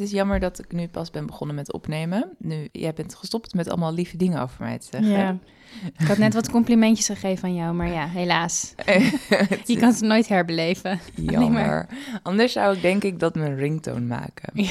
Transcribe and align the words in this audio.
Het 0.00 0.08
is 0.08 0.14
jammer 0.14 0.40
dat 0.40 0.58
ik 0.58 0.72
nu 0.72 0.88
pas 0.88 1.10
ben 1.10 1.26
begonnen 1.26 1.56
met 1.56 1.72
opnemen. 1.72 2.30
Nu, 2.38 2.68
jij 2.72 2.92
bent 2.92 3.14
gestopt 3.14 3.54
met 3.54 3.68
allemaal 3.68 3.92
lieve 3.92 4.16
dingen 4.16 4.42
over 4.42 4.56
mij 4.58 4.78
te 4.78 4.86
zeggen. 4.90 5.10
Ja. 5.10 5.38
Ik 5.98 6.06
had 6.06 6.18
net 6.18 6.34
wat 6.34 6.50
complimentjes 6.50 7.06
gegeven 7.06 7.44
aan 7.44 7.54
jou, 7.54 7.74
maar 7.74 7.88
ja, 7.88 8.08
helaas. 8.08 8.74
Je 9.64 9.76
kan 9.78 9.88
het 9.88 10.00
nooit 10.00 10.28
herbeleven. 10.28 11.00
Jammer. 11.14 11.86
Anders 12.22 12.52
zou 12.52 12.76
ik 12.76 12.82
denk 12.82 13.04
ik 13.04 13.18
dat 13.18 13.34
mijn 13.34 13.56
ringtone 13.56 14.06
maken. 14.06 14.52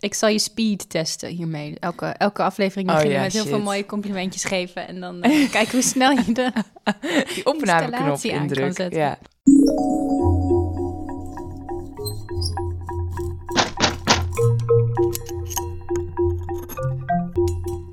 Ik 0.00 0.14
zal 0.14 0.28
je 0.28 0.38
speed 0.38 0.90
testen 0.90 1.28
hiermee. 1.28 1.76
Elke, 1.78 2.06
elke 2.06 2.42
aflevering 2.42 2.88
Oh 2.88 2.94
beginnen 2.94 3.18
ja, 3.18 3.24
met 3.24 3.32
heel 3.32 3.46
veel 3.46 3.60
mooie 3.60 3.86
complimentjes 3.86 4.44
geven. 4.44 4.88
En 4.88 5.00
dan 5.00 5.22
eh, 5.22 5.50
kijken 5.50 5.72
hoe 5.72 5.82
snel 5.82 6.10
je 6.10 6.32
de... 6.32 6.52
Die 7.34 7.46
opnameknop 7.46 8.18
zetten. 8.18 8.90
Ja. 8.90 9.18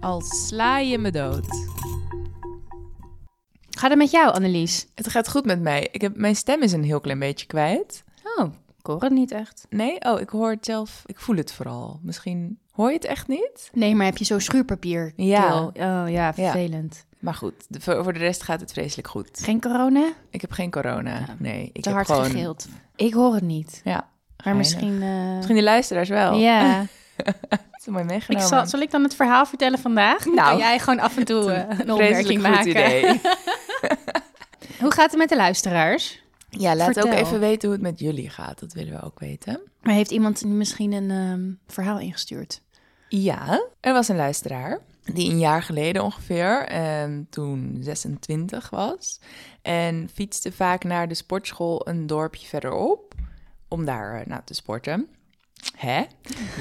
Al 0.10 0.22
sla 0.22 0.78
je 0.80 0.98
me 0.98 1.12
dood. 1.12 1.46
Gaat 3.70 3.90
het 3.90 4.00
met 4.00 4.12
jou, 4.12 4.34
Annelies? 4.34 4.88
Het 4.96 5.10
gaat 5.10 5.30
goed 5.30 5.46
met 5.46 5.62
mij. 5.62 5.88
Ik 5.92 6.02
heb, 6.02 6.16
mijn 6.18 6.36
stem 6.36 6.62
is 6.62 6.72
een 6.72 6.84
heel 6.84 7.00
klein 7.00 7.20
beetje 7.20 7.46
kwijt. 7.46 8.04
Oh, 8.38 8.46
ik 8.80 8.86
hoor 8.86 9.02
het 9.02 9.12
niet 9.12 9.32
echt. 9.32 9.66
Nee? 9.70 10.02
Oh, 10.02 10.20
ik 10.20 10.30
hoor 10.30 10.50
het 10.50 10.66
zelf. 10.66 11.04
Ik 11.06 11.20
voel 11.20 11.36
het 11.36 11.54
vooral. 11.54 12.00
Misschien 12.04 12.60
hoor 12.72 12.88
je 12.90 12.96
het 12.96 13.06
echt 13.06 13.28
niet? 13.28 13.70
Nee, 13.74 13.96
maar 13.96 14.06
heb 14.06 14.18
je 14.18 14.26
zo 14.26 14.40
schuurpapier? 14.40 15.14
Ja. 15.16 15.62
Oh 15.64 16.10
ja, 16.10 16.34
vervelend. 16.34 17.06
Maar 17.20 17.34
goed, 17.34 17.54
de- 17.68 17.82
voor, 17.82 18.14
de 18.14 18.20
rest 18.20 18.44
gaat 18.44 18.60
het 18.60 18.72
vreselijk 18.72 19.08
goed. 19.08 19.40
Geen 19.44 19.62
corona? 19.62 20.12
Ik 20.30 20.42
heb 20.42 20.52
geen 20.52 20.72
corona. 20.72 21.26
Nee, 21.40 21.70
ik 21.74 21.82
Te 21.82 21.90
heb 21.90 21.98
hard 21.98 22.08
gewoon... 22.08 22.26
gegild. 22.32 22.68
Ik 22.96 23.14
hoor 23.14 23.34
het 23.34 23.44
niet. 23.44 23.82
Ja, 23.84 23.94
Maar 23.94 24.08
geinig. 24.38 24.64
misschien... 24.64 25.02
eh, 25.02 25.36
Misschien 25.36 25.56
de 25.56 25.64
luisteraars 25.64 26.10
wel. 26.10 26.34
Ja. 26.34 26.86
Dat 27.86 27.96
is 27.96 28.04
mooi 28.04 28.22
Ik 28.28 28.40
zal, 28.40 28.66
zal 28.66 28.80
ik 28.80 28.92
dan 28.92 29.04
het 29.04 29.16
verhaal 29.16 29.46
vertellen 29.46 29.80
vandaag? 29.80 30.26
Nou, 30.26 30.50
kan 30.50 30.58
jij 30.58 30.80
gewoon 30.80 31.00
af 31.00 31.18
en 31.18 31.24
toe 31.24 31.52
eh, 31.52 31.80
een 31.80 31.92
opmerking 31.92 32.42
maken. 32.42 32.70
idee. 32.70 33.04
Hoe 34.82 34.92
gaat 34.92 35.10
het 35.10 35.18
met 35.20 35.30
de 35.30 35.36
luisteraars? 35.36 36.24
Ja, 36.50 36.76
laat 36.76 37.06
ook 37.06 37.14
even 37.14 37.40
weten 37.40 37.70
hoe 37.70 37.78
het 37.78 37.88
met 37.88 38.00
jullie 38.00 38.30
gaat. 38.30 38.60
Dat 38.60 38.74
willen 38.74 38.94
we 38.94 39.02
ook 39.02 39.20
weten. 39.20 39.62
Maar 39.82 39.94
heeft 39.94 40.12
iemand 40.12 40.46
misschien 40.46 40.92
een 40.92 41.12
ehm, 41.12 41.74
verhaal 41.74 42.00
ingestuurd? 42.00 42.62
Ja, 43.08 43.70
er 43.80 43.94
was 43.94 44.08
een 44.08 44.16
luisteraar 44.16 44.80
die 45.04 45.30
een 45.30 45.40
jaar 45.40 45.64
geleden 45.64 46.04
ongeveer, 46.04 46.66
ehm, 46.66 47.24
toen 47.30 47.78
26 47.80 48.70
was, 48.70 49.20
en 49.62 50.10
fietste 50.14 50.52
vaak 50.52 50.84
naar 50.84 51.08
de 51.08 51.14
sportschool 51.14 51.88
een 51.88 52.08
dorpje 52.08 52.48
verderop 52.48 53.14
om 53.68 53.86
daar 53.86 54.24
nou, 54.26 54.42
te 54.46 54.54
sporten. 54.54 55.08
Hè? 55.78 56.04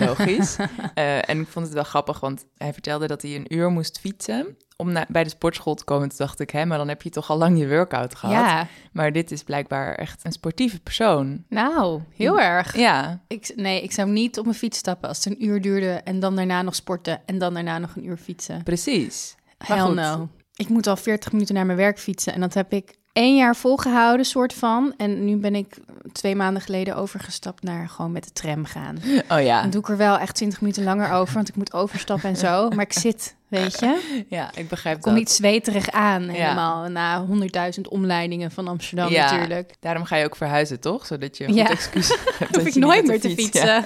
Logisch. 0.01 0.57
Eh, 0.95 1.29
en 1.29 1.41
ik 1.41 1.47
vond 1.49 1.65
het 1.65 1.75
wel 1.75 1.85
grappig, 1.85 2.21
want 2.21 2.45
hij 2.57 2.73
vertelde 2.73 3.07
dat 3.07 3.23
hij 3.23 3.35
een 3.37 3.55
uur 3.55 3.71
moest 3.71 3.99
fietsen 4.01 4.57
om 4.77 4.93
naar, 4.93 5.07
bij 5.09 5.25
de 5.25 5.31
sportschool 5.31 5.75
te 5.75 5.85
komen. 5.85 6.09
Toen 6.09 6.19
dacht 6.19 6.41
ik, 6.41 6.51
hè, 6.51 6.65
maar 6.67 6.79
dan 6.79 6.89
heb 6.89 7.03
je 7.03 7.11
toch 7.11 7.31
al 7.31 7.39
lang 7.39 7.59
je 7.59 7.69
workout 7.69 8.15
gehad. 8.15 8.35
Ja, 8.35 8.67
Maar 8.93 9.13
dit 9.13 9.31
is 9.31 9.43
blijkbaar 9.43 9.95
echt 9.95 10.25
een 10.25 10.33
sportieve 10.33 10.81
persoon. 10.81 11.45
nou, 11.49 12.01
heel 12.17 12.41
erg. 12.41 12.77
Ja, 12.77 13.21
Ik, 13.29 13.53
nee, 13.57 13.83
ik 13.83 13.93
zou 13.93 14.09
niet 14.11 14.39
op 14.39 14.45
mijn 14.45 14.57
fiets 14.57 14.79
stappen 14.79 15.09
als 15.09 15.25
het 15.25 15.27
een 15.27 15.45
uur 15.45 15.61
duurde 15.61 15.91
en 15.93 16.21
dan 16.21 16.37
daarna 16.37 16.63
nog 16.63 16.75
sporten 16.75 17.21
en 17.27 17.39
dan 17.39 17.55
daarna 17.55 17.79
nog 17.79 17.97
een 17.97 18.07
uur 18.07 18.17
fietsen. 18.17 18.63
precies. 18.63 19.35
Maar 19.59 19.77
Hell 19.77 19.87
goed. 19.87 19.95
no. 19.95 20.29
Ik 20.55 20.69
moet 20.69 20.87
al 20.87 20.97
40 20.97 21.33
minuten 21.33 21.55
naar 21.55 21.67
mijn 21.67 21.79
werk 21.79 21.99
fietsen 21.99 22.33
en 22.33 22.41
dat 22.41 22.55
heb 22.55 22.73
ik 22.73 22.98
één 23.13 23.37
jaar 23.37 23.57
volgehouden, 23.57 24.27
soort 24.27 24.53
van. 24.55 24.95
En 24.97 25.25
nu 25.25 25.37
ben 25.37 25.55
ik 25.55 25.77
twee 26.13 26.35
maanden 26.37 26.63
geleden 26.63 26.97
overgestapt 26.97 27.63
naar 27.63 27.89
gewoon 27.89 28.13
met 28.13 28.25
de 28.25 28.33
tram 28.33 28.65
gaan. 28.65 28.99
Oh 29.29 29.43
ja. 29.43 29.61
Dan 29.63 29.71
doe 29.71 29.81
ik 29.81 29.89
er 29.89 29.97
wel 29.97 30.19
echt 30.19 30.35
20 30.35 30.61
minuten 30.61 30.85
langer 30.85 31.11
over, 31.13 31.35
want 31.35 31.49
ik 31.49 31.57
moet 31.57 31.73
overstappen 31.73 32.29
en 32.29 32.37
zo. 32.37 32.69
Maar 32.75 32.85
ik 32.85 32.93
zit, 32.93 33.35
weet 33.49 33.81
je. 33.81 34.25
Ja, 34.29 34.51
ik 34.55 34.69
begrijp 34.69 34.97
Ik 34.97 35.03
kom 35.03 35.13
dat. 35.13 35.21
niet 35.21 35.31
zweterig 35.31 35.91
aan, 35.91 36.23
helemaal 36.29 36.89
na 36.89 37.27
100.000 37.75 37.81
omleidingen 37.89 38.51
van 38.51 38.69
Amsterdam 38.69 39.11
Ja, 39.11 39.31
natuurlijk. 39.31 39.75
Daarom 39.81 40.05
ga 40.05 40.17
je 40.17 40.25
ook 40.25 40.37
verhuizen, 40.37 40.81
toch? 40.81 41.07
Zodat 41.07 41.37
je 41.37 41.45
een 41.49 41.55
Ja. 41.55 41.65
goed 41.65 41.75
excuus 41.75 42.09
hebt. 42.39 42.57
Hoef 42.57 42.67
ik 42.67 42.75
nooit 42.75 43.07
meer 43.07 43.21
te 43.21 43.29
ja. 43.29 43.35
fietsen. 43.35 43.85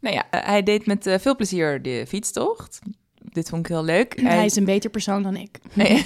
Nou 0.00 0.14
ja, 0.14 0.24
eh, 0.30 0.44
hij 0.46 0.62
deed 0.62 0.86
met 0.86 1.06
eh, 1.06 1.18
veel 1.18 1.36
plezier 1.36 1.82
de 1.82 2.04
fietstocht. 2.08 2.78
Dit 3.32 3.48
vond 3.48 3.66
ik 3.66 3.72
heel 3.72 3.84
leuk. 3.84 4.20
Hij 4.20 4.44
is 4.44 4.56
een 4.56 4.64
beter 4.64 4.90
persoon 4.90 5.22
dan 5.22 5.36
ik. 5.36 5.58
Nee. 5.72 6.04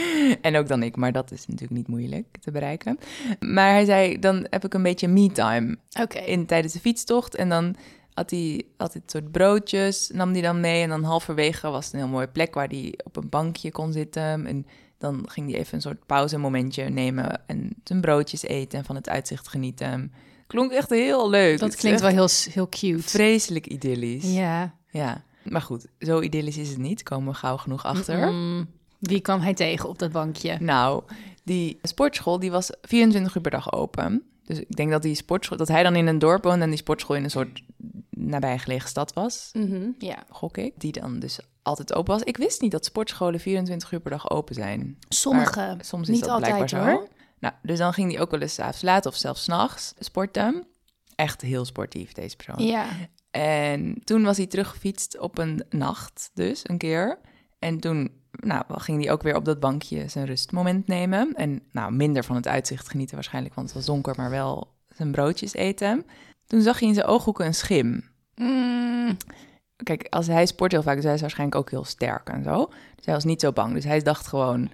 en 0.40 0.56
ook 0.56 0.68
dan 0.68 0.82
ik, 0.82 0.96
maar 0.96 1.12
dat 1.12 1.30
is 1.30 1.46
natuurlijk 1.46 1.78
niet 1.78 1.88
moeilijk 1.88 2.26
te 2.40 2.50
bereiken. 2.50 2.98
Maar 3.40 3.70
hij 3.70 3.84
zei, 3.84 4.18
dan 4.18 4.46
heb 4.50 4.64
ik 4.64 4.74
een 4.74 4.82
beetje 4.82 5.08
me-time 5.08 5.76
Oké. 6.00 6.18
in 6.18 6.46
tijdens 6.46 6.72
de 6.72 6.80
fietstocht. 6.80 7.34
En 7.34 7.48
dan 7.48 7.76
had 8.14 8.30
hij 8.30 8.62
altijd 8.76 9.10
soort 9.10 9.30
broodjes, 9.30 10.10
nam 10.14 10.32
hij 10.32 10.42
dan 10.42 10.60
mee. 10.60 10.82
En 10.82 10.88
dan 10.88 11.02
halverwege 11.02 11.70
was 11.70 11.84
het 11.84 11.94
een 11.94 12.00
heel 12.00 12.08
mooie 12.08 12.28
plek 12.28 12.54
waar 12.54 12.68
hij 12.68 12.98
op 13.04 13.16
een 13.16 13.28
bankje 13.28 13.70
kon 13.70 13.92
zitten. 13.92 14.46
En 14.46 14.66
dan 14.98 15.24
ging 15.28 15.50
hij 15.50 15.58
even 15.58 15.74
een 15.74 15.80
soort 15.80 16.06
pauzemomentje 16.06 16.88
nemen 16.88 17.40
en 17.46 17.70
zijn 17.84 18.00
broodjes 18.00 18.42
eten 18.42 18.78
en 18.78 18.84
van 18.84 18.96
het 18.96 19.08
uitzicht 19.08 19.48
genieten. 19.48 20.12
Klonk 20.46 20.72
echt 20.72 20.90
heel 20.90 21.30
leuk. 21.30 21.58
Dat 21.58 21.76
klinkt 21.76 22.00
wel 22.00 22.10
heel, 22.10 22.28
heel 22.50 22.68
cute. 22.68 23.02
vreselijk 23.02 23.66
idyllisch. 23.66 24.34
Ja. 24.34 24.74
Ja, 24.90 25.24
maar 25.42 25.62
goed, 25.62 25.86
zo 25.98 26.20
idyllisch 26.20 26.56
is 26.56 26.68
het 26.68 26.78
niet. 26.78 27.02
Komen 27.02 27.32
we 27.32 27.38
gauw 27.38 27.56
genoeg 27.56 27.84
achter. 27.84 28.32
Mm, 28.32 28.68
wie 29.02 29.20
kwam 29.20 29.40
hij 29.40 29.54
tegen 29.54 29.88
op 29.88 29.98
dat 29.98 30.12
bankje? 30.12 30.56
Nou, 30.60 31.02
die 31.44 31.78
sportschool 31.82 32.38
die 32.38 32.50
was 32.50 32.70
24 32.82 33.34
uur 33.34 33.42
per 33.42 33.50
dag 33.50 33.72
open. 33.72 34.22
Dus 34.44 34.58
ik 34.60 34.76
denk 34.76 34.90
dat 34.90 35.02
die 35.02 35.14
sportschool, 35.14 35.56
dat 35.58 35.68
hij 35.68 35.82
dan 35.82 35.96
in 35.96 36.06
een 36.06 36.18
dorp 36.18 36.44
woonde 36.44 36.62
en 36.64 36.68
die 36.70 36.78
sportschool 36.78 37.16
in 37.16 37.24
een 37.24 37.30
soort 37.30 37.62
nabijgelegen 38.10 38.88
stad 38.88 39.12
was, 39.12 39.50
Mhm, 39.52 39.90
Ja. 39.98 40.24
gok 40.28 40.56
ik. 40.56 40.72
Die 40.76 40.92
dan 40.92 41.18
dus 41.18 41.38
altijd 41.62 41.94
open 41.94 42.12
was. 42.14 42.22
Ik 42.22 42.36
wist 42.36 42.60
niet 42.60 42.70
dat 42.70 42.84
sportscholen 42.84 43.40
24 43.40 43.92
uur 43.92 44.00
per 44.00 44.10
dag 44.10 44.30
open 44.30 44.54
zijn. 44.54 44.98
Sommige. 45.08 45.58
Maar 45.58 45.84
soms 45.84 46.08
is 46.08 46.14
niet 46.14 46.20
dat 46.24 46.30
altijd 46.30 46.54
blijkbaar 46.56 46.92
hoor. 46.92 47.00
zo. 47.06 47.08
Nou, 47.38 47.54
dus 47.62 47.78
dan 47.78 47.92
ging 47.92 48.12
hij 48.12 48.20
ook 48.20 48.30
wel 48.30 48.40
eens 48.40 48.54
's 48.54 48.58
avonds 48.58 48.82
laat 48.82 49.06
of 49.06 49.14
zelfs 49.16 49.42
's 49.42 49.46
nachts 49.46 49.94
sporten. 49.98 50.66
Echt 51.14 51.40
heel 51.40 51.64
sportief, 51.64 52.12
deze 52.12 52.36
persoon. 52.36 52.66
Ja. 52.66 52.86
En 53.30 54.00
toen 54.04 54.22
was 54.22 54.36
hij 54.36 54.46
teruggefietst 54.46 55.18
op 55.18 55.38
een 55.38 55.64
nacht, 55.70 56.30
dus 56.34 56.60
een 56.68 56.78
keer. 56.78 57.18
En 57.58 57.80
toen 57.80 58.10
nou, 58.32 58.64
ging 58.68 59.02
hij 59.02 59.12
ook 59.12 59.22
weer 59.22 59.36
op 59.36 59.44
dat 59.44 59.60
bankje 59.60 60.08
zijn 60.08 60.26
rustmoment 60.26 60.86
nemen. 60.86 61.32
En 61.34 61.62
nou, 61.72 61.92
minder 61.92 62.24
van 62.24 62.36
het 62.36 62.48
uitzicht 62.48 62.88
genieten 62.88 63.14
waarschijnlijk, 63.14 63.54
want 63.54 63.66
het 63.66 63.76
was 63.76 63.86
donker, 63.86 64.14
maar 64.16 64.30
wel 64.30 64.74
zijn 64.88 65.10
broodjes 65.10 65.54
eten. 65.54 66.06
Toen 66.46 66.62
zag 66.62 66.78
hij 66.78 66.88
in 66.88 66.94
zijn 66.94 67.06
ooghoeken 67.06 67.46
een 67.46 67.54
schim. 67.54 68.10
Mm, 68.34 69.16
Kijk, 69.82 70.06
als 70.10 70.26
hij 70.26 70.46
sport 70.46 70.72
heel 70.72 70.82
vaak, 70.82 70.94
dus 70.94 71.04
hij 71.04 71.14
is 71.14 71.20
waarschijnlijk 71.20 71.58
ook 71.58 71.70
heel 71.70 71.84
sterk 71.84 72.28
en 72.28 72.42
zo. 72.42 72.66
Dus 72.96 73.04
hij 73.04 73.14
was 73.14 73.24
niet 73.24 73.40
zo 73.40 73.52
bang. 73.52 73.74
Dus 73.74 73.84
hij 73.84 74.00
dacht 74.00 74.26
gewoon, 74.26 74.70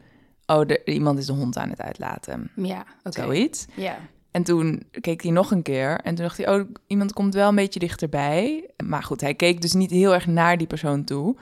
oh, 0.46 0.70
er, 0.70 0.86
iemand 0.88 1.18
is 1.18 1.26
de 1.26 1.32
hond 1.32 1.56
aan 1.56 1.70
het 1.70 1.80
uitlaten. 1.80 2.50
ja, 2.56 2.84
oké. 3.02 3.20
Zoiets. 3.20 3.66
Ja. 3.74 3.98
En 4.30 4.42
toen 4.42 4.82
keek 5.00 5.22
hij 5.22 5.30
nog 5.30 5.50
een 5.50 5.62
keer 5.62 6.00
en 6.00 6.14
toen 6.14 6.24
dacht 6.24 6.36
hij, 6.36 6.48
oh, 6.58 6.68
iemand 6.86 7.12
komt 7.12 7.34
wel 7.34 7.48
een 7.48 7.54
beetje 7.54 7.78
dichterbij. 7.80 8.70
Maar 8.84 9.02
goed, 9.02 9.20
hij 9.20 9.34
keek 9.34 9.60
dus 9.60 9.72
niet 9.72 9.90
heel 9.90 10.14
erg 10.14 10.26
naar 10.26 10.58
die 10.58 10.66
persoon 10.66 11.04
toe, 11.04 11.36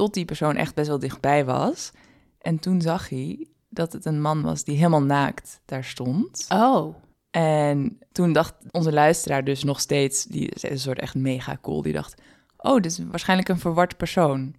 tot 0.00 0.14
die 0.14 0.24
persoon 0.24 0.56
echt 0.56 0.74
best 0.74 0.88
wel 0.88 0.98
dichtbij 0.98 1.44
was. 1.44 1.92
En 2.38 2.58
toen 2.58 2.80
zag 2.80 3.08
hij 3.08 3.46
dat 3.68 3.92
het 3.92 4.04
een 4.04 4.20
man 4.20 4.42
was 4.42 4.64
die 4.64 4.76
helemaal 4.76 5.02
naakt 5.02 5.60
daar 5.64 5.84
stond. 5.84 6.46
Oh. 6.48 6.94
En 7.30 7.98
toen 8.12 8.32
dacht 8.32 8.54
onze 8.70 8.92
luisteraar 8.92 9.44
dus 9.44 9.64
nog 9.64 9.80
steeds, 9.80 10.24
die 10.24 10.48
is 10.48 10.62
een 10.62 10.78
soort 10.78 10.98
echt 10.98 11.14
mega 11.14 11.58
cool, 11.62 11.82
die 11.82 11.92
dacht, 11.92 12.22
oh, 12.56 12.74
dit 12.74 12.84
is 12.84 13.00
waarschijnlijk 13.10 13.48
een 13.48 13.58
verward 13.58 13.96
persoon. 13.96 14.54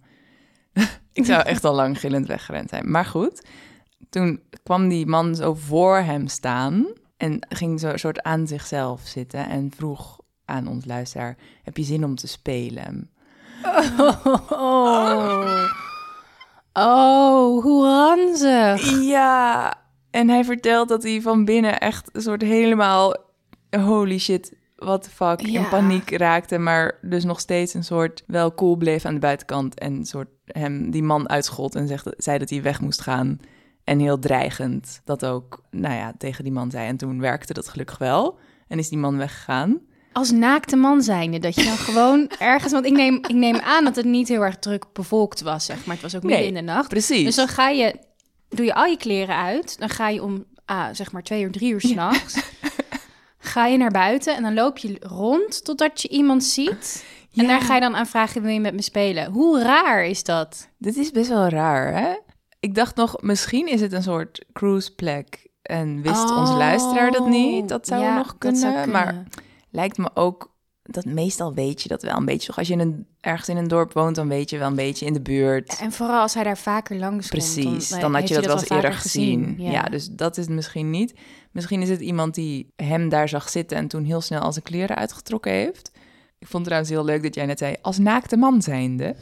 Ik 1.12 1.24
zou 1.24 1.42
echt 1.42 1.64
al 1.64 1.74
lang 1.74 2.00
gillend 2.00 2.26
weggerend 2.26 2.68
zijn. 2.68 2.90
Maar 2.90 3.04
goed, 3.04 3.46
toen 4.10 4.40
kwam 4.62 4.88
die 4.88 5.06
man 5.06 5.34
zo 5.34 5.54
voor 5.54 5.96
hem 5.96 6.28
staan 6.28 6.86
en 7.16 7.46
ging 7.48 7.80
zo 7.80 7.88
een 7.88 7.98
soort 7.98 8.22
aan 8.22 8.46
zichzelf 8.46 9.00
zitten 9.00 9.48
en 9.48 9.70
vroeg 9.76 10.20
aan 10.44 10.66
ons 10.66 10.84
luisteraar, 10.84 11.36
heb 11.62 11.76
je 11.76 11.84
zin 11.84 12.04
om 12.04 12.14
te 12.14 12.28
spelen? 12.28 13.10
Oh. 14.50 15.70
Oh, 16.72 17.62
hoe 17.62 17.84
ranzig. 17.84 19.00
Ja, 19.00 19.74
en 20.10 20.28
hij 20.28 20.44
vertelt 20.44 20.88
dat 20.88 21.02
hij 21.02 21.20
van 21.20 21.44
binnen 21.44 21.78
echt 21.80 22.08
een 22.12 22.22
soort 22.22 22.42
helemaal 22.42 23.14
holy 23.70 24.18
shit, 24.18 24.56
what 24.76 25.02
the 25.02 25.10
fuck, 25.10 25.40
Ja. 25.40 25.60
in 25.60 25.68
paniek 25.68 26.10
raakte, 26.10 26.58
maar 26.58 26.98
dus 27.02 27.24
nog 27.24 27.40
steeds 27.40 27.74
een 27.74 27.84
soort 27.84 28.22
wel 28.26 28.54
cool 28.54 28.76
bleef 28.76 29.04
aan 29.04 29.14
de 29.14 29.20
buitenkant 29.20 29.78
en 29.78 29.92
een 29.92 30.06
soort 30.06 30.28
hem 30.46 30.90
die 30.90 31.02
man 31.02 31.28
uitschold 31.28 31.74
en 31.74 31.88
zegt, 31.88 32.08
zei 32.16 32.38
dat 32.38 32.50
hij 32.50 32.62
weg 32.62 32.80
moest 32.80 33.00
gaan. 33.00 33.38
En 33.84 33.98
heel 33.98 34.18
dreigend 34.18 35.00
dat 35.04 35.24
ook, 35.26 35.62
nou 35.70 35.94
ja, 35.94 36.12
tegen 36.18 36.44
die 36.44 36.52
man 36.52 36.70
zei. 36.70 36.86
En 36.88 36.96
toen 36.96 37.20
werkte 37.20 37.52
dat 37.52 37.68
gelukkig 37.68 37.98
wel. 37.98 38.38
En 38.68 38.78
is 38.78 38.88
die 38.88 38.98
man 38.98 39.16
weggegaan. 39.16 39.80
Als 40.12 40.30
naakte 40.30 40.76
man 40.76 41.02
zijnde, 41.02 41.38
dat 41.38 41.54
je 41.54 41.64
dan 41.64 41.76
gewoon 41.88 42.30
ergens... 42.38 42.72
Want 42.72 42.84
ik 42.86 42.92
neem, 42.92 43.14
ik 43.14 43.32
neem 43.32 43.58
aan 43.58 43.84
dat 43.84 43.96
het 43.96 44.04
niet 44.04 44.28
heel 44.28 44.42
erg 44.42 44.56
druk 44.58 44.84
bevolkt 44.92 45.40
was, 45.40 45.64
zeg 45.64 45.84
maar. 45.84 45.94
Het 45.94 46.02
was 46.02 46.14
ook 46.16 46.22
midden 46.22 46.40
Nee, 46.40 46.48
in 46.48 46.54
de 46.54 46.72
nacht. 46.72 46.88
Precies. 46.88 47.24
Dus 47.24 47.34
dan 47.34 47.48
ga 47.48 47.68
je, 47.68 47.94
doe 48.48 48.64
je 48.64 48.74
al 48.74 48.84
je 48.84 48.96
kleren 48.96 49.36
uit. 49.36 49.78
Dan 49.78 49.88
ga 49.88 50.08
je 50.08 50.22
om, 50.22 50.44
ah, 50.64 50.86
zeg 50.92 51.12
maar 51.12 51.22
twee 51.22 51.42
uur, 51.42 51.50
drie 51.50 51.72
uur 51.72 51.80
s'nachts. 51.80 52.40
ga 53.38 53.66
je 53.66 53.76
naar 53.76 53.90
buiten 53.90 54.36
en 54.36 54.42
dan 54.42 54.54
loop 54.54 54.78
je 54.78 54.96
rond 55.00 55.64
totdat 55.64 56.02
je 56.02 56.08
iemand 56.08 56.44
ziet. 56.44 57.04
En 57.34 57.42
Ja. 57.42 57.48
daar 57.48 57.60
ga 57.60 57.74
je 57.74 57.80
dan 57.80 57.96
aan 57.96 58.06
vragen, 58.06 58.42
wil 58.42 58.52
je 58.52 58.60
met 58.60 58.74
me 58.74 58.82
spelen? 58.82 59.30
Hoe 59.30 59.62
raar 59.62 60.04
is 60.06 60.24
dat? 60.24 60.68
Dit 60.78 60.96
is 60.96 61.10
best 61.10 61.28
wel 61.28 61.48
raar, 61.48 61.94
hè? 62.02 62.14
Ik 62.60 62.74
dacht 62.74 62.96
nog, 62.96 63.16
misschien 63.20 63.66
is 63.68 63.80
het 63.80 63.92
een 63.92 64.02
soort 64.02 64.44
cruiseplek 64.52 65.46
en 65.62 66.02
wist 66.02 66.30
onze 66.36 66.52
luisteraar 66.52 67.10
dat 67.10 67.26
niet. 67.28 67.68
Dat 67.68 67.86
zou 67.86 68.00
Oh, 68.00 68.06
Ja, 68.06 68.16
nog 68.16 68.38
kunnen, 68.38 68.60
zou 68.60 68.72
maar 68.90 69.06
kunnen. 69.06 69.26
Lijkt 69.72 69.98
me 69.98 70.10
ook 70.14 70.52
dat 70.82 71.04
meestal 71.04 71.54
weet 71.54 71.82
je 71.82 71.88
dat 71.88 72.02
wel 72.02 72.16
een 72.16 72.24
beetje. 72.24 72.46
Toch 72.46 72.58
als 72.58 72.66
je 72.66 72.72
in 72.72 72.80
een, 72.80 73.06
ergens 73.20 73.48
in 73.48 73.56
een 73.56 73.68
dorp 73.68 73.92
woont, 73.92 74.16
dan 74.16 74.28
weet 74.28 74.50
je 74.50 74.58
wel 74.58 74.68
een 74.68 74.74
beetje 74.74 75.06
in 75.06 75.12
de 75.12 75.20
buurt. 75.20 75.78
En 75.80 75.92
vooral 75.92 76.20
als 76.20 76.34
hij 76.34 76.44
daar 76.44 76.58
vaker 76.58 76.96
langs 76.96 77.28
Precies, 77.28 77.88
komt. 77.88 78.00
dan, 78.00 78.14
had 78.14 78.28
je 78.28 78.34
dat 78.34 78.46
wel 78.46 78.58
eens 78.58 78.68
eerder 78.68 78.92
gezien. 78.92 79.54
Ja. 79.58 79.70
Ja. 79.70 79.82
dus 79.82 80.08
dat 80.08 80.36
is 80.36 80.44
het 80.44 80.54
misschien 80.54 80.90
niet. 80.90 81.14
Misschien 81.50 81.82
is 81.82 81.88
het 81.88 82.00
iemand 82.00 82.34
die 82.34 82.72
hem 82.76 83.08
daar 83.08 83.28
zag 83.28 83.48
zitten 83.48 83.76
en 83.76 83.88
toen 83.88 84.04
heel 84.04 84.20
snel 84.20 84.40
al 84.40 84.52
zijn 84.52 84.64
kleren 84.64 84.96
uitgetrokken 84.96 85.52
heeft. 85.52 85.90
Ik 86.38 86.48
vond 86.48 86.52
het 86.52 86.64
trouwens 86.64 86.90
heel 86.90 87.04
leuk 87.04 87.22
dat 87.22 87.34
jij 87.34 87.46
net 87.46 87.58
zei, 87.58 87.76
als 87.82 87.98
naakte 87.98 88.36
man 88.36 88.62
zijnde. 88.62 89.16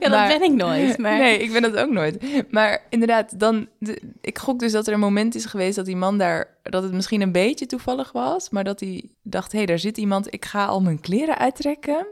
Ja, 0.00 0.08
dat 0.28 0.38
ben 0.38 0.42
ik 0.42 0.52
nooit. 0.52 0.98
Maar... 0.98 1.18
Nee, 1.18 1.38
ik 1.38 1.52
ben 1.52 1.62
dat 1.62 1.76
ook 1.76 1.90
nooit. 1.90 2.22
Maar 2.50 2.82
inderdaad, 2.88 3.38
dan, 3.40 3.68
de- 3.78 4.02
ik 4.20 4.38
gok 4.38 4.58
dus 4.58 4.72
dat 4.72 4.86
er 4.86 4.92
een 4.92 5.00
moment 5.00 5.34
is 5.34 5.44
geweest 5.44 5.76
dat 5.76 5.84
die 5.86 5.96
man 5.96 6.18
daar, 6.18 6.48
dat 6.62 6.82
het 6.82 6.92
misschien 6.92 7.20
een 7.20 7.32
beetje 7.32 7.66
toevallig 7.66 8.12
was, 8.12 8.50
maar 8.50 8.64
dat 8.64 8.80
hij 8.80 9.04
dacht, 9.22 9.52
hé, 9.52 9.58
hey, 9.58 9.66
daar 9.66 9.78
zit 9.78 9.96
iemand, 9.98 10.32
ik 10.34 10.44
ga 10.44 10.64
al 10.64 10.80
mijn 10.80 11.00
kleren 11.00 11.38
uittrekken. 11.38 12.06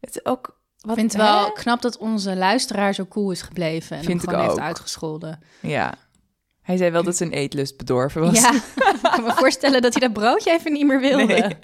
Het 0.00 0.10
is 0.16 0.24
ook, 0.24 0.60
Ik 0.80 0.90
vind 0.94 1.12
het 1.12 1.20
wel 1.22 1.52
knap 1.52 1.82
dat 1.82 1.96
onze 1.98 2.36
luisteraar 2.36 2.94
zo 2.94 3.06
cool 3.06 3.30
is 3.30 3.42
gebleven. 3.42 3.96
En 3.96 4.04
Vind 4.04 4.20
hem 4.20 4.30
ik 4.30 4.34
gewoon 4.36 4.50
heeft 4.54 4.66
uitgescholden. 4.66 5.40
Ja. 5.60 5.94
Hij 6.62 6.76
zei 6.76 6.90
wel 6.90 7.02
dat 7.02 7.16
zijn 7.16 7.32
eetlust 7.32 7.76
bedorven 7.76 8.20
was. 8.20 8.40
Ja, 8.40 8.52
ik 8.94 8.98
kan 9.02 9.22
me 9.24 9.32
voorstellen 9.32 9.82
dat 9.82 9.92
hij 9.94 10.02
dat 10.08 10.12
broodje 10.12 10.50
even 10.52 10.72
niet 10.72 10.86
meer 10.86 11.00
wilde. 11.00 11.24
Nee. 11.24 11.56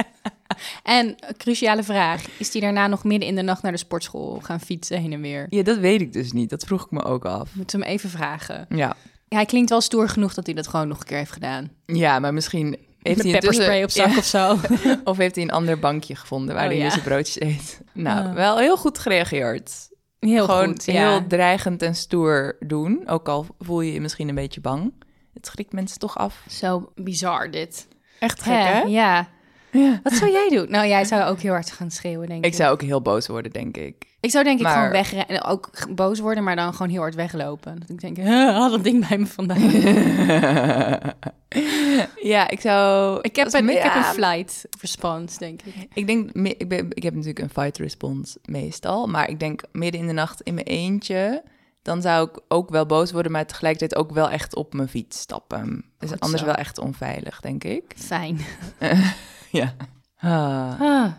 En, 0.82 1.06
een 1.06 1.37
cruciale 1.37 1.82
vraag, 1.82 2.25
is 2.38 2.52
hij 2.52 2.61
daarna 2.61 2.87
nog 2.87 3.05
midden 3.05 3.29
in 3.29 3.35
de 3.37 3.43
nacht 3.43 3.62
naar 3.62 3.73
de 3.73 3.79
sportschool 3.79 4.41
gaan 4.43 4.61
fietsen 4.61 5.00
heen 5.00 5.12
en 5.12 5.20
weer? 5.20 5.47
Ja, 5.49 5.62
dat 5.62 5.79
weet 5.79 6.00
ik 6.00 6.12
dus 6.12 6.32
niet. 6.32 6.50
Dat 6.50 6.64
vroeg 6.64 6.85
ik 6.85 6.91
me 6.91 7.02
ook 7.05 7.25
af. 7.25 7.55
Moeten 7.55 7.79
we 7.79 7.85
hem 7.85 7.94
even 7.94 8.11
vragen. 8.11 8.67
Ja, 8.69 8.97
Ja, 9.29 9.37
hij 9.37 9.44
klinkt 9.47 9.70
wel 9.70 9.81
stoer 9.81 10.08
genoeg 10.08 10.35
dat 10.35 10.47
hij 10.47 10.55
dat 10.55 10.67
gewoon 10.69 10.88
nog 10.88 11.00
een 11.00 11.06
keer 11.06 11.17
heeft 11.17 11.32
gedaan. 11.32 11.70
ja 11.87 12.19
maar 12.19 12.35
misschien 12.35 12.79
heeft 13.02 13.17
Met 13.17 13.25
hij 13.26 13.32
pepperspray 13.41 13.82
op 13.82 13.91
zak 13.91 14.11
Ja. 14.11 14.17
of 14.19 14.25
zo. 14.25 14.56
Of 15.11 15.17
heeft 15.17 15.35
hij 15.35 15.44
een 15.44 15.50
ander 15.50 15.79
bankje 15.79 16.14
gevonden 16.17 16.55
waar 16.55 16.64
Oh, 16.64 16.70
hij 16.70 16.81
ja. 16.81 16.91
zijn 16.91 17.02
broodjes 17.02 17.41
eet. 17.41 17.81
Nou, 17.93 18.35
wel 18.35 18.58
heel 18.58 18.76
goed 18.76 18.99
gereageerd. 18.99 19.88
Heel 20.19 20.44
Gewoon 20.44 20.67
goed, 20.67 20.85
ja. 20.85 20.93
heel 21.11 21.26
dreigend 21.26 21.82
en 21.82 21.94
stoer 21.94 22.56
doen. 22.61 23.08
Ook 23.08 23.29
al 23.29 23.47
voel 23.58 23.81
je 23.81 23.93
je 23.93 24.00
misschien 24.00 24.29
een 24.29 24.35
beetje 24.35 24.61
bang. 24.61 24.93
Het 25.35 25.47
schrikt 25.47 25.73
mensen 25.73 25.99
toch 25.99 26.19
af. 26.19 26.44
Zo 26.49 26.93
bizar 26.94 27.50
dit. 27.50 27.88
Echt 28.19 28.43
gek, 28.43 28.52
hè? 28.52 28.81
Ja. 28.81 29.29
Ja. 29.73 30.01
Wat 30.03 30.13
zou 30.13 30.31
jij 30.31 30.49
doen? 30.49 30.71
Nou, 30.71 30.87
jij 30.89 31.05
zou 31.05 31.23
ook 31.31 31.41
heel 31.41 31.53
hard 31.53 31.71
gaan 31.73 31.91
schreeuwen, 31.91 32.29
denk 32.29 32.45
ik. 32.45 32.51
Ik 32.51 32.57
zou 32.57 32.73
ook 32.73 32.83
heel 32.83 33.03
boos 33.03 33.27
worden, 33.27 33.53
denk 33.53 33.77
ik. 33.77 33.95
Ik 34.21 34.31
zou 34.31 34.45
denk 34.45 34.59
ik 34.59 34.65
Maar- 34.65 34.75
gewoon 34.75 34.91
wegrennen. 34.91 35.29
En 35.29 35.43
ook 35.45 35.71
boos 35.95 36.19
worden, 36.19 36.45
maar 36.45 36.57
dan 36.57 36.73
gewoon 36.75 36.89
heel 36.93 37.01
hard 37.01 37.15
weglopen. 37.15 37.79
Dat 37.81 37.89
ik 37.89 38.01
denk, 38.01 38.17
"Huh, 38.17 38.27
haal 38.29 38.71
dat 38.71 38.85
ding 38.85 39.09
bij 39.09 39.19
me 39.19 39.27
vandaan. 39.27 39.71
ja, 42.23 42.49
ik 42.49 42.61
zou... 42.61 43.19
ik, 43.23 43.37
heb 43.37 43.53
een, 43.53 43.65
me- 43.65 43.73
ik 43.73 43.83
heb 43.83 43.95
een 43.95 44.05
flight 44.05 44.65
response, 44.81 45.39
denk 45.39 45.61
ik. 45.63 45.75
Ik 45.95 46.07
denk, 46.07 46.31
ik, 46.33 46.69
ben, 46.69 46.87
ik 46.91 47.03
heb 47.03 47.13
natuurlijk 47.15 47.39
een 47.39 47.51
fight 47.63 47.79
response 47.79 48.39
meestal. 48.45 49.07
Maar 49.07 49.29
ik 49.29 49.41
denk 49.41 49.63
midden 49.73 50.01
in 50.01 50.07
de 50.07 50.13
nacht 50.13 50.41
in 50.41 50.55
mijn 50.55 50.67
eentje... 50.67 51.43
dan 51.82 52.03
zou 52.03 52.29
ik 52.29 52.41
ook 52.49 52.71
wel 52.71 52.87
boos 52.87 53.12
worden... 53.12 53.32
maar 53.32 53.47
tegelijkertijd 53.47 53.97
ook 53.97 54.12
wel 54.12 54.31
echt 54.31 54.55
op 54.55 54.75
mijn 54.75 54.88
fiets 54.88 55.19
stappen. 55.19 55.85
Dus 55.99 56.11
Goed 56.11 56.21
anders 56.21 56.41
zo. 56.41 56.47
wel 56.47 56.56
echt 56.56 56.79
onveilig, 56.79 57.41
denk 57.41 57.65
ik. 57.65 57.93
Fijn. 57.97 58.41
Ja. 59.53 59.75
Ah. 60.19 60.81
Ah. 60.81 61.12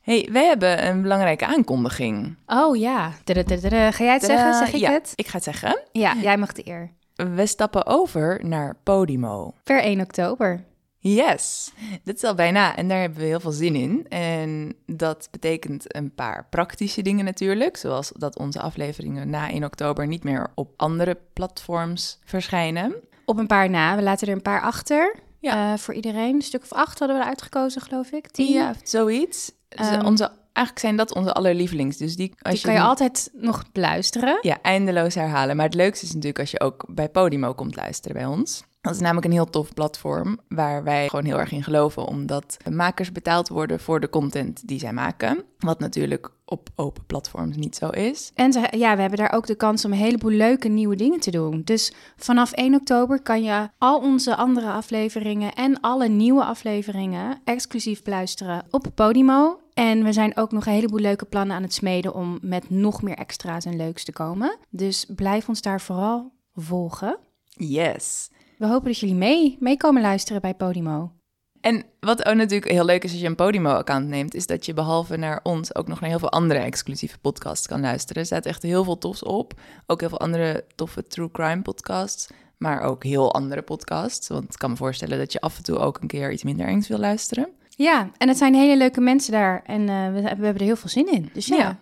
hey, 0.00 0.28
wij 0.32 0.46
hebben 0.46 0.86
een 0.86 1.02
belangrijke 1.02 1.46
aankondiging. 1.46 2.36
Oh 2.46 2.76
ja. 2.76 3.10
Ga 3.10 4.04
jij 4.04 4.12
het 4.12 4.24
zeggen? 4.24 4.54
Zeg 4.54 4.72
ik 4.72 4.80
ja, 4.80 4.90
het? 4.90 5.12
ik 5.14 5.26
ga 5.26 5.34
het 5.34 5.44
zeggen. 5.44 5.82
Ja, 5.92 6.14
jij 6.16 6.36
mag 6.36 6.52
de 6.52 6.68
eer. 6.68 6.90
We 7.14 7.46
stappen 7.46 7.86
over 7.86 8.40
naar 8.44 8.76
Podimo. 8.82 9.54
Per 9.64 9.82
1 9.82 10.00
oktober. 10.00 10.64
Yes, 11.08 11.72
dit 12.02 12.16
is 12.16 12.24
al 12.24 12.34
bijna 12.34 12.76
en 12.76 12.88
daar 12.88 13.00
hebben 13.00 13.18
we 13.18 13.24
heel 13.24 13.40
veel 13.40 13.50
zin 13.52 13.74
in. 13.74 14.06
En 14.08 14.74
dat 14.86 15.28
betekent 15.30 15.96
een 15.96 16.14
paar 16.14 16.46
praktische 16.50 17.02
dingen 17.02 17.24
natuurlijk, 17.24 17.76
zoals 17.76 18.12
dat 18.16 18.38
onze 18.38 18.60
afleveringen 18.60 19.30
na 19.30 19.50
1 19.50 19.64
oktober 19.64 20.06
niet 20.06 20.24
meer 20.24 20.50
op 20.54 20.72
andere 20.76 21.18
platforms 21.32 22.18
verschijnen. 22.24 22.94
Op 23.24 23.38
een 23.38 23.46
paar 23.46 23.70
na. 23.70 23.96
We 23.96 24.02
laten 24.02 24.26
er 24.28 24.32
een 24.34 24.42
paar 24.42 24.60
achter. 24.60 25.14
Ja. 25.40 25.72
Eh, 25.72 25.78
voor 25.78 25.94
iedereen. 25.94 26.34
Een 26.34 26.42
stuk 26.42 26.62
of 26.62 26.72
acht 26.72 26.98
hadden 26.98 27.18
we 27.18 27.24
uitgekozen, 27.24 27.80
geloof 27.80 28.10
ik. 28.10 28.28
Tien. 28.30 28.52
Ja, 28.52 28.74
zoiets. 28.82 29.52
Dus 29.68 29.88
Ehm, 29.88 30.06
onze, 30.06 30.30
eigenlijk 30.52 30.78
zijn 30.78 30.96
dat 30.96 31.14
onze 31.14 31.32
allerlievelings. 31.32 31.96
Dus 31.96 32.16
die, 32.16 32.32
als 32.42 32.54
Die 32.54 32.62
kan 32.62 32.72
je 32.74 32.80
altijd 32.80 33.30
nog 33.32 33.64
beluisteren. 33.72 34.38
Ja, 34.40 34.58
eindeloos 34.62 35.14
herhalen. 35.14 35.56
Maar 35.56 35.66
het 35.66 35.74
leukste 35.74 36.04
is 36.04 36.12
natuurlijk 36.12 36.38
als 36.38 36.50
je 36.50 36.60
ook 36.60 36.84
bij 36.88 37.08
Podimo 37.08 37.54
komt 37.54 37.76
luisteren 37.76 38.16
bij 38.16 38.26
ons. 38.26 38.64
Dat 38.84 38.94
is 38.94 39.00
namelijk 39.00 39.26
een 39.26 39.32
heel 39.32 39.50
tof 39.50 39.74
platform 39.74 40.38
waar 40.48 40.82
wij 40.84 41.08
gewoon 41.08 41.24
heel 41.24 41.38
erg 41.38 41.52
in 41.52 41.62
geloven, 41.62 42.06
omdat 42.06 42.56
makers 42.70 43.12
betaald 43.12 43.48
worden 43.48 43.80
voor 43.80 44.00
de 44.00 44.08
content 44.10 44.68
die 44.68 44.78
zij 44.78 44.92
maken. 44.92 45.44
Wat 45.58 45.78
natuurlijk 45.78 46.30
op 46.44 46.68
open 46.76 47.06
platforms 47.06 47.56
niet 47.56 47.76
zo 47.76 47.88
is. 47.88 48.30
En 48.34 48.52
ze- 48.52 48.68
ja, 48.76 48.94
we 48.94 49.00
hebben 49.00 49.18
daar 49.18 49.32
ook 49.32 49.46
de 49.46 49.54
kans 49.54 49.84
om 49.84 49.92
een 49.92 49.98
heleboel 49.98 50.30
leuke 50.30 50.68
nieuwe 50.68 50.96
dingen 50.96 51.20
te 51.20 51.30
doen. 51.30 51.62
Dus 51.64 51.92
vanaf 52.16 52.52
1 52.52 52.74
oktober 52.74 53.22
kan 53.22 53.42
je 53.42 53.68
al 53.78 53.98
onze 54.00 54.36
andere 54.36 54.70
afleveringen 54.70 55.52
en 55.52 55.80
alle 55.80 56.08
nieuwe 56.08 56.44
afleveringen 56.44 57.40
exclusief 57.44 58.02
beluisteren 58.02 58.62
op 58.70 58.86
Podimo. 58.94 59.58
En 59.74 60.04
we 60.04 60.12
zijn 60.12 60.36
ook 60.36 60.52
nog 60.52 60.66
een 60.66 60.72
heleboel 60.72 61.00
leuke 61.00 61.24
plannen 61.24 61.56
aan 61.56 61.62
het 61.62 61.74
smeden 61.74 62.14
om 62.14 62.38
met 62.42 62.70
nog 62.70 63.02
meer 63.02 63.16
extra's 63.16 63.64
en 63.64 63.76
leuks 63.76 64.04
te 64.04 64.12
komen. 64.12 64.56
Dus 64.70 65.06
blijf 65.14 65.48
ons 65.48 65.60
daar 65.62 65.80
vooral 65.80 66.32
volgen. 66.54 67.18
Yes. 67.56 68.28
We 68.58 68.66
hopen 68.66 68.86
dat 68.86 68.98
jullie 68.98 69.14
mee, 69.14 69.56
mee 69.60 69.76
komen 69.76 70.02
luisteren 70.02 70.40
bij 70.40 70.54
Podimo. 70.54 71.12
En 71.60 71.84
wat 72.00 72.26
ook 72.26 72.34
natuurlijk 72.34 72.70
heel 72.70 72.84
leuk 72.84 73.04
is 73.04 73.10
als 73.10 73.20
je 73.20 73.26
een 73.26 73.34
Podimo-account 73.34 74.08
neemt, 74.08 74.34
is 74.34 74.46
dat 74.46 74.66
je 74.66 74.74
behalve 74.74 75.16
naar 75.16 75.40
ons 75.42 75.74
ook 75.74 75.88
nog 75.88 76.00
naar 76.00 76.10
heel 76.10 76.18
veel 76.18 76.30
andere 76.30 76.60
exclusieve 76.60 77.18
podcasts 77.18 77.66
kan 77.66 77.80
luisteren. 77.80 78.22
Er 78.22 78.26
staat 78.26 78.46
echt 78.46 78.62
heel 78.62 78.84
veel 78.84 78.98
tofs 78.98 79.22
op. 79.22 79.60
Ook 79.86 80.00
heel 80.00 80.08
veel 80.08 80.20
andere 80.20 80.64
toffe 80.74 81.06
true 81.06 81.30
crime 81.30 81.62
podcasts, 81.62 82.28
maar 82.58 82.80
ook 82.80 83.04
heel 83.04 83.34
andere 83.34 83.62
podcasts. 83.62 84.28
Want 84.28 84.44
ik 84.44 84.58
kan 84.58 84.70
me 84.70 84.76
voorstellen 84.76 85.18
dat 85.18 85.32
je 85.32 85.40
af 85.40 85.56
en 85.56 85.62
toe 85.62 85.78
ook 85.78 86.00
een 86.00 86.08
keer 86.08 86.32
iets 86.32 86.44
minder 86.44 86.66
engs 86.66 86.88
wil 86.88 86.98
luisteren. 86.98 87.48
Ja, 87.68 88.10
en 88.16 88.28
het 88.28 88.36
zijn 88.36 88.54
hele 88.54 88.76
leuke 88.76 89.00
mensen 89.00 89.32
daar 89.32 89.62
en 89.62 89.88
eh, 89.88 90.12
we, 90.12 90.20
we 90.20 90.28
hebben 90.28 90.54
er 90.54 90.60
heel 90.60 90.76
veel 90.76 90.90
zin 90.90 91.12
in. 91.12 91.30
Dus 91.32 91.46
ja, 91.46 91.56
Ja. 91.56 91.78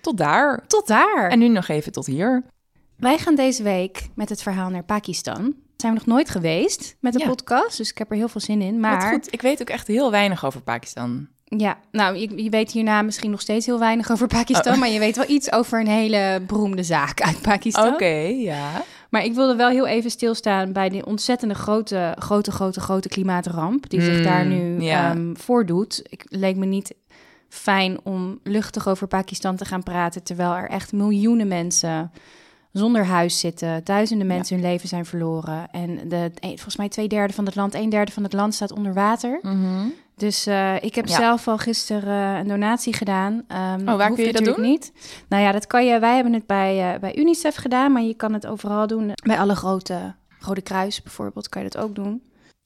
Tot 0.00 0.16
daar. 0.16 0.66
tot 0.66 0.86
daar. 0.86 1.30
En 1.30 1.38
nu 1.38 1.48
nog 1.48 1.68
even 1.68 1.92
tot 1.92 2.06
hier. 2.06 2.44
Wij 2.96 3.18
gaan 3.18 3.34
deze 3.34 3.62
week 3.62 4.08
met 4.14 4.28
het 4.28 4.42
verhaal 4.42 4.70
naar 4.70 4.84
Pakistan. 4.84 5.54
Zijn 5.76 5.92
we 5.92 5.98
nog 5.98 6.06
nooit 6.14 6.30
geweest 6.30 6.96
met 7.00 7.12
de 7.12 7.18
Ja. 7.18 7.26
podcast, 7.26 7.76
dus 7.76 7.90
ik 7.90 7.98
heb 7.98 8.10
er 8.10 8.16
heel 8.16 8.28
veel 8.28 8.40
zin 8.40 8.60
in. 8.62 8.80
Maar 8.80 9.00
goed, 9.02 9.32
ik 9.32 9.42
weet 9.42 9.60
ook 9.60 9.68
echt 9.70 9.86
heel 9.86 10.10
weinig 10.10 10.44
over 10.44 10.60
Pakistan. 10.62 11.28
ja, 11.44 11.78
nou, 11.90 12.16
je, 12.16 12.42
je 12.42 12.50
weet 12.50 12.70
hierna 12.70 13.02
misschien 13.02 13.30
nog 13.30 13.40
steeds 13.40 13.66
heel 13.66 13.78
weinig 13.78 14.10
over 14.10 14.26
Pakistan, 14.26 14.72
Oh. 14.72 14.78
maar 14.78 14.88
je 14.88 14.98
weet 14.98 15.16
wel 15.16 15.28
iets 15.28 15.52
over 15.52 15.80
een 15.80 15.86
hele 15.88 16.42
beroemde 16.46 16.82
zaak 16.82 17.20
uit 17.20 17.42
Pakistan. 17.42 17.92
Oké, 17.92 18.14
ja. 18.36 18.84
Maar 19.10 19.24
ik 19.24 19.34
wilde 19.34 19.56
wel 19.56 19.68
heel 19.68 19.86
even 19.86 20.10
stilstaan 20.10 20.72
bij 20.72 20.88
die 20.88 21.06
ontzettende 21.06 21.54
grote, 21.54 22.16
grote, 22.18 22.50
grote, 22.52 22.80
grote 22.80 23.08
klimaatramp 23.08 23.90
die 23.90 24.00
zich 24.00 24.22
daar 24.24 24.46
nu 24.46 24.80
ja. 24.80 25.10
ehm, 25.10 25.34
voordoet. 25.34 26.02
Ik 26.08 26.24
leek 26.28 26.56
me 26.56 26.66
niet 26.66 26.94
fijn 27.48 27.98
om 28.02 28.40
luchtig 28.42 28.88
over 28.88 29.06
Pakistan 29.06 29.56
te 29.56 29.64
gaan 29.64 29.82
praten, 29.82 30.22
terwijl 30.22 30.54
er 30.54 30.68
echt 30.68 30.92
miljoenen 30.92 31.48
mensen 31.48 32.10
zonder 32.78 33.04
huis 33.04 33.38
zitten, 33.40 33.84
duizenden 33.84 34.26
mensen 34.26 34.56
hun 34.56 34.64
leven 34.64 34.88
zijn 34.88 35.04
verloren 35.06 35.70
en 35.70 36.08
de, 36.08 36.30
een- 36.34 36.48
volgens 36.48 36.76
mij 36.76 36.88
twee 36.88 37.08
derde 37.08 37.32
van 37.32 37.44
het 37.46 37.54
land, 37.54 37.74
een 37.74 37.88
derde 37.90 38.12
van 38.12 38.22
het 38.22 38.32
land 38.32 38.54
staat 38.54 38.72
onder 38.72 38.94
water. 38.94 39.38
Mhm. 39.42 39.86
Dus 40.16 40.46
eh, 40.46 40.82
ik 40.82 40.94
heb 40.94 41.06
Ja. 41.06 41.16
zelf 41.16 41.48
al 41.48 41.58
gisteren 41.58 42.32
eh, 42.34 42.38
een 42.40 42.48
donatie 42.48 42.92
gedaan. 42.94 43.42
Ehm, 43.48 43.88
Oh, 43.88 43.96
waar 43.96 44.12
kun 44.12 44.24
je 44.24 44.32
dat 44.32 44.44
doen? 44.44 44.60
Niet. 44.60 44.92
Nou 45.28 45.42
ja, 45.42 45.52
dat 45.52 45.66
kan 45.66 45.86
je. 45.86 45.98
Wij 45.98 46.14
hebben 46.14 46.32
het 46.32 46.46
bij, 46.46 46.94
eh, 46.94 47.00
bij 47.00 47.16
UNICEF 47.18 47.54
gedaan, 47.56 47.92
maar 47.92 48.02
je 48.02 48.14
kan 48.14 48.32
het 48.32 48.46
overal 48.46 48.86
doen. 48.86 49.10
Bij 49.26 49.38
alle 49.38 49.54
grote 49.54 50.14
Rode 50.38 50.62
Kruis 50.62 51.02
bijvoorbeeld 51.02 51.48
kan 51.48 51.62
je 51.62 51.68
dat 51.68 51.82
ook 51.82 51.94
doen. 51.94 52.22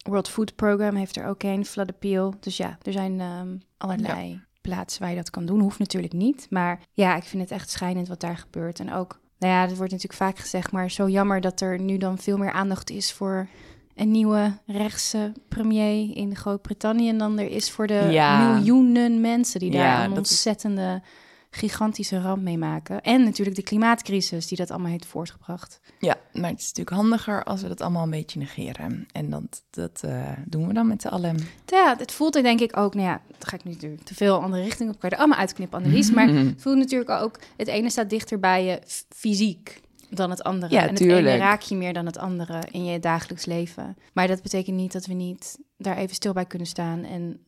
World 0.09 0.29
Food 0.29 0.55
Program 0.57 0.95
heeft 0.95 1.17
er 1.17 1.27
ook 1.27 1.43
een, 1.43 1.65
Flood 1.65 1.89
Appeal. 1.89 2.35
Dus 2.41 2.57
ja, 2.57 2.79
er 2.83 2.93
zijn 2.93 3.21
ehm, 3.21 3.49
allerlei 3.77 4.41
plaatsen 4.61 5.01
waar 5.01 5.11
je 5.11 5.17
dat 5.17 5.31
kan 5.31 5.47
doen. 5.47 5.61
Hoeft 5.61 5.79
natuurlijk 5.79 6.13
niet. 6.13 6.47
Maar 6.51 6.81
ja, 6.93 7.17
ik 7.17 7.23
vind 7.23 7.43
het 7.43 7.51
echt 7.53 7.71
schijnend 7.71 8.09
wat 8.09 8.21
daar 8.21 8.37
gebeurt. 8.37 8.81
En 8.81 8.93
ook, 8.93 9.21
nou 9.41 9.53
ja, 9.53 9.67
dat 9.67 9.77
wordt 9.77 9.93
natuurlijk 9.93 10.21
vaak 10.23 10.39
gezegd, 10.39 10.73
maar 10.73 10.91
zo 10.91 11.09
jammer 11.09 11.41
dat 11.41 11.61
er 11.61 11.81
nu 11.81 11.97
dan 11.99 12.19
veel 12.19 12.37
meer 12.39 12.53
aandacht 12.53 12.91
is 12.91 13.13
voor 13.13 13.47
een 13.95 14.11
nieuwe 14.11 14.53
rechtse 14.67 15.33
premier 15.49 16.17
in 16.17 16.37
Groot-Brittannië 16.37 17.17
dan 17.17 17.39
er 17.39 17.51
is 17.51 17.71
voor 17.71 17.87
de 17.87 18.07
Ja. 18.11 18.53
miljoenen 18.53 19.21
mensen 19.21 19.61
die 19.61 19.71
daar 19.71 19.81
Ja, 19.81 20.05
een 20.05 20.11
is- 20.13 20.17
ontzettende 20.19 21.03
gigantische 21.51 22.21
ramp 22.21 22.43
meemaken. 22.43 23.01
En 23.01 23.25
natuurlijk 23.25 23.57
de 23.57 23.63
klimaatcrisis 23.63 24.47
die 24.47 24.59
dat 24.59 24.71
allemaal 24.71 24.91
heeft 24.91 25.07
voortgebracht. 25.07 25.81
Ja, 25.99 26.17
maar 26.33 26.51
het 26.51 26.61
is 26.61 26.67
natuurlijk 26.67 26.97
handiger 26.97 27.45
als 27.45 27.63
we 27.63 27.69
dat 27.69 27.81
allemaal 27.81 28.03
een 28.03 28.11
beetje 28.11 28.39
negeren. 28.39 29.07
En 29.13 29.31
dat, 29.31 29.63
dat 29.71 30.03
uh, 30.05 30.29
doen 30.47 30.67
we 30.67 30.73
dan 30.73 30.87
met 30.87 31.03
z'n 31.03 31.09
allen. 31.09 31.37
Ja, 31.67 31.95
het 31.99 32.13
voelt 32.13 32.37
er 32.37 32.43
denk 32.43 32.61
ik 32.61 32.77
ook, 32.77 32.95
nou 32.95 33.07
ja, 33.07 33.21
dan 33.27 33.49
ga 33.49 33.57
ik 33.57 33.65
nu 33.65 33.73
natuurlijk 33.73 34.03
te 34.03 34.15
veel 34.15 34.43
andere 34.43 34.63
richtingen 34.63 34.95
op. 34.95 35.01
Kan 35.01 35.09
je 35.09 35.15
er 35.15 35.21
allemaal 35.21 35.41
uitknippen, 35.41 35.79
Annelies. 35.79 36.11
Maar 36.11 36.29
het 36.35 36.63
voelt 36.63 36.79
natuurlijk 36.79 37.11
ook, 37.11 37.39
het 37.57 37.69
ene 37.69 37.91
staat 37.91 38.11
dichter 38.11 38.39
bij 38.39 38.65
je 38.65 38.81
fysiek 39.09 39.81
dan 40.11 40.31
het 40.31 40.43
andere. 40.43 40.75
Ja, 40.75 40.83
en 40.83 40.89
het 40.89 40.97
tuurlijk. 40.97 41.27
ene 41.27 41.37
raak 41.37 41.61
je 41.61 41.77
meer 41.77 41.93
dan 41.93 42.07
het 42.07 42.19
andere 42.19 42.63
in 42.71 42.85
je 42.85 42.99
dagelijks 42.99 43.45
leven. 43.45 43.97
Maar 44.13 44.27
dat 44.27 44.43
betekent 44.43 44.77
niet 44.77 44.93
dat 44.93 45.07
we 45.07 45.15
niet 45.15 45.59
daar 45.77 45.97
even 45.97 46.15
stil 46.15 46.33
bij 46.33 46.47
kunnen 46.47 46.69
staan 46.69 47.05
en 47.05 47.41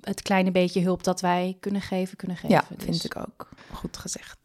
het 0.00 0.22
kleine 0.22 0.50
beetje 0.50 0.80
hulp 0.82 1.04
dat 1.04 1.20
wij 1.20 1.56
kunnen 1.60 1.80
geven, 1.80 2.16
kunnen 2.16 2.36
geven. 2.36 2.54
Ja, 2.54 2.64
Dus- 2.76 2.84
vind 2.84 3.04
ik 3.04 3.16
ook. 3.16 3.48
Goed 3.72 3.96
gezegd. 3.96 4.38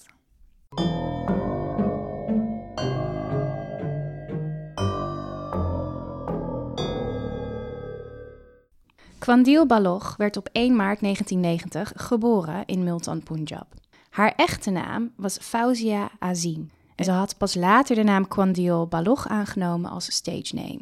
Kwandil 9.20 9.66
Baloch 9.66 10.16
werd 10.18 10.38
op 10.38 10.50
1 10.52 10.76
maart 10.76 11.02
1990 11.02 11.94
geboren 11.96 12.66
in 12.66 12.84
Multan, 12.84 13.24
Punjab. 13.24 13.68
Haar 14.10 14.34
echte 14.36 14.70
naam 14.70 15.14
was 15.16 15.38
Fauzia 15.38 16.10
Azim. 16.20 16.70
En 16.96 17.06
ze 17.06 17.12
had 17.12 17.38
pas 17.38 17.56
later 17.56 17.96
de 17.96 18.04
naam 18.04 18.28
Kwandil 18.28 18.88
Baloch 18.88 19.28
aangenomen 19.28 19.92
als 19.92 20.16
stage 20.16 20.56
name. 20.56 20.80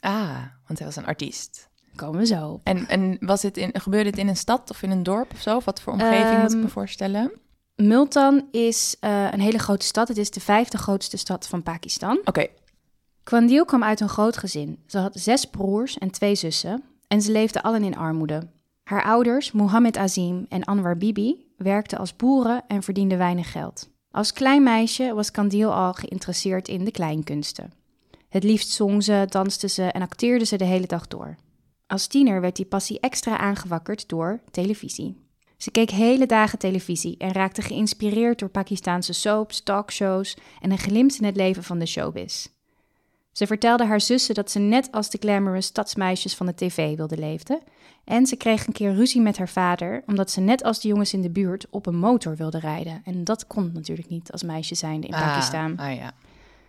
Ah, 0.00 0.42
want 0.66 0.78
hij 0.78 0.86
was 0.86 0.96
een 0.96 1.06
artiest. 1.06 1.68
Komen 1.96 2.20
we 2.20 2.26
zo 2.26 2.48
op. 2.48 2.60
En, 2.64 2.88
en 2.88 3.16
was 3.20 3.42
het 3.42 3.56
in, 3.56 3.70
gebeurde 3.72 4.10
het 4.10 4.18
in 4.18 4.28
een 4.28 4.36
stad 4.36 4.70
of 4.70 4.82
in 4.82 4.90
een 4.90 5.02
dorp 5.02 5.32
of 5.32 5.40
zo? 5.40 5.60
Wat 5.64 5.80
voor 5.80 5.92
omgeving 5.92 6.40
moet 6.42 6.50
ik 6.50 6.56
me 6.56 6.62
Ehm, 6.62 6.72
voorstellen? 6.72 7.32
Multan 7.74 8.48
is 8.50 8.96
eh, 9.00 9.32
een 9.32 9.40
hele 9.40 9.58
grote 9.58 9.86
stad. 9.86 10.08
Het 10.08 10.16
is 10.16 10.30
de 10.30 10.40
vijfde 10.40 10.78
grootste 10.78 11.16
stad 11.16 11.46
van 11.48 11.62
Pakistan. 11.62 12.20
Oké, 12.24 12.46
Kwandil 13.26 13.64
kwam 13.64 13.84
uit 13.84 14.00
een 14.00 14.08
groot 14.08 14.36
gezin. 14.36 14.78
Ze 14.86 14.98
had 14.98 15.12
zes 15.14 15.44
broers 15.44 15.98
en 15.98 16.10
twee 16.10 16.34
zussen 16.34 16.82
en 17.08 17.22
ze 17.22 17.32
leefden 17.32 17.62
allen 17.62 17.82
in 17.82 17.96
armoede. 17.96 18.48
Haar 18.82 19.04
ouders, 19.04 19.52
Mohammed 19.52 19.96
Azim 19.96 20.46
en 20.48 20.64
Anwar 20.64 20.96
Bibi, 20.96 21.46
werkten 21.56 21.98
als 21.98 22.16
boeren 22.16 22.64
en 22.68 22.82
verdienden 22.82 23.18
weinig 23.18 23.52
geld. 23.52 23.88
Als 24.10 24.32
klein 24.32 24.62
meisje 24.62 25.14
was 25.14 25.30
Kandil 25.30 25.72
al 25.74 25.92
geïnteresseerd 25.92 26.68
in 26.68 26.84
de 26.84 26.90
kleinkunsten. 26.90 27.72
Het 28.28 28.42
liefst 28.42 28.70
zong 28.70 29.04
ze, 29.04 29.26
danste 29.28 29.68
ze 29.68 29.82
en 29.82 30.02
acteerde 30.02 30.44
ze 30.44 30.56
de 30.56 30.64
hele 30.64 30.86
dag 30.86 31.06
door. 31.08 31.36
Als 31.86 32.06
tiener 32.06 32.40
werd 32.40 32.56
die 32.56 32.64
passie 32.64 33.00
extra 33.00 33.38
aangewakkerd 33.38 34.08
door 34.08 34.40
televisie. 34.50 35.24
Ze 35.56 35.70
keek 35.70 35.90
hele 35.90 36.26
dagen 36.26 36.58
televisie 36.58 37.16
en 37.18 37.32
raakte 37.32 37.62
geïnspireerd 37.62 38.38
door 38.38 38.48
Pakistaanse 38.48 39.12
soaps, 39.12 39.62
talkshows 39.62 40.36
en 40.60 40.70
een 40.70 40.78
glimp 40.78 41.10
in 41.10 41.24
het 41.24 41.36
leven 41.36 41.62
van 41.62 41.78
de 41.78 41.86
showbiz. 41.86 42.46
Ze 43.32 43.46
vertelde 43.46 43.84
haar 43.84 44.00
zussen 44.00 44.34
dat 44.34 44.50
ze 44.50 44.58
net 44.58 44.92
als 44.92 45.10
de 45.10 45.18
glamorous 45.18 45.66
stadsmeisjes 45.66 46.34
van 46.34 46.46
de 46.46 46.54
tv 46.54 46.96
wilde 46.96 47.16
leefden. 47.16 47.60
En 48.04 48.26
ze 48.26 48.36
kreeg 48.36 48.66
een 48.66 48.72
keer 48.72 48.94
ruzie 48.94 49.20
met 49.20 49.38
haar 49.38 49.48
vader, 49.48 50.02
omdat 50.06 50.30
ze 50.30 50.40
net 50.40 50.62
als 50.62 50.80
de 50.80 50.88
jongens 50.88 51.12
in 51.12 51.22
de 51.22 51.30
buurt 51.30 51.66
op 51.70 51.86
een 51.86 51.98
motor 51.98 52.36
wilde 52.36 52.58
rijden. 52.58 53.02
En 53.04 53.24
dat 53.24 53.46
kon 53.46 53.70
natuurlijk 53.74 54.08
niet 54.08 54.32
als 54.32 54.42
meisje 54.42 54.74
zijnde 54.74 55.06
in 55.06 55.12
Pakistan. 55.12 55.76
Ah, 55.76 55.86
ah 55.86 55.96
ja. 55.96 56.12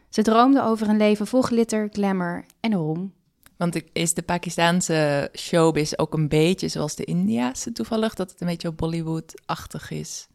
Ze 0.10 0.22
droomde 0.22 0.62
over 0.62 0.90
een 0.90 0.98
leven 0.98 1.28
vol 1.28 1.42
glitter, 1.42 1.90
glamour 1.92 2.46
en 2.60 2.74
roem. 2.74 3.14
Want 3.58 3.82
is 3.94 4.14
de 4.14 4.22
Pakistaanse 4.22 5.30
showbiz 5.38 5.94
ook 5.96 6.14
een 6.14 6.28
beetje 6.28 6.68
zoals 6.68 6.96
de 6.96 7.04
Indiaanse 7.04 7.72
toevallig? 7.72 8.14
Dat 8.14 8.32
het 8.32 8.42
een 8.42 8.48
beetje 8.48 8.72
Bollywood-achtig 8.72 9.92
is? 9.92 10.28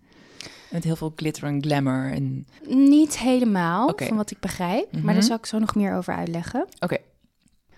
Met 0.71 0.85
heel 0.85 0.97
veel 0.97 1.13
glitter 1.17 1.45
en 1.45 1.63
glamour. 1.63 2.13
En... 2.13 2.47
Niet 2.69 3.19
helemaal, 3.19 3.93
van 3.97 4.17
wat 4.17 4.31
ik 4.31 4.41
begrijp, 4.41 4.93
Mhm. 4.93 5.05
maar 5.05 5.15
daar 5.15 5.23
zal 5.23 5.37
ik 5.37 5.47
zo 5.47 5.59
nog 5.59 5.75
meer 5.75 5.95
over 5.97 6.15
uitleggen. 6.15 6.67
Oké, 6.79 6.97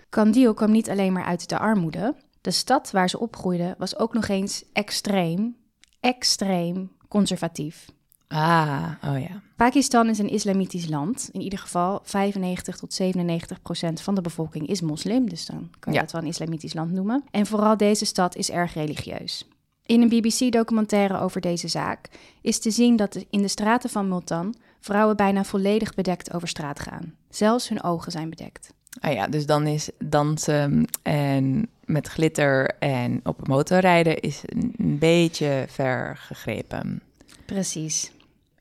Kandil 0.09 0.53
kwam 0.53 0.71
niet 0.71 0.89
alleen 0.89 1.13
maar 1.13 1.23
uit 1.23 1.49
de 1.49 1.57
armoede. 1.59 2.15
De 2.41 2.51
stad 2.51 2.91
waar 2.91 3.09
ze 3.09 3.19
opgroeide 3.19 3.75
was 3.77 3.97
ook 3.99 4.13
nog 4.13 4.27
eens 4.27 4.63
extreem, 4.73 5.55
extreem 5.99 6.91
conservatief. 7.07 7.85
Ah, 8.27 8.91
oh 9.03 9.19
ja. 9.19 9.41
Pakistan 9.55 10.09
is 10.09 10.17
een 10.19 10.29
islamitisch 10.29 10.87
land. 10.87 11.29
In 11.31 11.41
ieder 11.41 11.59
geval 11.59 11.99
95 12.03 12.77
tot 12.77 12.93
97 12.93 13.61
procent 13.61 14.01
van 14.01 14.15
de 14.15 14.21
bevolking 14.21 14.67
is 14.67 14.81
moslim. 14.81 15.29
Dus 15.29 15.45
dan 15.45 15.69
kan 15.79 15.93
je 15.93 15.99
Ja. 15.99 16.03
dat 16.05 16.13
wel 16.13 16.21
een 16.21 16.27
islamitisch 16.27 16.73
land 16.73 16.91
noemen. 16.91 17.23
En 17.31 17.45
vooral 17.45 17.77
deze 17.77 18.05
stad 18.05 18.35
is 18.35 18.51
erg 18.51 18.73
religieus. 18.73 19.47
In 19.85 20.01
een 20.01 20.09
BBC-documentaire 20.09 21.19
over 21.19 21.41
deze 21.41 21.67
zaak 21.67 22.09
is 22.41 22.59
te 22.59 22.71
zien 22.71 22.95
dat 22.95 23.25
in 23.29 23.41
de 23.41 23.47
straten 23.47 23.89
van 23.89 24.07
Multan 24.07 24.55
vrouwen 24.79 25.15
bijna 25.15 25.43
volledig 25.43 25.93
bedekt 25.93 26.33
over 26.33 26.47
straat 26.47 26.79
gaan. 26.79 27.13
Zelfs 27.29 27.69
hun 27.69 27.83
ogen 27.83 28.11
zijn 28.11 28.29
bedekt. 28.29 28.73
Ah 28.99 29.13
ja, 29.13 29.27
dus 29.27 29.45
dan 29.45 29.67
is 29.67 29.89
dansen 29.99 30.85
en 31.03 31.69
met 31.85 32.07
glitter 32.07 32.69
en 32.79 33.19
op 33.23 33.37
een 33.37 33.49
motor 33.53 33.79
rijden 33.79 34.19
is 34.19 34.41
een 34.45 34.97
beetje 34.99 35.65
ver 35.69 36.17
gegrepen. 36.17 37.01
Precies. 37.45 38.11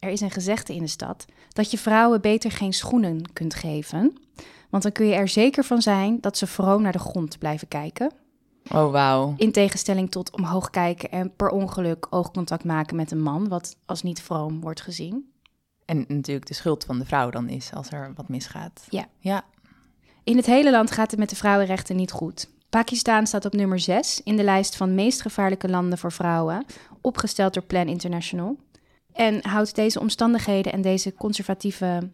Er 0.05 0.11
is 0.11 0.21
een 0.21 0.31
gezegde 0.31 0.75
in 0.75 0.83
de 0.83 0.89
stad 0.89 1.25
dat 1.53 1.71
je 1.71 1.79
vrouwen 1.79 2.21
beter 2.21 2.51
geen 2.51 2.73
schoenen 2.73 3.33
kunt 3.33 3.55
geven. 3.55 4.19
Want 4.71 4.83
dan 4.83 4.93
kun 4.93 5.07
je 5.07 5.15
er 5.15 5.29
zeker 5.29 5.65
van 5.65 5.83
zijn 5.83 6.21
dat 6.21 6.39
ze 6.39 6.47
vroom 6.47 6.83
naar 6.83 6.93
de 6.93 6.99
grond 6.99 7.39
blijven 7.39 7.69
kijken. 7.69 8.13
Oh, 8.73 8.91
wauw. 8.91 9.35
In 9.37 9.53
tegenstelling 9.53 10.11
tot 10.11 10.31
omhoog 10.31 10.71
kijken 10.71 11.11
en 11.11 11.35
per 11.37 11.49
ongeluk 11.49 12.07
oogcontact 12.11 12.65
maken 12.65 12.97
met 12.97 13.11
een 13.11 13.23
man, 13.23 13.49
wat 13.49 13.77
als 13.87 14.03
niet 14.03 14.23
vroom 14.23 14.61
wordt 14.61 14.81
gezien. 14.81 15.31
En 15.85 16.05
natuurlijk 16.09 16.47
de 16.47 16.55
schuld 16.55 16.85
van 16.85 16.99
de 16.99 17.05
vrouw 17.05 17.31
dan 17.31 17.49
is 17.49 17.71
als 17.75 17.91
er 17.91 18.13
wat 18.15 18.29
misgaat. 18.29 18.87
Ja. 18.89 19.07
Ja. 19.19 19.45
In 20.25 20.37
het 20.37 20.47
hele 20.47 20.71
land 20.71 20.91
gaat 20.91 21.11
het 21.11 21.21
met 21.21 21.31
de 21.31 21.37
vrouwenrechten 21.37 21.97
niet 21.97 22.13
goed. 22.13 22.49
Pakistan 22.71 23.27
staat 23.27 23.45
op 23.45 23.53
nummer 23.53 23.81
6 23.81 24.21
in 24.25 24.37
de 24.37 24.45
lijst 24.45 24.77
van 24.77 24.95
meest 24.95 25.23
gevaarlijke 25.23 25.69
landen 25.69 25.99
voor 25.99 26.13
vrouwen, 26.13 26.65
opgesteld 27.01 27.55
door 27.55 27.63
Plan 27.63 27.89
International. 27.89 28.57
En 29.15 29.47
houd 29.47 29.75
deze 29.75 30.01
omstandigheden 30.01 30.73
en 30.73 30.83
deze 30.83 31.15
conservatieve 31.15 32.11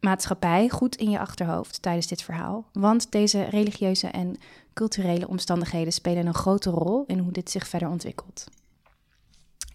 maatschappij 0.00 0.68
goed 0.68 0.96
in 0.96 1.10
je 1.10 1.18
achterhoofd 1.18 1.82
tijdens 1.82 2.06
dit 2.06 2.22
verhaal. 2.22 2.68
Want 2.72 3.12
deze 3.12 3.42
religieuze 3.42 4.06
en 4.06 4.36
culturele 4.74 5.28
omstandigheden 5.28 5.92
spelen 5.92 6.26
een 6.26 6.34
grote 6.34 6.70
rol 6.70 7.04
in 7.06 7.18
hoe 7.18 7.32
dit 7.32 7.50
zich 7.50 7.68
verder 7.68 7.88
ontwikkelt. 7.88 8.44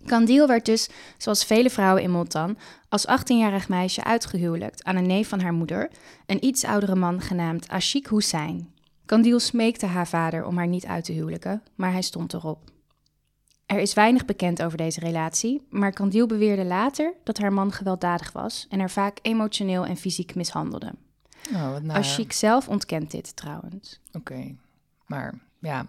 Kandil 0.05 0.47
werd 0.47 0.65
dus, 0.65 0.89
zoals 1.17 1.45
vele 1.45 1.69
vrouwen 1.69 2.03
in 2.03 2.11
Multan, 2.11 2.57
als 2.89 3.07
18-jarig 3.07 3.69
meisje 3.69 4.03
uitgehuwelijkt 4.03 4.83
aan 4.83 4.95
een 4.95 5.07
neef 5.07 5.27
van 5.27 5.41
haar 5.41 5.53
moeder, 5.53 5.89
een 6.25 6.45
iets 6.45 6.63
oudere 6.63 6.95
man 6.95 7.21
genaamd 7.21 7.67
Ashik 7.67 8.07
Hussein. 8.07 8.73
Kandil 9.05 9.39
smeekte 9.39 9.85
haar 9.85 10.07
vader 10.07 10.45
om 10.45 10.57
haar 10.57 10.67
niet 10.67 10.85
uit 10.85 11.05
te 11.05 11.11
huwelijken, 11.11 11.63
maar 11.75 11.91
hij 11.91 12.01
stond 12.01 12.33
erop. 12.33 12.72
Er 13.65 13.79
is 13.79 13.93
weinig 13.93 14.25
bekend 14.25 14.63
over 14.63 14.77
deze 14.77 14.99
relatie, 14.99 15.61
maar 15.69 15.91
Kandil 15.91 16.27
beweerde 16.27 16.65
later 16.65 17.13
dat 17.23 17.37
haar 17.37 17.53
man 17.53 17.71
gewelddadig 17.71 18.31
was 18.31 18.67
en 18.69 18.79
haar 18.79 18.91
vaak 18.91 19.19
emotioneel 19.21 19.85
en 19.85 19.97
fysiek 19.97 20.35
mishandelde. 20.35 20.93
Oh, 21.53 21.71
wat. 21.71 21.81
Ashik 21.87 22.31
zelf 22.31 22.67
ontkent 22.67 23.11
dit 23.11 23.35
trouwens. 23.35 23.99
Oké. 24.13 24.55
Maar 25.05 25.39
ja, 25.59 25.87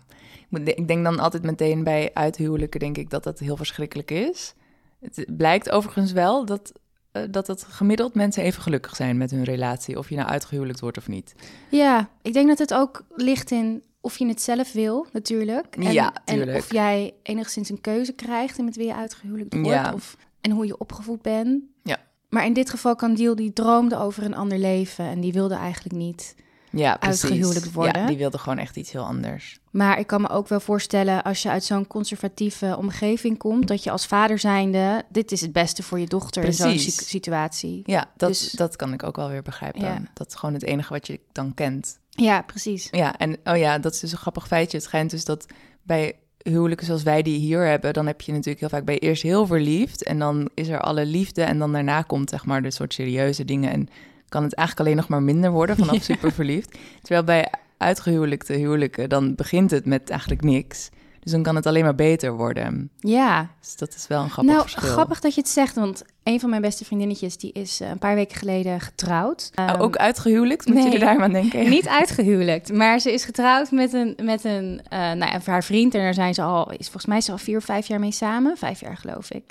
ik 0.65 0.89
denk 0.89 1.05
dan 1.05 1.19
altijd 1.19 1.43
meteen 1.43 1.85
bij 1.85 2.11
uithuwelijken, 2.15 2.81
denk 2.81 2.97
ik 2.97 3.11
dat 3.11 3.25
dat 3.25 3.39
heel 3.39 3.57
verschrikkelijk 3.57 4.11
is. 4.11 4.55
Het 5.01 5.25
blijkt 5.37 5.71
overigens 5.71 6.13
wel 6.13 6.45
dat, 6.45 6.73
eh, 7.13 7.23
dat 7.31 7.47
het 7.47 7.65
gemiddeld 7.65 8.15
mensen 8.15 8.43
even 8.43 8.63
gelukkig 8.63 8.97
zijn 8.97 9.17
met 9.17 9.31
hun 9.31 9.45
relatie, 9.45 9.99
of 9.99 10.09
je 10.09 10.17
nou 10.17 10.29
uitgehuwelijkt 10.29 10.81
wordt 10.81 10.99
of 10.99 11.09
niet. 11.09 11.35
Ja, 11.71 12.09
ik 12.23 12.33
denk 12.33 12.49
dat 12.49 12.59
het 12.59 12.75
ook 12.75 13.05
ligt 13.15 13.51
in 13.51 13.83
of 14.05 14.19
je 14.19 14.27
het 14.27 14.43
zelf 14.43 14.73
wil, 14.73 15.07
natuurlijk. 15.13 15.77
En, 15.77 15.93
Ja, 15.93 16.13
en 16.25 16.55
of 16.55 16.73
jij 16.73 17.15
enigszins 17.23 17.69
een 17.69 17.81
keuze 17.81 18.13
krijgt 18.13 18.59
in 18.59 18.65
met 18.65 18.77
wie 18.77 18.87
je 18.87 18.95
uitgehuwelijkt 18.95 19.55
wordt. 19.55 19.69
Ja. 19.69 19.93
Of, 19.95 20.17
en 20.41 20.51
hoe 20.51 20.67
je 20.67 20.79
opgevoed 20.79 21.23
bent. 21.23 21.63
Ja. 21.83 21.99
Maar 22.29 22.45
in 22.45 22.53
dit 22.53 22.71
geval 22.71 22.97
kan 22.97 23.15
Deal 23.15 23.35
die 23.35 23.53
droomde 23.53 23.99
over 23.99 24.23
een 24.23 24.35
ander 24.35 24.59
leven 24.59 25.05
en 25.05 25.21
die 25.21 25.33
wilde 25.33 25.55
eigenlijk 25.55 25.95
niet. 25.95 26.35
Ja, 26.71 26.97
precies. 26.97 27.23
Uitgehuwelijkt 27.23 27.73
worden. 27.73 28.01
Ja, 28.01 28.07
die 28.07 28.17
wilde 28.17 28.39
gewoon 28.39 28.59
echt 28.59 28.77
iets 28.77 28.93
heel 28.93 29.05
anders. 29.05 29.59
Maar 29.71 29.99
ik 29.99 30.07
kan 30.07 30.21
me 30.21 30.29
ook 30.29 30.49
wel 30.49 30.61
voorstellen, 30.61 31.23
als 31.23 31.43
je 31.43 31.51
uit 31.51 31.65
zo'n 31.65 31.87
conservatieve 31.87 32.77
omgeving 32.79 33.39
komt, 33.39 33.69
dat 33.69 33.85
je 33.85 33.91
als 33.91 34.07
vader 34.07 34.39
zijnde, 34.39 35.03
dit 35.09 35.33
is 35.33 35.41
het 35.41 35.53
beste 35.53 35.83
voor 35.83 35.99
je 35.99 36.07
dochter 36.07 36.45
in 36.45 36.53
zo'n 36.55 36.79
situatie. 36.79 37.83
Ja, 37.85 38.11
dat, 38.17 38.29
Dus- 38.29 38.51
dat 38.51 38.77
kan 38.77 38.93
ik 38.93 39.03
ook 39.03 39.17
wel 39.17 39.29
weer 39.29 39.43
begrijpen. 39.43 39.81
Ja. 39.81 40.03
Dat 40.15 40.29
is 40.29 40.35
gewoon 40.35 40.55
het 40.55 40.65
enige 40.65 40.93
wat 40.93 41.07
je 41.07 41.21
dan 41.33 41.55
kent. 41.55 41.99
Ja, 42.17 42.43
precies. 42.43 42.89
Ja, 42.91 43.17
en 43.17 43.37
oh 43.45 43.57
ja, 43.57 43.79
dat 43.79 43.93
is 43.93 44.01
dus 44.01 44.13
een 44.13 44.19
grappig 44.19 44.47
feitje. 44.47 44.77
Het 44.77 44.87
schijnt 44.87 45.11
dus 45.11 45.25
dat 45.25 45.47
bij 45.83 46.15
huwelijken 46.39 46.87
zoals 46.87 47.03
wij 47.03 47.23
die 47.23 47.39
hier 47.39 47.67
hebben, 47.67 47.93
dan 47.93 48.07
heb 48.07 48.21
je 48.21 48.33
natuurlijk 48.33 48.61
heel 48.61 48.69
vaak 48.69 48.85
bij 48.85 48.99
eerst 48.99 49.23
heel 49.23 49.47
verliefd 49.47 50.05
en 50.05 50.19
dan 50.19 50.51
is 50.55 50.69
er 50.69 50.81
alle 50.81 51.07
liefde 51.07 51.43
en 51.43 51.59
dan 51.59 51.73
daarna 51.73 52.03
komt 52.03 52.31
zeg 52.31 52.45
maar 52.45 52.63
de 52.63 52.71
soort 52.71 52.95
serieuze 52.95 53.45
dingen 53.45 53.73
en 53.73 53.89
kan 54.29 54.43
het 54.43 54.55
eigenlijk 54.55 54.89
alleen 54.89 55.01
nog 55.01 55.09
maar 55.09 55.23
minder 55.23 55.51
worden 55.51 55.77
vanaf 55.77 56.03
super 56.13 56.33
verliefd. 56.33 56.79
Terwijl 57.01 57.25
bij 57.25 57.53
uitgehuwelijkte 57.79 58.53
huwelijken 58.53 59.09
dan 59.09 59.35
begint 59.35 59.71
het 59.71 59.87
met 59.87 60.11
eigenlijk 60.11 60.43
niks. 60.43 60.91
Dus 61.21 61.33
dan 61.33 61.43
kan 61.43 61.57
het 61.57 61.67
alleen 61.67 61.85
maar 61.85 61.95
beter 61.95 62.37
worden. 62.37 62.91
Ja. 62.99 63.51
Dus 63.61 63.77
dat 63.77 63.95
is 63.95 64.07
wel 64.07 64.23
een 64.23 64.31
grappig 64.31 64.53
nou, 64.55 64.69
verschil. 64.69 64.93
grappig 64.93 65.21
dat 65.21 65.35
je 65.35 65.41
het 65.41 65.51
zegt, 65.51 65.75
want 65.75 66.05
een 66.25 66.41
van 66.41 66.51
mijn 66.51 66.63
beste 66.63 66.85
vriendinnetjes 66.85 67.37
die 67.37 67.53
is 67.53 67.81
eh, 67.81 67.89
een 67.89 67.99
paar 67.99 68.15
weken 68.15 68.37
geleden 68.37 68.81
getrouwd. 68.81 69.51
Oh, 69.55 69.65
Ehm, 69.65 69.81
ook 69.81 69.97
uitgehuwelijkt? 69.97 70.67
Moet 70.67 70.77
je 70.77 70.83
nee. 70.83 70.93
er 70.93 70.99
daar 70.99 71.15
maar 71.15 71.25
aan 71.25 71.33
denken? 71.33 71.69
Niet 71.79 71.89
uitgehuwelijkt, 71.89 72.73
maar 72.73 72.99
ze 72.99 73.13
is 73.13 73.25
getrouwd 73.25 73.71
met 73.71 73.93
een, 73.93 74.17
met 74.23 74.45
een 74.45 74.81
eh, 74.89 74.99
nou 74.99 75.33
ja, 75.33 75.41
haar 75.45 75.65
vriend. 75.65 75.95
En 75.95 76.01
daar 76.01 76.15
zijn 76.15 76.35
ze 76.35 76.43
al, 76.43 76.71
is 76.71 76.85
volgens 76.85 77.07
mij 77.07 77.21
ze 77.21 77.33
al 77.33 77.39
vier 77.39 77.57
of 77.57 77.65
vijf 77.65 77.87
jaar 77.87 78.01
mee 78.01 78.13
samen. 78.13 78.57
Vijf 78.57 78.81
jaar 78.81 78.97
geloof 78.97 79.31
ik. 79.31 79.45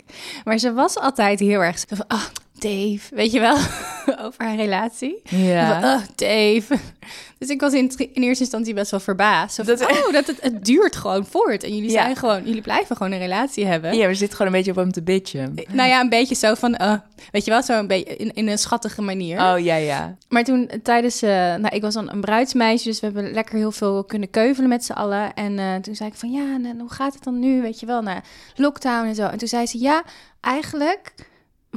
Maar 0.44 0.58
ze 0.58 0.74
was 0.74 0.98
altijd 0.98 1.40
heel 1.40 1.64
erg 1.64 1.84
van, 1.88 2.06
Dave, 2.60 3.16
weet 3.16 3.32
je 3.32 3.40
wel, 3.40 3.56
over 4.26 4.46
haar 4.46 4.56
relatie. 4.56 5.22
Ja. 5.24 5.82
Van, 5.82 5.90
oh, 5.90 6.02
Dave. 6.16 6.78
Dus 7.38 7.50
ik 7.50 7.62
was 7.62 7.74
in, 7.74 7.92
in 8.14 8.24
eerste 8.24 8.44
instantie 8.44 8.74
best 8.74 8.92
wel 8.92 9.00
verbaasd. 9.00 9.56
Zo 9.56 9.64
van, 9.64 9.76
Dat- 9.76 9.92
oh, 9.92 10.12
dat 10.14 10.28
het, 10.28 10.42
het 10.42 10.66
duurt 10.66 10.96
gewoon 10.96 11.26
voort. 11.26 11.64
En 11.64 11.76
jullie 11.76 11.92
Ja. 11.92 12.02
zijn 12.04 12.16
gewoon, 12.16 12.44
jullie 12.46 12.62
blijven 12.62 12.96
gewoon 12.96 13.12
een 13.12 13.18
relatie 13.20 13.66
hebben. 13.66 13.96
ja, 13.98 14.08
we 14.08 14.14
zitten 14.14 14.38
gewoon 14.38 14.52
een 14.52 14.58
beetje 14.58 14.72
op 14.72 14.78
hem 14.78 14.92
te 14.92 15.02
bitchen. 15.02 15.56
Nou 15.72 15.90
ja, 15.90 16.02
een 16.02 16.10
beetje 16.10 16.36
zo 16.36 16.54
van, 16.54 16.76
eh, 16.76 16.94
weet 17.32 17.46
je 17.46 17.52
wel, 17.52 17.64
zo 17.64 17.80
een 17.80 17.88
beetje 17.88 18.16
in, 18.16 18.34
in 18.34 18.48
een 18.48 18.58
schattige 18.58 19.02
manier. 19.02 19.40
Oh, 19.40 19.60
ja, 19.60 19.76
ja. 19.76 20.16
Maar 20.30 20.44
toen 20.44 20.68
eh, 20.68 20.80
tijdens, 20.84 21.22
eh, 21.22 21.30
nou, 21.30 21.68
ik 21.76 21.82
was 21.82 21.94
dan 21.94 22.12
een 22.12 22.22
bruidsmeisje, 22.22 22.88
dus 22.88 23.00
we 23.00 23.06
hebben 23.06 23.32
lekker 23.32 23.56
heel 23.58 23.72
veel 23.72 24.04
kunnen 24.04 24.30
keuvelen 24.30 24.70
met 24.70 24.86
z'n 24.86 24.92
allen. 24.92 25.34
En 25.34 25.60
eh, 25.60 25.76
toen 25.76 25.96
zei 25.96 26.10
ik 26.10 26.16
van, 26.16 26.32
ja, 26.32 26.42
en, 26.64 26.80
hoe 26.80 26.92
gaat 26.94 27.14
het 27.14 27.24
dan 27.24 27.40
nu, 27.40 27.62
weet 27.62 27.80
je 27.80 27.86
wel, 27.86 28.02
naar 28.02 28.24
lockdown 28.56 29.08
en 29.08 29.16
zo. 29.16 29.28
En 29.28 29.38
toen 29.38 29.48
zei 29.48 29.66
ze, 29.66 29.80
ja, 29.80 30.04
eigenlijk, 30.42 31.14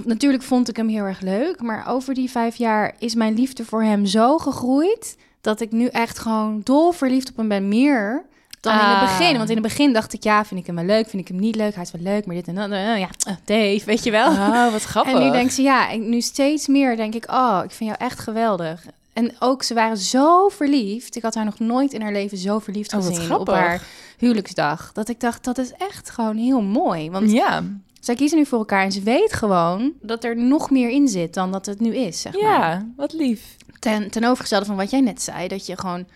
natuurlijk 0.04 0.42
vond 0.42 0.68
ik 0.68 0.76
hem 0.76 0.88
heel 0.88 1.04
erg 1.04 1.20
leuk, 1.20 1.62
maar 1.62 1.88
over 1.88 2.14
die 2.14 2.30
vijf 2.30 2.56
jaar 2.56 2.94
is 2.98 3.14
mijn 3.14 3.34
liefde 3.34 3.64
voor 3.64 3.82
hem 3.82 4.06
zo 4.06 4.38
gegroeid, 4.38 5.16
dat 5.40 5.60
ik 5.60 5.72
nu 5.72 5.86
echt 5.86 6.18
gewoon 6.18 6.60
dol 6.64 6.92
verliefd 6.92 7.30
op 7.30 7.36
hem 7.36 7.48
ben, 7.48 7.68
meer 7.68 8.24
dan 8.60 8.72
in 8.72 8.78
het 8.78 8.88
Ah. 8.96 9.18
begin. 9.18 9.36
Want 9.36 9.48
in 9.50 9.56
het 9.56 9.64
begin 9.66 9.92
dacht 9.92 10.12
ik, 10.12 10.22
ja, 10.22 10.44
vind 10.44 10.60
ik 10.60 10.66
hem 10.66 10.74
wel 10.74 10.84
leuk, 10.84 11.08
vind 11.08 11.22
ik 11.22 11.28
hem 11.28 11.38
niet 11.40 11.56
leuk, 11.56 11.74
hij 11.74 11.82
is 11.82 11.90
wel 11.92 12.02
leuk, 12.02 12.26
maar 12.26 12.34
dit 12.34 12.48
en 12.48 12.54
dat, 12.54 12.70
eh, 12.70 12.98
ja, 12.98 13.08
eh, 13.26 13.34
Dave, 13.44 13.82
weet 13.84 14.04
je 14.04 14.10
wel. 14.10 14.28
Oh, 14.30 14.72
wat 14.72 14.82
grappig. 14.82 15.12
En 15.14 15.22
nu 15.24 15.30
denkt 15.30 15.52
ze, 15.52 15.62
ja, 15.62 15.90
en 15.90 16.08
nu 16.08 16.20
steeds 16.20 16.66
meer 16.66 16.96
denk 16.96 17.14
ik, 17.14 17.30
oh, 17.30 17.60
ik 17.64 17.70
vind 17.70 17.90
jou 17.90 18.02
echt 18.10 18.18
geweldig. 18.18 18.84
En 19.12 19.32
ook, 19.38 19.62
ze 19.62 19.74
waren 19.74 19.96
zo 19.96 20.48
verliefd. 20.48 21.16
Ik 21.16 21.22
had 21.22 21.34
haar 21.34 21.44
nog 21.44 21.58
nooit 21.58 21.92
in 21.92 22.02
haar 22.02 22.12
leven 22.12 22.38
zo 22.38 22.58
verliefd 22.58 22.94
Oh, 22.94 23.04
gezien 23.04 23.34
op 23.34 23.48
haar 23.48 23.82
huwelijksdag. 24.18 24.90
Dat 24.92 25.08
ik 25.08 25.20
dacht, 25.20 25.44
dat 25.44 25.58
is 25.58 25.72
echt 25.78 26.10
gewoon 26.10 26.36
heel 26.36 26.62
mooi. 26.62 27.10
Want 27.10 27.30
Ja, 27.30 27.62
zij 28.06 28.14
kiezen 28.14 28.38
nu 28.38 28.46
voor 28.46 28.58
elkaar 28.58 28.82
en 28.82 28.92
ze 28.92 29.02
weet 29.02 29.32
gewoon 29.32 29.92
dat 30.00 30.24
er 30.24 30.36
nog 30.36 30.70
meer 30.70 30.90
in 30.90 31.08
zit 31.08 31.34
dan 31.34 31.52
dat 31.52 31.66
het 31.66 31.80
nu 31.80 31.94
is, 31.96 32.20
zeg 32.20 32.32
maar. 32.32 32.42
ja, 32.42 32.86
wat 32.96 33.12
lief. 33.12 33.56
Ten, 33.78 34.10
ten 34.10 34.24
overgestelde 34.24 34.64
van 34.64 34.76
wat 34.76 34.90
jij 34.90 35.00
net 35.00 35.22
zei, 35.22 35.48
dat 35.48 35.66
je 35.66 35.78
gewoon 35.78 36.06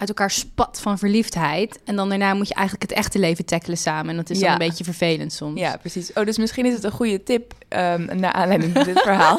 uit 0.00 0.08
elkaar 0.08 0.30
spat 0.30 0.80
van 0.80 0.98
verliefdheid. 0.98 1.78
En 1.84 1.96
dan 1.96 2.08
daarna 2.08 2.34
moet 2.34 2.48
je 2.48 2.54
eigenlijk 2.54 2.90
het 2.90 2.98
echte 2.98 3.18
leven 3.18 3.44
tackelen 3.44 3.76
samen. 3.78 4.10
En 4.10 4.16
dat 4.16 4.30
is 4.30 4.38
dan 4.38 4.46
Ja. 4.48 4.52
een 4.52 4.68
beetje 4.68 4.84
vervelend 4.84 5.32
soms. 5.32 5.60
Ja, 5.60 5.76
precies. 5.76 6.12
Oh, 6.12 6.24
dus 6.24 6.38
misschien 6.38 6.66
is 6.66 6.72
het 6.74 6.84
een 6.84 6.90
goede 6.90 7.22
tip, 7.22 7.54
ehm 7.68 8.18
naar 8.20 8.32
aanleiding 8.32 8.72
van 8.72 8.84
dit 8.84 9.00
verhaal, 9.10 9.38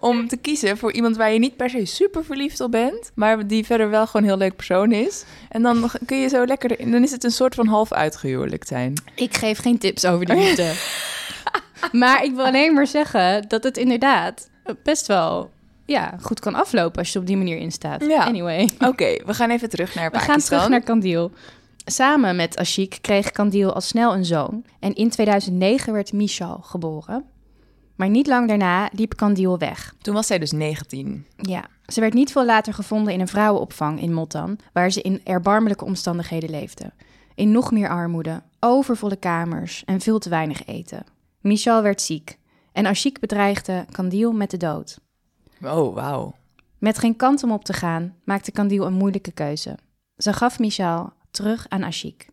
om 0.00 0.28
te 0.28 0.36
kiezen 0.36 0.78
voor 0.78 0.92
iemand 0.92 1.16
waar 1.16 1.32
je 1.32 1.38
niet 1.38 1.56
per 1.56 1.70
se 1.70 1.84
super 1.84 2.24
verliefd 2.24 2.60
op 2.60 2.70
bent, 2.70 3.10
maar 3.14 3.46
die 3.46 3.64
verder 3.66 3.90
wel 3.90 4.06
gewoon 4.06 4.22
een 4.22 4.28
heel 4.28 4.38
leuk 4.38 4.56
persoon 4.56 4.92
is. 4.92 5.24
En 5.48 5.62
dan 5.62 5.90
kun 6.06 6.18
je 6.20 6.28
zo 6.28 6.44
lekker, 6.46 6.90
dan 6.90 7.02
is 7.02 7.10
het 7.10 7.24
een 7.24 7.30
soort 7.30 7.54
van 7.54 7.66
half 7.66 7.92
uitgehuwelijkt 7.92 8.68
zijn. 8.68 8.92
Ik 9.14 9.36
geef 9.36 9.58
geen 9.58 9.78
tips 9.78 10.04
over 10.04 10.26
de 10.26 10.34
liefde. 10.42 10.72
maar 11.92 12.24
ik 12.24 12.34
wil 12.34 12.44
alleen 12.44 12.74
maar 12.74 12.86
zeggen 12.86 13.48
dat 13.48 13.64
het 13.64 13.76
inderdaad 13.76 14.48
best 14.82 15.06
wel 15.06 15.50
ja, 15.88 16.14
goed 16.20 16.40
kan 16.40 16.54
aflopen 16.54 16.98
als 16.98 17.12
je 17.12 17.18
op 17.18 17.26
die 17.26 17.36
manier 17.36 17.56
in 17.56 17.72
staat. 17.72 18.04
Ja. 18.04 18.24
Anyway, 18.24 18.68
Oké, 18.78 19.16
we 19.26 19.34
gaan 19.34 19.50
even 19.50 19.68
terug 19.68 19.94
naar 19.94 20.04
we 20.10 20.10
Pakistan. 20.10 20.34
gaan 20.40 20.48
terug 20.48 20.68
naar 20.68 20.80
Kandil. 20.80 21.30
Samen 21.84 22.36
met 22.36 22.56
Ashik 22.58 22.98
kreeg 23.00 23.30
Kandil 23.30 23.72
al 23.74 23.80
snel 23.80 24.14
een 24.14 24.24
zoon. 24.24 24.64
En 24.80 24.94
in 24.94 25.10
2009 25.10 25.92
werd 25.92 26.12
Michal 26.12 26.58
geboren. 26.62 27.24
Maar 27.96 28.08
niet 28.08 28.26
lang 28.26 28.48
daarna 28.48 28.88
liep 28.92 29.16
Kandil 29.16 29.58
weg. 29.58 29.94
Toen 30.02 30.14
was 30.14 30.26
zij 30.26 30.38
dus 30.38 30.52
19. 30.52 31.26
Ja, 31.36 31.64
ze 31.86 32.00
werd 32.00 32.14
niet 32.14 32.32
veel 32.32 32.44
later 32.44 32.74
gevonden 32.74 33.12
in 33.12 33.20
een 33.20 33.28
vrouwenopvang 33.28 34.00
in 34.00 34.12
Motan, 34.12 34.58
waar 34.72 34.90
ze 34.90 35.02
in 35.02 35.20
erbarmelijke 35.24 35.84
omstandigheden 35.84 36.50
leefde. 36.50 36.92
In 37.34 37.50
nog 37.52 37.70
meer 37.72 37.88
armoede, 37.88 38.42
overvolle 38.60 39.16
kamers 39.16 39.82
en 39.84 40.00
veel 40.00 40.18
te 40.18 40.28
weinig 40.28 40.66
eten. 40.66 41.04
Michal 41.40 41.82
werd 41.82 42.00
ziek 42.02 42.38
en 42.72 42.86
Ashik 42.86 43.20
bedreigde 43.20 43.84
Kandil 43.90 44.32
met 44.32 44.50
de 44.50 44.56
dood. 44.56 44.98
Oh, 45.62 45.94
wauw. 45.94 46.34
Met 46.78 46.98
geen 46.98 47.16
kant 47.16 47.42
om 47.42 47.52
op 47.52 47.64
te 47.64 47.72
gaan, 47.72 48.14
maakte 48.24 48.52
Kandil 48.52 48.86
een 48.86 48.92
moeilijke 48.92 49.32
keuze. 49.32 49.78
Ze 50.16 50.32
gaf 50.32 50.58
Michal 50.58 51.12
terug 51.30 51.68
aan 51.68 51.84
Ashik. 51.84 52.28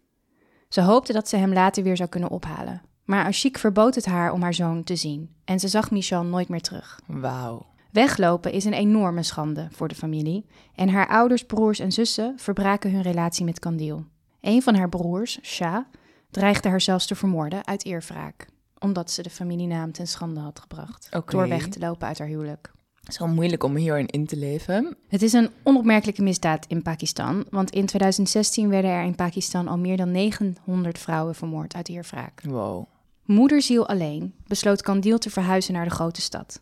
Ze 0.70 0.82
hoopte 0.82 1.14
dat 1.14 1.30
ze 1.30 1.38
hem 1.38 1.54
later 1.54 1.84
weer 1.84 1.98
zou 1.98 2.10
kunnen 2.10 2.30
ophalen. 2.30 2.82
Maar 3.04 3.26
Ashik 3.26 3.58
verbood 3.58 3.96
het 3.96 4.06
haar 4.06 4.32
om 4.32 4.42
haar 4.42 4.54
zoon 4.54 4.84
te 4.84 4.96
zien 4.96 5.36
en 5.44 5.60
ze 5.60 5.68
zag 5.68 5.92
Michal 5.92 6.24
nooit 6.24 6.50
meer 6.50 6.62
terug. 6.62 7.00
Wauw. 7.06 7.66
Weglopen 7.92 8.52
is 8.52 8.66
een 8.66 8.74
enorme 8.74 9.24
schande 9.24 9.68
voor 9.72 9.88
de 9.88 9.96
familie 9.96 10.46
en 10.76 10.90
haar 10.90 11.08
ouders, 11.08 11.46
broers 11.46 11.80
en 11.80 11.92
zussen 11.92 12.34
verbraken 12.38 12.92
hun 12.92 13.02
relatie 13.02 13.46
met 13.46 13.60
Kandil. 13.60 14.06
Een 14.42 14.62
van 14.62 14.76
haar 14.76 14.90
broers, 14.90 15.40
Shah, 15.42 15.86
dreigde 16.32 16.70
haar 16.70 16.82
zelfs 16.82 17.06
te 17.06 17.16
vermoorden 17.16 17.68
uit 17.68 17.86
eerwraak, 17.86 18.48
omdat 18.80 19.12
ze 19.12 19.22
de 19.22 19.30
familienaam 19.30 19.92
ten 19.92 20.08
schande 20.08 20.40
had 20.40 20.60
gebracht 20.60 21.10
door 21.26 21.48
weg 21.48 21.68
te 21.68 21.80
lopen 21.80 22.08
uit 22.08 22.20
haar 22.20 22.28
huwelijk. 22.28 22.72
Het 23.06 23.14
is 23.14 23.20
wel 23.20 23.28
moeilijk 23.28 23.64
om 23.64 23.76
hierin 23.76 24.08
in 24.08 24.26
te 24.26 24.38
leven. 24.38 24.98
Het 25.08 25.22
is 25.22 25.34
een 25.34 25.50
onopmerkelijke 25.64 26.22
misdaad 26.22 26.66
in 26.68 26.82
Pakistan, 26.82 27.46
want 27.50 27.72
in 27.72 27.86
2016 27.86 28.70
werden 28.70 28.92
er 28.92 29.04
in 29.04 29.16
Pakistan 29.16 29.68
al 29.68 29.78
meer 29.78 29.98
dan 29.98 30.12
900 30.12 31.00
vrouwen 31.00 31.36
vermoord 31.36 31.76
uit 31.76 31.90
eerwraak. 31.90 32.42
Wow. 32.44 32.86
Moederziel 33.26 33.88
alleen 33.88 34.34
besloot 34.48 34.82
Kandil 34.82 35.18
te 35.18 35.30
verhuizen 35.30 35.74
naar 35.74 35.86
de 35.86 35.92
grote 35.92 36.22
stad. 36.22 36.62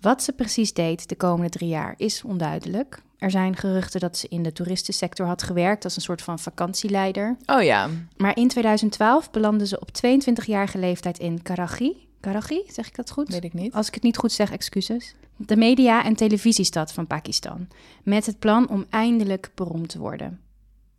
Wat 0.00 0.22
ze 0.22 0.32
precies 0.32 0.72
deed 0.72 1.08
de 1.08 1.16
komende 1.16 1.50
drie 1.50 1.68
jaar 1.68 1.94
is 1.96 2.22
onduidelijk. 2.22 3.02
Er 3.18 3.30
zijn 3.30 3.56
geruchten 3.56 4.00
dat 4.00 4.16
ze 4.16 4.28
in 4.28 4.42
de 4.42 4.52
toeristensector 4.52 5.26
had 5.26 5.42
gewerkt 5.42 5.84
als 5.84 5.96
een 5.96 6.02
soort 6.02 6.22
van 6.22 6.38
vakantieleider. 6.38 7.36
Oh 7.46 7.62
ja. 7.62 7.88
Maar 8.16 8.36
in 8.36 8.48
2012 8.48 9.30
belandde 9.30 9.66
ze 9.66 9.80
op 9.80 9.88
22-jarige 9.88 10.78
leeftijd 10.78 11.18
in 11.18 11.42
Karachi. 11.42 12.08
Karachi, 12.20 12.62
zeg 12.68 12.86
ik 12.86 12.96
dat 12.96 13.10
goed? 13.10 13.28
Weet 13.28 13.44
ik 13.44 13.54
niet. 13.54 13.72
Als 13.72 13.88
ik 13.88 13.94
het 13.94 14.02
niet 14.02 14.16
goed 14.16 14.32
zeg, 14.32 14.50
excuses. 14.50 15.14
De 15.36 15.56
media- 15.56 16.04
en 16.04 16.14
televisiestad 16.14 16.92
van 16.92 17.06
Pakistan. 17.06 17.68
Met 18.02 18.26
het 18.26 18.38
plan 18.38 18.68
om 18.68 18.84
eindelijk 18.90 19.50
beroemd 19.54 19.88
te 19.88 19.98
worden. 19.98 20.40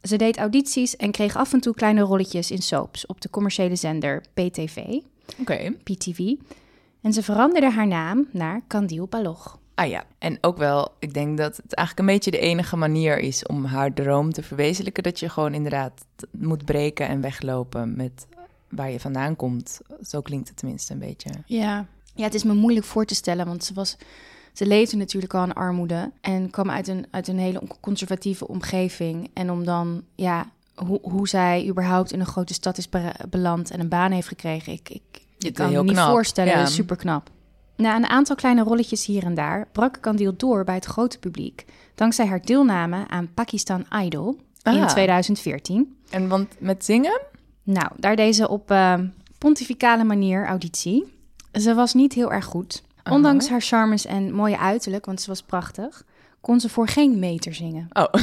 Ze 0.01 0.15
deed 0.15 0.37
audities 0.37 0.95
en 0.95 1.11
kreeg 1.11 1.35
af 1.35 1.53
en 1.53 1.59
toe 1.59 1.73
kleine 1.73 2.01
rolletjes 2.01 2.51
in 2.51 2.61
soaps 2.61 3.05
op 3.05 3.21
de 3.21 3.29
commerciële 3.29 3.75
zender 3.75 4.23
PTV, 4.33 4.77
Oké. 5.39 5.71
PTV. 5.83 6.19
En 7.01 7.13
ze 7.13 7.23
veranderde 7.23 7.71
haar 7.71 7.87
naam 7.87 8.27
naar 8.31 8.61
Kandil 8.67 9.07
Baloch. 9.07 9.59
Ah 9.75 9.89
ja. 9.89 10.03
En 10.17 10.37
ook 10.41 10.57
wel, 10.57 10.93
ik 10.99 11.13
denk 11.13 11.37
dat 11.37 11.57
het 11.57 11.73
eigenlijk 11.73 12.07
een 12.09 12.15
beetje 12.15 12.31
de 12.31 12.39
enige 12.39 12.75
manier 12.75 13.19
is 13.19 13.45
om 13.45 13.65
haar 13.65 13.93
droom 13.93 14.33
te 14.33 14.43
verwezenlijken. 14.43 15.03
Dat 15.03 15.19
je 15.19 15.29
gewoon 15.29 15.53
inderdaad 15.53 16.05
moet 16.31 16.65
breken 16.65 17.07
en 17.07 17.21
weglopen 17.21 17.95
met 17.95 18.27
waar 18.69 18.91
je 18.91 18.99
vandaan 18.99 19.35
komt. 19.35 19.81
Zo 20.01 20.21
klinkt 20.21 20.47
het 20.47 20.57
tenminste 20.57 20.93
een 20.93 20.99
beetje. 20.99 21.29
Ja. 21.45 21.85
Ja, 22.15 22.23
het 22.23 22.33
is 22.33 22.43
me 22.43 22.53
moeilijk 22.53 22.85
voor 22.85 23.05
te 23.05 23.15
stellen, 23.15 23.45
want 23.45 23.63
ze 23.63 23.73
was... 23.73 23.97
Ze 24.53 24.65
leefde 24.67 24.97
natuurlijk 24.97 25.33
al 25.33 25.43
in 25.43 25.53
armoede 25.53 26.11
en 26.21 26.49
kwam 26.49 26.69
uit 26.69 26.87
een, 26.87 27.05
uit 27.11 27.27
een 27.27 27.37
hele 27.39 27.61
conservatieve 27.81 28.47
omgeving. 28.47 29.29
En 29.33 29.51
om 29.51 29.63
dan, 29.65 30.03
ja, 30.15 30.49
hoe, 30.75 30.99
hoe 31.01 31.27
zij 31.27 31.67
überhaupt 31.67 32.11
in 32.11 32.19
een 32.19 32.25
grote 32.25 32.53
stad 32.53 32.77
is 32.77 32.89
be- 32.89 33.13
beland 33.29 33.71
en 33.71 33.79
een 33.79 33.87
baan 33.89 34.11
heeft 34.11 34.27
gekregen, 34.27 34.73
ik, 34.73 34.89
ik, 35.39 35.53
kan 35.53 35.71
me 35.71 35.83
niet 35.83 35.91
knap, 35.91 36.09
voorstellen. 36.11 36.53
ja. 36.53 36.65
Super 36.65 36.95
knap. 36.95 37.29
Na 37.75 37.95
een 37.95 38.05
aantal 38.07 38.35
kleine 38.35 38.63
rolletjes 38.63 39.05
hier 39.05 39.23
en 39.23 39.33
daar 39.33 39.67
brak 39.71 39.97
Kandil 40.01 40.33
door 40.37 40.63
bij 40.63 40.75
het 40.75 40.85
grote 40.85 41.19
publiek, 41.19 41.65
dankzij 41.95 42.25
haar 42.25 42.41
deelname 42.41 43.07
aan 43.07 43.33
Pakistan 43.33 43.85
Idol 44.03 44.37
in 44.63 44.81
Ah. 44.81 44.87
2014. 44.87 45.95
En 46.09 46.27
want 46.27 46.55
met 46.59 46.85
zingen? 46.85 47.21
Nou, 47.63 47.87
daar 47.97 48.15
deed 48.15 48.35
ze 48.35 48.47
op 48.49 48.71
eh, 48.71 48.99
pontificale 49.37 50.03
manier 50.03 50.45
auditie. 50.45 51.13
Ze 51.59 51.73
was 51.73 51.93
niet 51.93 52.13
heel 52.13 52.31
erg 52.31 52.45
goed. 52.45 52.83
Ondanks 53.09 53.49
haar 53.49 53.61
charmes 53.61 54.05
en 54.05 54.33
mooie 54.33 54.57
uiterlijk, 54.57 55.05
want 55.05 55.21
ze 55.21 55.29
was 55.29 55.41
prachtig, 55.41 56.03
kon 56.41 56.59
ze 56.59 56.69
voor 56.69 56.87
geen 56.87 57.19
meter 57.19 57.53
zingen. 57.53 57.87
Oh. 57.93 58.13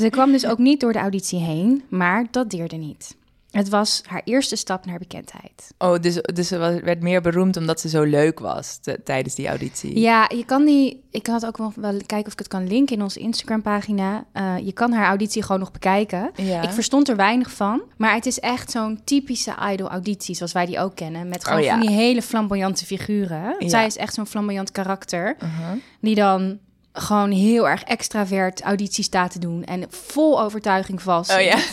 Ze 0.00 0.10
kwam 0.10 0.32
dus 0.32 0.46
ook 0.46 0.58
niet 0.58 0.80
door 0.80 0.92
de 0.92 0.98
auditie 0.98 1.38
heen, 1.38 1.82
maar 1.88 2.26
dat 2.30 2.50
deerde 2.50 2.76
niet. 2.76 3.16
Het 3.52 3.68
was 3.68 4.02
haar 4.06 4.20
eerste 4.24 4.56
stap 4.56 4.86
naar 4.86 4.98
bekendheid. 4.98 5.68
Oh, 5.78 5.98
dus, 6.00 6.14
dus 6.14 6.48
ze 6.48 6.58
was- 6.58 6.80
werd 6.80 7.02
meer 7.02 7.20
beroemd 7.20 7.56
omdat 7.56 7.80
ze 7.80 7.88
zo 7.88 8.02
leuk 8.02 8.38
was 8.38 8.76
te- 8.76 9.00
tijdens 9.04 9.34
die 9.34 9.48
auditie. 9.48 9.98
Ja, 10.00 10.30
je 10.34 10.44
kan 10.44 10.64
die. 10.64 11.02
Ik 11.10 11.26
had 11.26 11.46
ook 11.46 11.58
nog 11.58 11.74
wel 11.74 11.92
kijken 12.06 12.26
of 12.26 12.32
ik 12.32 12.38
het 12.38 12.48
kan 12.48 12.66
linken 12.66 12.96
in 12.96 13.02
onze 13.02 13.18
Instagram-pagina. 13.20 14.24
Eh, 14.32 14.54
je 14.62 14.72
kan 14.72 14.92
haar 14.92 15.06
auditie 15.06 15.42
gewoon 15.42 15.60
nog 15.60 15.70
bekijken. 15.72 16.30
Ja. 16.36 16.62
Ik 16.62 16.70
verstond 16.70 17.08
er 17.08 17.16
weinig 17.16 17.50
van, 17.52 17.82
maar 17.96 18.14
het 18.14 18.26
is 18.26 18.40
echt 18.40 18.70
zo'n 18.70 19.00
typische 19.04 19.54
idol-auditie 19.72 20.34
zoals 20.34 20.52
wij 20.52 20.66
die 20.66 20.78
ook 20.80 20.94
kennen. 20.96 21.28
Met 21.28 21.44
gewoon 21.44 21.58
Oh, 21.58 21.64
ja. 21.64 21.70
van 21.78 21.80
die 21.86 21.96
hele 21.96 22.22
flamboyante 22.22 22.86
figuren. 22.86 23.54
Ja. 23.58 23.68
Zij 23.68 23.86
is 23.86 23.96
echt 23.96 24.14
zo'n 24.14 24.26
flamboyant 24.26 24.70
karakter 24.72 25.36
Uh-huh. 25.42 25.72
die 26.00 26.14
dan 26.14 26.58
gewoon 26.92 27.30
heel 27.30 27.68
erg 27.68 27.82
extravert 27.82 28.62
auditie 28.62 29.04
staat 29.04 29.32
te 29.32 29.38
doen 29.38 29.64
en 29.64 29.84
vol 29.88 30.40
overtuiging 30.42 31.02
vast. 31.02 31.34
Oh 31.34 31.40
ja. 31.40 31.58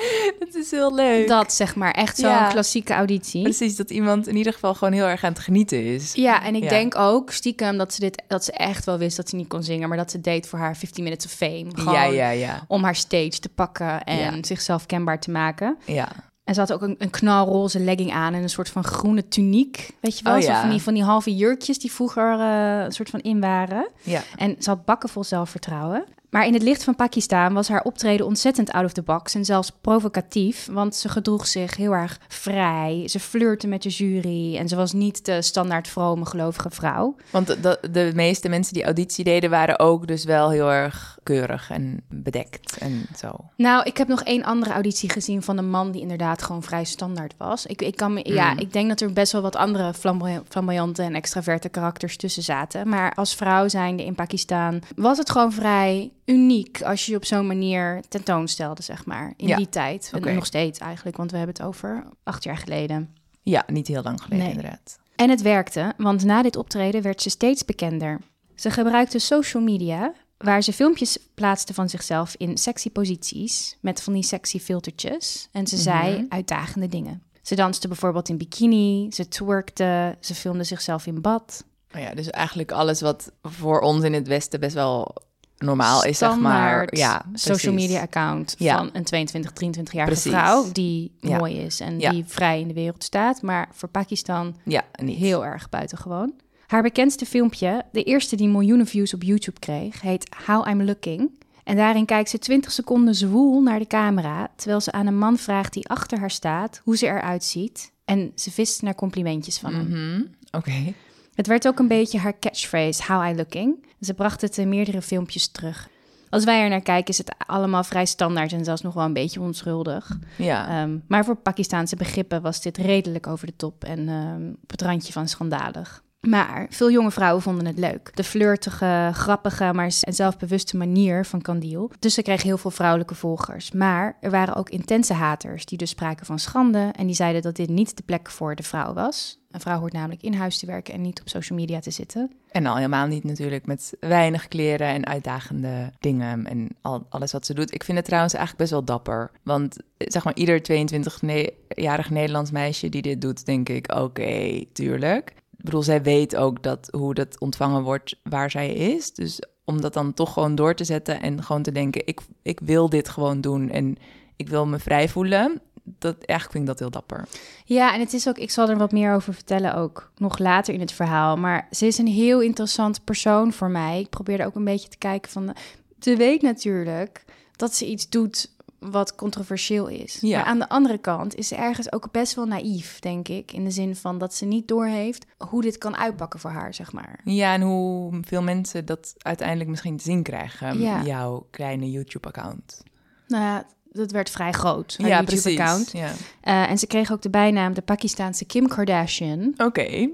is 0.60 0.70
heel 0.70 0.94
leuk. 0.94 1.28
Dat 1.28 1.52
zeg 1.52 1.74
maar, 1.76 1.90
echt 1.92 2.16
zo'n 2.18 2.28
Ja. 2.30 2.48
klassieke 2.48 2.92
auditie. 2.92 3.42
Precies, 3.42 3.76
dat 3.76 3.90
iemand 3.90 4.26
in 4.28 4.36
ieder 4.36 4.52
geval 4.52 4.74
gewoon 4.74 4.92
heel 4.92 5.06
erg 5.06 5.24
aan 5.24 5.32
het 5.32 5.42
genieten 5.42 5.84
is. 5.84 6.12
Ja, 6.14 6.42
en 6.44 6.54
ik 6.54 6.62
Ja. 6.62 6.68
denk 6.68 6.96
ook 6.96 7.30
stiekem 7.30 7.76
dat 7.78 7.94
ze 7.94 8.00
dit, 8.00 8.22
dat 8.28 8.44
ze 8.44 8.52
echt 8.52 8.84
wel 8.84 8.98
wist 8.98 9.16
dat 9.16 9.28
ze 9.28 9.36
niet 9.36 9.48
kon 9.48 9.62
zingen, 9.62 9.88
maar 9.88 9.98
dat 9.98 10.10
ze 10.10 10.20
deed 10.20 10.46
voor 10.48 10.58
haar 10.58 10.76
15 10.76 11.04
Minutes 11.04 11.26
of 11.26 11.32
Fame. 11.32 11.66
Gewoon 11.74 11.94
Ja, 11.94 12.02
ja, 12.04 12.30
ja. 12.30 12.64
om 12.68 12.84
haar 12.84 12.96
stage 12.96 13.38
te 13.40 13.48
pakken 13.48 14.04
en 14.04 14.44
zichzelf 14.44 14.86
kenbaar 14.86 15.20
te 15.20 15.30
maken. 15.30 15.76
Ja, 15.84 16.08
En 16.44 16.54
ze 16.54 16.60
had 16.60 16.72
ook 16.72 16.82
een, 16.82 16.94
een 16.98 17.10
knalroze 17.10 17.80
legging 17.80 18.12
aan 18.12 18.34
en 18.34 18.42
een 18.42 18.48
soort 18.48 18.68
van 18.68 18.84
groene 18.84 19.28
tuniek. 19.28 19.90
Weet 20.00 20.18
je 20.18 20.24
wel, 20.24 20.34
Oh, 20.36 20.40
ja. 20.40 20.60
van, 20.60 20.70
die, 20.70 20.82
van 20.82 20.94
die 20.94 21.02
halve 21.04 21.36
jurkjes 21.36 21.78
die 21.78 21.92
vroeger 21.92 22.40
eh, 22.40 22.84
een 22.84 22.92
soort 22.92 23.10
van 23.10 23.20
in 23.20 23.40
waren. 23.40 23.88
ja. 24.02 24.22
En 24.36 24.56
ze 24.58 24.70
had 24.70 24.84
bakken 24.84 25.08
vol 25.08 25.24
zelfvertrouwen. 25.24 26.04
Maar 26.30 26.46
in 26.46 26.52
het 26.52 26.62
licht 26.62 26.84
van 26.84 26.96
Pakistan 26.96 27.54
was 27.54 27.68
haar 27.68 27.82
optreden 27.82 28.26
ontzettend 28.26 28.70
out 28.70 28.84
of 28.84 28.92
the 28.92 29.02
box 29.02 29.34
en 29.34 29.44
zelfs 29.44 29.72
provocatief, 29.80 30.68
want 30.70 30.94
ze 30.94 31.08
gedroeg 31.08 31.46
zich 31.46 31.76
heel 31.76 31.92
erg 31.92 32.20
vrij. 32.28 33.08
Ze 33.08 33.20
flirte 33.20 33.66
met 33.66 33.82
de 33.82 33.88
jury 33.88 34.56
en 34.56 34.68
ze 34.68 34.76
was 34.76 34.92
niet 34.92 35.24
de 35.24 35.42
standaard 35.42 35.88
vrome 35.88 36.26
gelovige 36.26 36.70
vrouw. 36.70 37.16
Want 37.30 37.46
de, 37.46 37.60
de, 37.60 37.90
de 37.90 38.12
meeste 38.14 38.48
mensen 38.48 38.74
die 38.74 38.84
auditie 38.84 39.24
deden 39.24 39.50
waren 39.50 39.78
ook 39.78 40.06
dus 40.06 40.24
wel 40.24 40.50
heel 40.50 40.70
erg 40.72 41.18
keurig 41.22 41.70
en 41.70 42.00
bedekt 42.08 42.78
en 42.78 43.06
zo. 43.16 43.30
Nou, 43.56 43.82
ik 43.84 43.96
heb 43.96 44.08
nog 44.08 44.22
één 44.22 44.44
andere 44.44 44.72
auditie 44.72 45.10
gezien 45.10 45.42
van 45.42 45.58
een 45.58 45.70
man 45.70 45.90
die 45.90 46.00
inderdaad 46.00 46.42
gewoon 46.42 46.62
vrij 46.62 46.84
standaard 46.84 47.34
was. 47.36 47.66
Ik, 47.66 47.82
ik, 47.82 47.96
kan 47.96 48.12
me, 48.12 48.32
ja, 48.32 48.52
Mm. 48.52 48.58
ik 48.58 48.72
denk 48.72 48.88
dat 48.88 49.00
er 49.00 49.12
best 49.12 49.32
wel 49.32 49.42
wat 49.42 49.56
andere 49.56 49.94
flamboy- 49.94 50.42
flamboyante 50.48 51.02
en 51.02 51.14
extraverte 51.14 51.68
karakters 51.68 52.16
tussen 52.16 52.42
zaten. 52.42 52.88
Maar 52.88 53.14
als 53.14 53.34
vrouw 53.34 53.68
zijnde 53.68 54.04
in 54.04 54.14
Pakistan 54.14 54.82
was 54.96 55.18
het 55.18 55.30
gewoon 55.30 55.52
vrij 55.52 56.12
uniek 56.24 56.82
als 56.82 57.04
je 57.06 57.10
je 57.10 57.16
op 57.16 57.24
zo'n 57.24 57.46
manier 57.46 58.02
tentoonstelde, 58.08 58.82
zeg 58.82 59.04
maar, 59.06 59.32
in 59.36 59.46
Ja. 59.46 59.56
die 59.56 59.68
tijd. 59.68 60.08
En 60.12 60.18
Oké. 60.18 60.32
nog 60.32 60.46
steeds 60.46 60.78
eigenlijk, 60.78 61.16
want 61.16 61.30
we 61.30 61.36
hebben 61.36 61.56
het 61.56 61.64
over 61.66 62.04
acht 62.22 62.44
jaar 62.44 62.56
geleden. 62.58 63.14
Ja, 63.42 63.64
niet 63.66 63.86
heel 63.86 64.02
lang 64.02 64.22
geleden 64.22 64.44
Nee. 64.44 64.54
inderdaad. 64.54 64.98
En 65.16 65.30
het 65.30 65.42
werkte, 65.42 65.92
want 65.96 66.24
na 66.24 66.42
dit 66.42 66.56
optreden 66.56 67.02
werd 67.02 67.22
ze 67.22 67.30
steeds 67.30 67.64
bekender. 67.64 68.18
Ze 68.54 68.70
gebruikte 68.70 69.18
social 69.18 69.62
media, 69.62 70.12
waar 70.44 70.62
ze 70.62 70.72
filmpjes 70.72 71.18
plaatste 71.34 71.74
van 71.74 71.88
zichzelf 71.88 72.34
in 72.36 72.58
sexy 72.58 72.90
posities, 72.90 73.76
met 73.80 74.02
van 74.02 74.12
die 74.12 74.22
sexy 74.22 74.58
filtertjes. 74.58 75.48
En 75.52 75.66
ze 75.66 75.76
zei 75.76 76.12
Mhm. 76.16 76.24
uitdagende 76.28 76.88
dingen. 76.88 77.22
Ze 77.42 77.54
danste 77.54 77.88
bijvoorbeeld 77.88 78.28
in 78.28 78.36
bikini, 78.38 79.10
ze 79.12 79.28
twerkte, 79.28 80.16
ze 80.20 80.34
filmde 80.34 80.64
zichzelf 80.64 81.06
in 81.06 81.20
bad. 81.20 81.64
Oh 81.94 82.00
ja, 82.00 82.14
dus 82.14 82.30
eigenlijk 82.30 82.72
alles 82.72 83.00
wat 83.00 83.32
voor 83.42 83.80
ons 83.80 84.04
in 84.04 84.12
het 84.12 84.28
Westen 84.28 84.60
best 84.60 84.74
wel 84.74 85.14
normaal 85.58 86.04
is, 86.04 86.18
zeg 86.18 86.36
maar. 86.36 86.96
Ja, 86.96 87.24
social 87.34 87.74
media 87.74 88.00
account 88.00 88.54
Ja. 88.58 88.76
van 88.76 88.90
een 88.92 89.04
22, 89.04 89.52
23-jarige 89.52 90.12
Precies. 90.12 90.32
vrouw 90.32 90.72
die 90.72 91.14
Ja. 91.20 91.36
mooi 91.38 91.58
is 91.58 91.80
en 91.80 91.98
Ja. 92.00 92.10
die 92.10 92.24
vrij 92.26 92.60
in 92.60 92.68
de 92.68 92.74
wereld 92.74 93.04
staat. 93.04 93.42
Maar 93.42 93.68
voor 93.72 93.88
Pakistan 93.88 94.56
Ja, 94.64 94.84
niet. 95.02 95.18
Heel 95.18 95.44
erg 95.44 95.68
buitengewoon. 95.68 96.32
Haar 96.70 96.82
bekendste 96.82 97.26
filmpje, 97.26 97.84
de 97.92 98.02
eerste 98.02 98.36
die 98.36 98.48
miljoenen 98.48 98.86
views 98.86 99.14
op 99.14 99.22
YouTube 99.22 99.58
kreeg, 99.58 100.00
heet 100.00 100.36
How 100.46 100.68
I'm 100.68 100.82
Looking. 100.82 101.30
En 101.64 101.76
daarin 101.76 102.04
kijkt 102.04 102.30
ze 102.30 102.38
20 102.38 102.72
seconden 102.72 103.14
zwoel 103.14 103.62
naar 103.62 103.78
de 103.78 103.86
camera, 103.86 104.50
terwijl 104.56 104.80
ze 104.80 104.92
aan 104.92 105.06
een 105.06 105.18
man 105.18 105.38
vraagt 105.38 105.72
die 105.72 105.88
achter 105.88 106.18
haar 106.18 106.30
staat 106.30 106.80
hoe 106.84 106.96
ze 106.96 107.06
eruit 107.06 107.44
ziet. 107.44 107.92
En 108.04 108.32
ze 108.34 108.50
vist 108.50 108.82
naar 108.82 108.94
complimentjes 108.94 109.58
van 109.58 109.74
hem. 109.74 109.88
Mhm. 109.88 110.22
Oké. 110.50 110.94
Het 111.34 111.46
werd 111.46 111.66
ook 111.66 111.78
een 111.78 111.88
beetje 111.88 112.18
haar 112.18 112.38
catchphrase, 112.38 113.12
How 113.12 113.30
I 113.30 113.34
Looking. 113.34 113.86
Ze 114.00 114.14
bracht 114.14 114.40
het 114.40 114.58
in 114.58 114.68
meerdere 114.68 115.02
filmpjes 115.02 115.48
terug. 115.48 115.88
Als 116.28 116.44
wij 116.44 116.62
er 116.62 116.68
naar 116.68 116.82
kijken, 116.82 117.12
is 117.12 117.18
het 117.18 117.34
allemaal 117.46 117.84
vrij 117.84 118.06
standaard 118.06 118.52
en 118.52 118.64
zelfs 118.64 118.82
nog 118.82 118.94
wel 118.94 119.04
een 119.04 119.12
beetje 119.12 119.40
onschuldig. 119.40 120.18
Ja. 120.36 120.68
Ehm, 120.68 120.98
maar 121.06 121.24
voor 121.24 121.36
Pakistaanse 121.36 121.96
begrippen 121.96 122.42
was 122.42 122.62
dit 122.62 122.76
redelijk 122.76 123.26
over 123.26 123.46
de 123.46 123.56
top 123.56 123.84
en 123.84 124.08
ehm, 124.08 124.50
op 124.62 124.70
het 124.70 124.82
randje 124.82 125.12
van 125.12 125.28
schandalig. 125.28 126.02
Maar 126.28 126.66
veel 126.70 126.90
jonge 126.90 127.10
vrouwen 127.10 127.42
vonden 127.42 127.66
het 127.66 127.78
leuk. 127.78 128.16
De 128.16 128.24
flirtige, 128.24 129.10
grappige, 129.12 129.72
maar 129.72 129.92
zelfbewuste 129.92 130.76
manier 130.76 131.24
van 131.24 131.40
Kandil. 131.42 131.90
Dus 131.98 132.14
ze 132.14 132.22
kreeg 132.22 132.42
heel 132.42 132.58
veel 132.58 132.70
vrouwelijke 132.70 133.14
volgers. 133.14 133.72
Maar 133.72 134.16
er 134.20 134.30
waren 134.30 134.54
ook 134.54 134.70
intense 134.70 135.14
haters 135.14 135.64
die 135.64 135.78
dus 135.78 135.90
spraken 135.90 136.26
van 136.26 136.38
schande 136.38 136.90
en 136.96 137.06
die 137.06 137.14
zeiden 137.14 137.42
dat 137.42 137.56
dit 137.56 137.68
niet 137.68 137.96
de 137.96 138.02
plek 138.02 138.30
voor 138.30 138.54
de 138.54 138.62
vrouw 138.62 138.92
was. 138.92 139.38
Een 139.50 139.60
vrouw 139.60 139.78
hoort 139.78 139.92
namelijk 139.92 140.22
in 140.22 140.34
huis 140.34 140.58
te 140.58 140.66
werken 140.66 140.94
en 140.94 141.00
niet 141.00 141.20
op 141.20 141.28
social 141.28 141.58
media 141.58 141.80
te 141.80 141.90
zitten. 141.90 142.32
En 142.50 142.66
al 142.66 142.76
helemaal 142.76 143.06
niet 143.06 143.24
natuurlijk 143.24 143.66
met 143.66 143.92
weinig 144.00 144.48
kleren 144.48 144.86
en 144.86 145.06
uitdagende 145.06 145.92
dingen 146.00 146.46
en 146.46 146.68
al, 146.80 147.06
alles 147.08 147.32
wat 147.32 147.46
ze 147.46 147.54
doet. 147.54 147.74
Ik 147.74 147.84
vind 147.84 147.96
het 147.96 148.06
trouwens 148.06 148.34
eigenlijk 148.34 148.62
best 148.62 148.78
wel 148.78 148.96
dapper. 148.96 149.30
Want 149.42 149.76
eh, 149.76 150.06
zeg 150.10 150.24
maar, 150.24 150.34
ieder 150.34 150.60
22-jarig 150.60 152.10
Nederlands 152.10 152.50
meisje 152.50 152.88
die 152.88 153.02
dit 153.02 153.20
doet, 153.20 153.46
denk 153.46 153.68
ik, 153.68 153.92
oké, 153.94 154.64
tuurlijk. 154.72 155.32
Bedoel, 155.62 155.82
zij 155.82 156.02
weet 156.02 156.36
ook 156.36 156.62
dat, 156.62 156.88
hoe 156.90 157.14
dat 157.14 157.40
ontvangen 157.40 157.82
wordt 157.82 158.16
waar 158.22 158.50
zij 158.50 158.72
is. 158.74 159.12
Dus 159.14 159.42
om 159.64 159.80
dat 159.80 159.92
dan 159.92 160.14
toch 160.14 160.32
gewoon 160.32 160.54
door 160.54 160.74
te 160.74 160.84
zetten 160.84 161.20
en 161.20 161.42
gewoon 161.42 161.62
te 161.62 161.72
denken, 161.72 162.06
ik, 162.06 162.20
ik 162.42 162.60
wil 162.62 162.88
dit 162.88 163.08
gewoon 163.08 163.40
doen 163.40 163.70
en 163.70 163.96
ik 164.36 164.48
wil 164.48 164.66
me 164.66 164.78
vrij 164.78 165.08
voelen. 165.08 165.60
Dat, 165.82 166.14
eigenlijk 166.14 166.50
vind 166.50 166.62
ik 166.62 166.66
dat 166.66 166.78
heel 166.78 166.90
dapper. 166.90 167.28
Ja, 167.64 167.94
en 167.94 168.00
het 168.00 168.12
is 168.12 168.28
ook, 168.28 168.38
ik 168.38 168.50
zal 168.50 168.68
er 168.68 168.76
wat 168.76 168.92
meer 168.92 169.14
over 169.14 169.34
vertellen 169.34 169.74
ook 169.74 170.10
nog 170.16 170.38
later 170.38 170.74
in 170.74 170.80
het 170.80 170.92
verhaal. 170.92 171.36
Maar 171.36 171.68
ze 171.70 171.86
is 171.86 171.98
een 171.98 172.06
heel 172.06 172.40
interessant 172.40 173.04
persoon 173.04 173.52
voor 173.52 173.70
mij. 173.70 174.00
Ik 174.00 174.10
probeerde 174.10 174.46
ook 174.46 174.54
een 174.54 174.64
beetje 174.64 174.88
te 174.88 174.98
kijken 174.98 175.30
van. 175.30 175.54
Ze 176.00 176.16
weet 176.16 176.42
natuurlijk 176.42 177.24
dat 177.56 177.74
ze 177.74 177.86
iets 177.86 178.08
doet 178.08 178.50
wat 178.80 179.14
controversieel 179.14 179.86
is. 179.88 180.18
Ja. 180.20 180.36
Maar 180.36 180.46
aan 180.46 180.58
de 180.58 180.68
andere 180.68 180.98
kant 180.98 181.34
is 181.34 181.48
ze 181.48 181.54
ergens 181.54 181.92
ook 181.92 182.10
best 182.10 182.34
wel 182.34 182.46
naïef, 182.46 182.98
denk 182.98 183.28
ik. 183.28 183.52
In 183.52 183.64
de 183.64 183.70
zin 183.70 183.96
van 183.96 184.18
dat 184.18 184.34
ze 184.34 184.44
niet 184.44 184.68
doorheeft 184.68 185.26
hoe 185.38 185.62
dit 185.62 185.78
kan 185.78 185.96
uitpakken 185.96 186.40
voor 186.40 186.50
haar, 186.50 186.74
zeg 186.74 186.92
maar. 186.92 187.20
Ja, 187.24 187.54
en 187.54 187.60
hoe 187.60 188.18
veel 188.22 188.42
mensen 188.42 188.84
dat 188.84 189.14
uiteindelijk 189.18 189.70
misschien 189.70 189.96
te 189.96 190.04
zien 190.04 190.22
krijgen, 190.22 190.78
Ja. 190.80 191.02
jouw 191.02 191.46
kleine 191.50 191.90
YouTube-account. 191.90 192.82
Nou 193.26 193.42
ja, 193.44 193.64
dat 193.92 194.10
werd 194.10 194.30
vrij 194.30 194.52
groot, 194.52 194.96
haar 194.98 195.08
Ja, 195.08 195.22
precies. 195.22 195.44
YouTube-account. 195.44 195.90
Ja. 195.92 196.10
Eh, 196.40 196.70
en 196.70 196.78
ze 196.78 196.86
kreeg 196.86 197.12
ook 197.12 197.22
de 197.22 197.30
bijnaam 197.30 197.74
de 197.74 197.82
Pakistaanse 197.82 198.44
Kim 198.44 198.68
Kardashian. 198.68 199.54
Oké. 199.56 200.10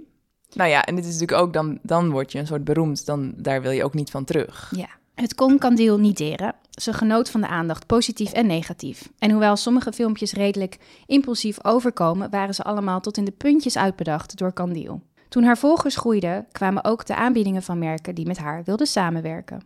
Nou 0.55 0.71
ja, 0.71 0.85
en 0.85 0.95
dit 0.95 1.05
is 1.05 1.13
natuurlijk 1.13 1.41
ook, 1.41 1.53
dan, 1.53 1.79
dan 1.83 2.11
word 2.11 2.33
je 2.33 2.39
een 2.39 2.47
soort 2.47 2.65
beroemd, 2.65 3.07
dan, 3.07 3.33
daar 3.37 3.63
wil 3.63 3.71
je 3.71 3.85
ook 3.85 3.95
niet 3.95 4.11
van 4.11 4.25
terug. 4.25 4.73
Ja. 4.77 4.89
Het 5.17 5.35
kon 5.35 5.59
Kandil 5.59 5.99
niet 5.99 6.17
deren. 6.17 6.55
Ze 6.71 6.93
genoot 6.93 7.31
van 7.31 7.41
de 7.41 7.47
aandacht, 7.47 7.87
positief 7.87 8.33
en 8.33 8.47
negatief. 8.47 9.13
En 9.19 9.31
hoewel 9.31 9.57
sommige 9.57 9.93
filmpjes 9.93 10.33
redelijk 10.33 10.79
impulsief 11.07 11.65
overkomen, 11.65 12.31
waren 12.31 12.55
ze 12.55 12.63
allemaal 12.63 13.01
tot 13.01 13.17
in 13.17 13.25
de 13.25 13.31
puntjes 13.33 13.79
uitbedacht 13.79 14.39
door 14.39 14.53
Kandil. 14.53 15.03
Toen 15.29 15.43
haar 15.43 15.59
volgers 15.59 15.97
groeiden, 15.97 16.47
kwamen 16.53 16.85
ook 16.85 17.07
de 17.07 17.15
aanbiedingen 17.15 17.63
van 17.63 17.79
merken 17.79 18.15
die 18.15 18.27
met 18.27 18.39
haar 18.39 18.65
wilden 18.65 18.87
samenwerken. 18.87 19.61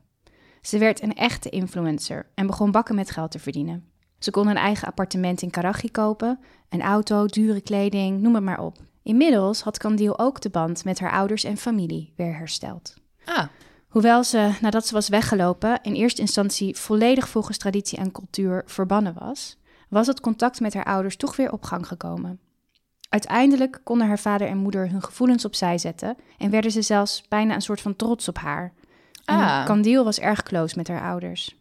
Ze 0.60 0.78
werd 0.78 1.02
een 1.02 1.14
echte 1.14 1.48
influencer 1.48 2.26
en 2.34 2.46
begon 2.46 2.70
bakken 2.70 2.94
met 2.94 3.10
geld 3.10 3.30
te 3.30 3.38
verdienen. 3.38 3.84
Ze 4.18 4.30
kon 4.30 4.46
een 4.48 4.56
eigen 4.56 4.88
appartement 4.88 5.42
in 5.42 5.50
Karachi 5.50 5.90
kopen, 5.90 6.38
een 6.68 6.82
auto, 6.82 7.26
dure 7.26 7.60
kleding, 7.60 8.20
noem 8.20 8.34
het 8.34 8.44
maar 8.44 8.60
op. 8.60 8.78
Inmiddels 9.02 9.62
had 9.62 9.78
Kandil 9.78 10.18
ook 10.18 10.40
de 10.40 10.50
band 10.50 10.84
met 10.84 11.00
haar 11.00 11.12
ouders 11.12 11.44
en 11.44 11.56
familie 11.56 12.12
weer 12.16 12.36
hersteld. 12.36 12.94
Ah, 13.24 13.46
Hoewel 13.90 14.24
ze, 14.24 14.50
nadat 14.60 14.86
ze 14.86 14.94
was 14.94 15.08
weggelopen, 15.08 15.78
in 15.82 15.94
eerste 15.94 16.20
instantie 16.20 16.76
volledig 16.76 17.28
volgens 17.28 17.58
traditie 17.58 17.98
en 17.98 18.12
cultuur 18.12 18.62
verbannen 18.66 19.14
was, 19.18 19.58
was 19.88 20.06
het 20.06 20.20
contact 20.20 20.60
met 20.60 20.74
haar 20.74 20.84
ouders 20.84 21.16
toch 21.16 21.36
weer 21.36 21.52
op 21.52 21.62
gang 21.62 21.86
gekomen. 21.86 22.40
Uiteindelijk 23.08 23.80
konden 23.84 24.06
haar 24.06 24.18
vader 24.18 24.48
en 24.48 24.56
moeder 24.56 24.90
hun 24.90 25.02
gevoelens 25.02 25.44
opzij 25.44 25.78
zetten 25.78 26.16
en 26.38 26.50
werden 26.50 26.70
ze 26.70 26.82
zelfs 26.82 27.22
bijna 27.28 27.54
een 27.54 27.62
soort 27.62 27.80
van 27.80 27.96
trots 27.96 28.28
op 28.28 28.38
haar. 28.38 28.72
Ah. 29.24 29.64
Kandil 29.64 30.04
was 30.04 30.18
erg 30.18 30.42
close 30.42 30.76
met 30.76 30.88
haar 30.88 31.02
ouders. 31.02 31.56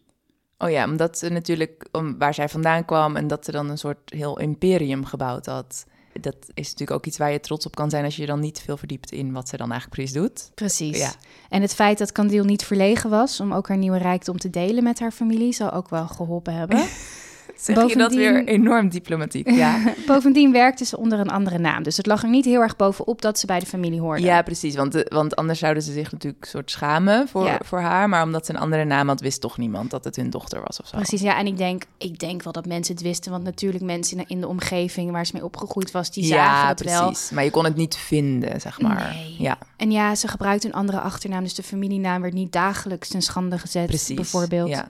oh 0.58 0.70
ja, 0.70 0.84
omdat 0.84 1.18
ze 1.18 1.28
natuurlijk, 1.28 1.88
om, 1.92 2.18
waar 2.18 2.34
zij 2.34 2.48
vandaan 2.48 2.84
kwam 2.84 3.16
en 3.16 3.26
dat 3.26 3.44
ze 3.44 3.52
dan 3.52 3.70
een 3.70 3.78
soort 3.78 4.12
heel 4.12 4.38
imperium 4.38 5.04
gebouwd 5.04 5.46
had. 5.46 5.86
Dat 6.12 6.36
is 6.54 6.64
natuurlijk 6.64 6.90
ook 6.90 7.06
iets 7.06 7.18
waar 7.18 7.32
je 7.32 7.40
trots 7.40 7.66
op 7.66 7.74
kan 7.74 7.90
zijn 7.90 8.04
als 8.04 8.16
je 8.16 8.20
je 8.20 8.28
dan 8.28 8.40
niet 8.40 8.60
veel 8.60 8.76
verdiept 8.76 9.12
in 9.12 9.32
wat 9.32 9.48
ze 9.48 9.56
dan 9.56 9.70
eigenlijk 9.70 10.00
precies 10.00 10.20
doet. 10.20 10.50
Precies. 10.54 10.98
Ja. 10.98 11.12
En 11.48 11.62
het 11.62 11.74
feit 11.74 11.98
dat 11.98 12.12
Kandil 12.12 12.44
niet 12.44 12.64
verlegen 12.64 13.10
was 13.10 13.40
om 13.40 13.52
ook 13.52 13.68
haar 13.68 13.78
nieuwe 13.78 13.98
rijkdom 13.98 14.38
te 14.38 14.50
delen 14.50 14.82
met 14.82 14.98
haar 15.00 15.12
familie, 15.12 15.52
zou 15.52 15.70
ook 15.70 15.88
wel 15.88 16.06
geholpen 16.06 16.54
hebben. 16.54 16.86
Zeg 17.60 17.76
je 17.76 17.82
dat 17.82 17.92
Bovendien- 17.92 18.18
weer 18.18 18.44
enorm 18.44 18.88
diplomatiek, 18.88 19.50
ja. 19.50 19.78
Bovendien 20.06 20.52
werkte 20.52 20.84
ze 20.84 20.98
onder 20.98 21.18
een 21.18 21.30
andere 21.30 21.58
naam, 21.58 21.82
dus 21.82 21.96
het 21.96 22.06
lag 22.06 22.22
er 22.22 22.28
niet 22.28 22.44
heel 22.44 22.60
erg 22.60 22.76
bovenop 22.76 23.22
dat 23.22 23.38
ze 23.38 23.46
bij 23.46 23.58
de 23.58 23.66
familie 23.66 24.00
hoorde. 24.00 24.22
Ja, 24.22 24.42
precies. 24.42 24.74
Want, 24.74 24.92
de- 24.92 25.06
want 25.12 25.36
anders 25.36 25.58
zouden 25.58 25.82
ze 25.82 25.92
zich 25.92 26.12
natuurlijk 26.12 26.44
soort 26.44 26.70
schamen 26.70 27.28
voor, 27.28 27.44
Ja. 27.44 27.58
voor 27.64 27.80
haar. 27.80 28.08
Maar 28.08 28.22
omdat 28.22 28.46
ze 28.46 28.52
een 28.52 28.58
andere 28.60 28.84
naam 28.84 29.08
had, 29.08 29.20
wist 29.20 29.40
toch 29.40 29.58
niemand 29.58 29.90
dat 29.90 30.04
het 30.04 30.16
hun 30.16 30.30
dochter 30.30 30.60
was 30.66 30.80
of 30.80 30.86
zo. 30.86 30.96
Precies, 30.96 31.20
ja. 31.20 31.38
En 31.38 31.46
ik 31.46 31.56
denk, 31.56 31.82
ik 31.98 32.18
denk 32.18 32.42
wel 32.42 32.52
dat 32.52 32.66
mensen 32.66 32.94
het 32.94 33.02
wisten. 33.02 33.30
Want 33.30 33.44
natuurlijk 33.44 33.84
mensen 33.84 34.16
in 34.18 34.24
de, 34.28 34.34
in 34.34 34.44
omgeving 34.44 35.10
waar 35.10 35.26
ze 35.26 35.32
mee 35.34 35.44
opgegroeid 35.44 35.90
was, 35.90 36.10
die 36.10 36.24
zagen 36.24 36.62
ja, 36.62 36.68
het 36.68 36.82
wel. 36.84 37.06
precies. 37.06 37.30
Maar 37.30 37.44
je 37.44 37.50
kon 37.50 37.64
het 37.64 37.76
niet 37.76 37.96
vinden, 37.96 38.60
zeg 38.60 38.80
maar. 38.80 39.10
Nee. 39.14 39.36
Ja, 39.38 39.58
En 39.76 39.90
ja, 39.90 40.14
ze 40.14 40.28
gebruikte 40.28 40.66
een 40.66 40.72
andere 40.74 41.00
achternaam. 41.00 41.42
Dus 41.42 41.54
de 41.54 41.62
familienaam 41.62 42.20
werd 42.22 42.34
niet 42.34 42.52
dagelijks 42.52 43.08
ten 43.08 43.22
schande 43.22 43.58
gezet, 43.58 43.86
precies. 43.86 44.14
bijvoorbeeld. 44.16 44.68
Ja. 44.68 44.88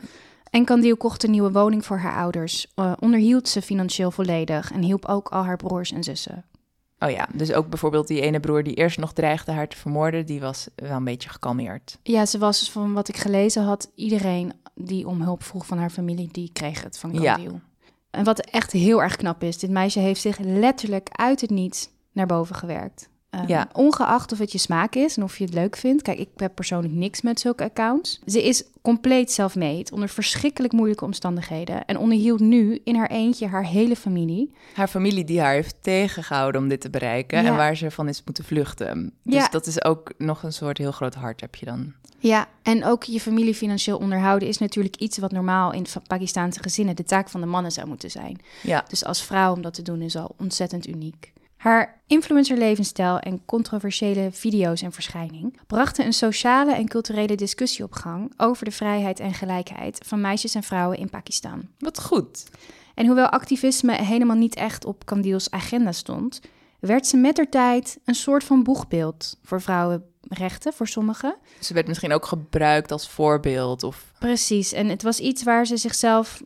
En 0.51 0.65
Candile 0.65 0.97
kocht 0.97 1.25
een 1.25 1.31
nieuwe 1.31 1.53
woning 1.53 1.85
voor 1.87 1.99
haar 1.99 2.17
ouders, 2.17 2.67
uh, 2.77 2.93
onderhield 2.99 3.49
ze 3.49 3.63
financieel 3.63 4.11
volledig 4.11 4.73
en 4.73 4.83
hielp 4.83 5.07
ook 5.07 5.29
al 5.29 5.45
haar 5.45 5.57
broers 5.57 5.93
en 5.93 6.05
zussen. 6.05 6.45
Oh 6.99 7.11
ja, 7.11 7.29
dus 7.35 7.53
ook 7.53 7.69
bijvoorbeeld 7.69 8.07
die 8.07 8.21
ene 8.21 8.41
broer 8.41 8.63
die 8.63 8.75
eerst 8.75 8.99
nog 8.99 9.13
dreigde 9.13 9.53
haar 9.53 9.69
te 9.69 9.77
vermoorden, 9.77 10.27
die 10.27 10.41
was 10.41 10.69
wel 10.75 10.97
een 10.97 11.05
beetje 11.05 11.29
gekalmeerd. 11.29 11.99
Ja, 12.03 12.27
ze 12.27 12.39
was 12.39 12.71
van 12.71 12.93
wat 12.93 13.09
ik 13.09 13.17
gelezen 13.17 13.63
had, 13.63 13.91
iedereen 13.95 14.53
die 14.75 15.07
om 15.07 15.23
hulp 15.23 15.43
vroeg 15.43 15.67
van 15.67 15.79
haar 15.79 15.91
familie, 15.91 16.29
die 16.33 16.51
kreeg 16.53 16.83
het 16.83 16.99
van 16.99 17.11
Candile. 17.11 17.53
Ja. 17.53 17.61
En 18.11 18.25
wat 18.25 18.41
echt 18.41 18.73
heel 18.73 19.03
erg 19.03 19.17
knap 19.17 19.43
is, 19.43 19.59
dit 19.59 19.71
meisje 19.71 19.99
heeft 19.99 20.21
zich 20.21 20.39
letterlijk 20.39 21.09
uit 21.13 21.41
het 21.41 21.51
niets 21.51 21.91
naar 22.13 22.27
boven 22.27 22.55
gewerkt. 22.55 23.09
Ehm, 23.31 23.49
ja. 23.49 23.69
Ongeacht 23.73 24.33
of 24.33 24.39
het 24.39 24.53
je 24.53 24.59
smaak 24.59 24.95
is 24.95 25.17
en 25.17 25.23
of 25.23 25.39
je 25.39 25.45
het 25.45 25.55
leuk 25.55 25.77
vindt. 25.77 26.03
Kijk, 26.03 26.19
ik 26.19 26.29
heb 26.37 26.55
persoonlijk 26.55 26.95
niks 26.95 27.21
met 27.21 27.41
zulke 27.41 27.65
accounts. 27.65 28.21
Ze 28.27 28.43
is 28.43 28.65
compleet 28.83 29.33
self-made, 29.33 29.91
onder 29.93 30.09
verschrikkelijk 30.09 30.73
moeilijke 30.73 31.05
omstandigheden. 31.05 31.85
En 31.85 31.99
onderhield 31.99 32.41
nu 32.41 32.81
in 32.85 32.97
haar 32.97 33.11
eentje 33.11 33.47
haar 33.47 33.65
hele 33.65 33.97
familie. 33.97 34.53
Haar 34.75 34.89
familie 34.89 35.25
die 35.25 35.41
haar 35.41 35.53
heeft 35.53 35.77
tegengehouden 35.81 36.61
om 36.61 36.69
dit 36.69 36.81
te 36.81 36.91
bereiken. 36.91 37.39
En 37.45 37.57
waar 37.57 37.77
ze 37.77 37.91
van 37.91 38.09
is 38.09 38.23
moeten 38.25 38.45
vluchten. 38.45 39.13
Dus 39.23 39.35
ja. 39.35 39.49
dat 39.49 39.67
is 39.67 39.85
ook 39.85 40.13
nog 40.19 40.43
een 40.43 40.53
soort 40.53 40.79
heel 40.79 40.93
groot 40.93 41.15
hart 41.15 41.41
heb 41.41 41.55
je 41.55 41.67
dan. 41.67 41.93
Ja, 42.19 42.49
en 42.63 42.85
ook 42.85 43.05
je 43.05 43.21
familie 43.21 43.55
financieel 43.55 43.99
onderhouden 43.99 44.49
is 44.49 44.59
natuurlijk 44.59 44.97
iets 44.97 45.19
wat 45.19 45.33
normaal 45.33 45.73
in 45.73 45.87
Pakistaanse 46.07 46.63
gezinnen 46.63 46.97
de 46.97 47.05
taak 47.05 47.29
van 47.29 47.41
de 47.41 47.47
mannen 47.47 47.73
zou 47.73 47.87
moeten 47.87 48.11
zijn. 48.11 48.39
Ja. 48.63 48.85
Dus 48.89 49.05
als 49.05 49.23
vrouw 49.23 49.53
om 49.53 49.63
dat 49.63 49.75
te 49.75 49.83
doen 49.83 50.03
is 50.03 50.17
al 50.17 50.35
ontzettend 50.39 50.89
uniek. 50.89 51.33
Haar 51.61 52.01
influencer-levensstijl 52.07 53.19
en 53.19 53.45
controversiële 53.45 54.29
video's 54.33 54.83
en 54.83 54.93
verschijning 54.93 55.59
brachten 55.67 56.05
een 56.05 56.13
sociale 56.13 56.75
en 56.75 56.89
culturele 56.89 57.35
discussie 57.35 57.85
op 57.85 57.93
gang 57.93 58.33
over 58.37 58.65
de 58.65 58.71
vrijheid 58.71 59.21
en 59.21 59.35
gelijkheid 59.35 60.01
van 60.07 60.21
meisjes 60.21 60.55
en 60.55 60.63
vrouwen 60.63 60.99
in 60.99 61.11
Pakistan. 61.11 61.69
Wat 61.79 62.01
goed. 62.01 62.45
En 62.95 63.07
hoewel 63.07 63.29
activisme 63.29 63.93
helemaal 63.93 64.37
niet 64.37 64.55
echt 64.55 64.85
op 64.85 65.07
Kandiel's 65.07 65.51
agenda 65.51 65.93
stond, 65.93 66.41
werd 66.79 67.07
ze 67.07 67.17
met 67.17 67.37
haar 67.37 67.49
tijd 67.49 67.99
een 68.05 68.15
soort 68.15 68.45
van 68.45 68.63
boegbeeld 68.63 69.39
voor 69.43 69.61
vrouwenrechten 69.61 70.73
voor 70.73 70.89
sommigen. 70.89 71.37
Ze 71.59 71.75
werd 71.75 71.87
misschien 71.87 72.13
ook 72.13 72.27
gebruikt 72.27 72.93
als 72.93 73.09
voorbeeld 73.09 73.83
of. 73.83 74.13
Precies, 74.19 74.73
en 74.73 74.89
het 74.89 75.03
was 75.03 75.19
iets 75.19 75.43
waar 75.43 75.67
ze 75.67 75.77
zichzelf 75.77 76.43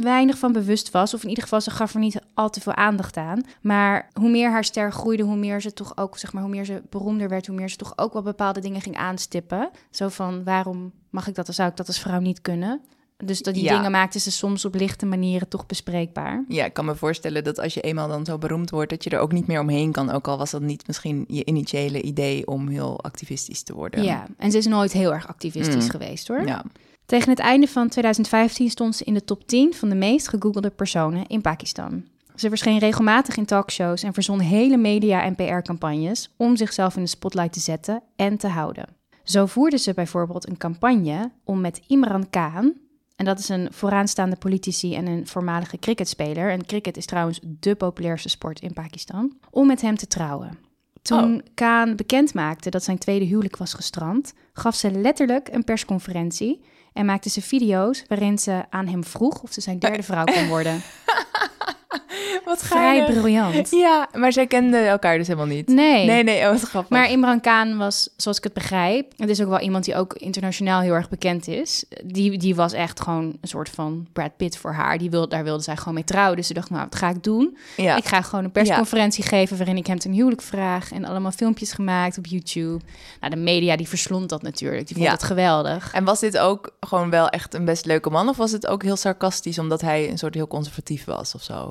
weinig 0.00 0.38
van 0.38 0.52
bewust 0.52 0.90
was. 0.90 1.14
Of 1.14 1.22
in 1.22 1.28
ieder 1.28 1.42
geval, 1.42 1.60
ze 1.60 1.70
gaf 1.70 1.94
er 1.94 2.00
niet 2.00 2.20
al 2.34 2.50
te 2.50 2.60
veel 2.60 2.74
aandacht 2.74 3.16
aan. 3.16 3.40
Maar 3.60 4.08
hoe 4.12 4.30
meer 4.30 4.50
haar 4.50 4.64
ster 4.64 4.92
groeide, 4.92 5.22
hoe 5.22 5.36
meer 5.36 5.60
ze 5.60 5.72
toch 5.72 5.96
ook, 5.96 6.18
zeg 6.18 6.32
maar, 6.32 6.42
hoe 6.42 6.50
meer 6.50 6.64
ze 6.64 6.82
beroemder 6.90 7.28
werd, 7.28 7.46
hoe 7.46 7.56
meer 7.56 7.70
ze 7.70 7.76
toch 7.76 7.92
ook 7.96 8.12
wel 8.12 8.22
bepaalde 8.22 8.60
dingen 8.60 8.80
ging 8.80 8.96
aanstippen. 8.96 9.70
Zo 9.90 10.08
van, 10.08 10.44
waarom 10.44 10.92
mag 11.10 11.28
ik 11.28 11.34
dat, 11.34 11.54
zou 11.54 11.70
ik 11.70 11.76
dat 11.76 11.86
als 11.86 11.98
vrouw 11.98 12.20
niet 12.20 12.40
kunnen? 12.40 12.80
Dus 13.24 13.42
dat 13.42 13.54
die 13.54 13.68
dingen 13.68 13.90
maakten 13.90 14.20
ze 14.20 14.30
soms 14.30 14.64
op 14.64 14.74
lichte 14.74 15.06
manieren 15.06 15.48
toch 15.48 15.66
bespreekbaar. 15.66 16.44
Ja, 16.48 16.64
ik 16.64 16.72
kan 16.72 16.84
me 16.84 16.94
voorstellen 16.94 17.44
dat 17.44 17.58
als 17.58 17.74
je 17.74 17.80
eenmaal 17.80 18.08
dan 18.08 18.24
zo 18.24 18.38
beroemd 18.38 18.70
wordt, 18.70 18.90
dat 18.90 19.04
je 19.04 19.10
er 19.10 19.18
ook 19.18 19.32
niet 19.32 19.46
meer 19.46 19.60
omheen 19.60 19.92
kan. 19.92 20.10
Ook 20.10 20.28
al 20.28 20.38
was 20.38 20.50
dat 20.50 20.62
niet 20.62 20.86
misschien 20.86 21.24
je 21.28 21.44
initiële 21.44 22.02
idee 22.02 22.46
om 22.46 22.68
heel 22.68 23.02
activistisch 23.02 23.62
te 23.62 23.74
worden. 23.74 24.02
Ja, 24.02 24.26
en 24.36 24.50
ze 24.50 24.58
is 24.58 24.66
nooit 24.66 24.92
heel 24.92 25.12
erg 25.12 25.28
activistisch 25.28 25.84
mm. 25.84 25.90
geweest 25.90 26.28
hoor. 26.28 26.46
Ja. 26.46 26.64
Tegen 27.06 27.30
het 27.30 27.38
einde 27.38 27.68
van 27.68 27.88
2015 27.88 28.70
stond 28.70 28.96
ze 28.96 29.04
in 29.04 29.14
de 29.14 29.24
top 29.24 29.46
10 29.46 29.74
van 29.74 29.88
de 29.88 29.94
meest 29.94 30.28
gegoogelde 30.28 30.70
personen 30.70 31.26
in 31.26 31.40
Pakistan. 31.40 32.04
Ze 32.34 32.48
verscheen 32.48 32.78
regelmatig 32.78 33.36
in 33.36 33.44
talkshows 33.44 34.02
en 34.02 34.14
verzon 34.14 34.40
hele 34.40 34.76
media- 34.76 35.22
en 35.22 35.34
PR-campagnes 35.34 36.34
om 36.36 36.56
zichzelf 36.56 36.96
in 36.96 37.02
de 37.02 37.08
spotlight 37.08 37.52
te 37.52 37.60
zetten 37.60 38.02
en 38.16 38.36
te 38.36 38.48
houden. 38.48 38.88
Zo 39.22 39.46
voerde 39.46 39.78
ze 39.78 39.94
bijvoorbeeld 39.94 40.48
een 40.48 40.56
campagne 40.56 41.30
om 41.44 41.60
met 41.60 41.80
Imran 41.86 42.30
Khan, 42.30 42.74
en 43.16 43.24
dat 43.24 43.38
is 43.38 43.48
een 43.48 43.68
vooraanstaande 43.70 44.36
politici 44.36 44.94
en 44.94 45.06
een 45.06 45.26
voormalige 45.26 45.78
cricketspeler, 45.78 46.50
en 46.50 46.66
cricket 46.66 46.96
is 46.96 47.06
trouwens 47.06 47.40
de 47.42 47.74
populairste 47.74 48.28
sport 48.28 48.60
in 48.60 48.72
Pakistan, 48.72 49.36
om 49.50 49.66
met 49.66 49.80
hem 49.80 49.96
te 49.96 50.06
trouwen. 50.06 50.58
Toen 51.02 51.34
oh. 51.34 51.40
Khan 51.54 51.96
bekend 51.96 52.34
maakte 52.34 52.70
dat 52.70 52.84
zijn 52.84 52.98
tweede 52.98 53.24
huwelijk 53.24 53.56
was 53.56 53.74
gestrand, 53.74 54.32
gaf 54.52 54.74
ze 54.74 54.90
letterlijk 54.90 55.48
een 55.52 55.64
persconferentie 55.64 56.60
en 56.96 57.06
maakte 57.06 57.30
ze 57.30 57.42
video's 57.42 58.04
waarin 58.08 58.38
ze 58.38 58.64
aan 58.70 58.86
hem 58.86 59.04
vroeg 59.04 59.42
of 59.42 59.52
ze 59.52 59.60
zijn 59.60 59.78
derde 59.78 60.02
vrouw 60.02 60.24
kon 60.24 60.48
worden. 60.48 60.82
wat 62.44 62.62
Vrij 62.62 63.04
briljant. 63.04 63.70
Ja, 63.70 64.08
maar 64.14 64.32
zij 64.32 64.46
kenden 64.46 64.88
elkaar 64.88 65.18
dus 65.18 65.26
helemaal 65.26 65.48
niet. 65.48 65.68
Nee. 65.68 66.06
Nee, 66.06 66.22
nee, 66.22 66.42
oh, 66.42 66.50
wat 66.50 66.60
grappig. 66.60 66.90
Maar 66.90 67.10
Imran 67.10 67.40
Khan 67.40 67.76
was, 67.76 68.08
zoals 68.16 68.36
ik 68.36 68.44
het 68.44 68.52
begrijp... 68.52 69.12
Het 69.16 69.28
is 69.28 69.42
ook 69.42 69.48
wel 69.48 69.60
iemand 69.60 69.84
die 69.84 69.94
ook 69.94 70.14
internationaal 70.14 70.80
heel 70.80 70.92
erg 70.92 71.08
bekend 71.08 71.48
is. 71.48 71.84
Die, 72.04 72.38
die 72.38 72.54
was 72.54 72.72
echt 72.72 73.00
gewoon 73.00 73.24
een 73.40 73.48
soort 73.48 73.68
van 73.68 74.06
Brad 74.12 74.36
Pitt 74.36 74.56
voor 74.56 74.72
haar. 74.72 74.98
Die 74.98 75.10
wilde, 75.10 75.28
daar 75.28 75.44
wilde 75.44 75.62
zij 75.62 75.76
gewoon 75.76 75.94
mee 75.94 76.04
trouwen. 76.04 76.36
Dus 76.36 76.46
ze 76.46 76.54
dacht, 76.54 76.70
nou, 76.70 76.82
wat 76.82 76.94
ga 76.94 77.08
ik 77.08 77.22
doen? 77.22 77.58
Ja. 77.76 77.96
Ik 77.96 78.04
ga 78.04 78.22
gewoon 78.22 78.44
een 78.44 78.52
persconferentie 78.52 79.24
geven... 79.24 79.56
waarin 79.56 79.76
ik 79.76 79.86
hem 79.86 79.98
ten 79.98 80.12
huwelijk 80.12 80.42
vraag. 80.42 80.92
En 80.92 81.04
allemaal 81.04 81.32
filmpjes 81.32 81.72
gemaakt 81.72 82.18
op 82.18 82.26
YouTube. 82.26 82.84
Nou, 83.20 83.34
de 83.34 83.40
media 83.40 83.76
die 83.76 83.88
verslond 83.88 84.28
dat 84.28 84.42
natuurlijk. 84.42 84.86
Die 84.86 84.96
vond 84.96 85.10
het 85.10 85.22
geweldig. 85.22 85.92
En 85.92 86.04
was 86.04 86.20
dit 86.20 86.38
ook 86.38 86.70
gewoon 86.80 87.10
wel 87.10 87.28
echt 87.28 87.54
een 87.54 87.64
best 87.64 87.84
leuke 87.84 88.10
man? 88.10 88.28
Of 88.28 88.36
was 88.36 88.52
het 88.52 88.66
ook 88.66 88.82
heel 88.82 88.96
sarcastisch... 88.96 89.58
omdat 89.58 89.80
hij 89.80 90.10
een 90.10 90.18
soort 90.18 90.34
heel 90.34 90.48
conservatief 90.48 91.04
was 91.04 91.34
of 91.34 91.42
zo? 91.42 91.68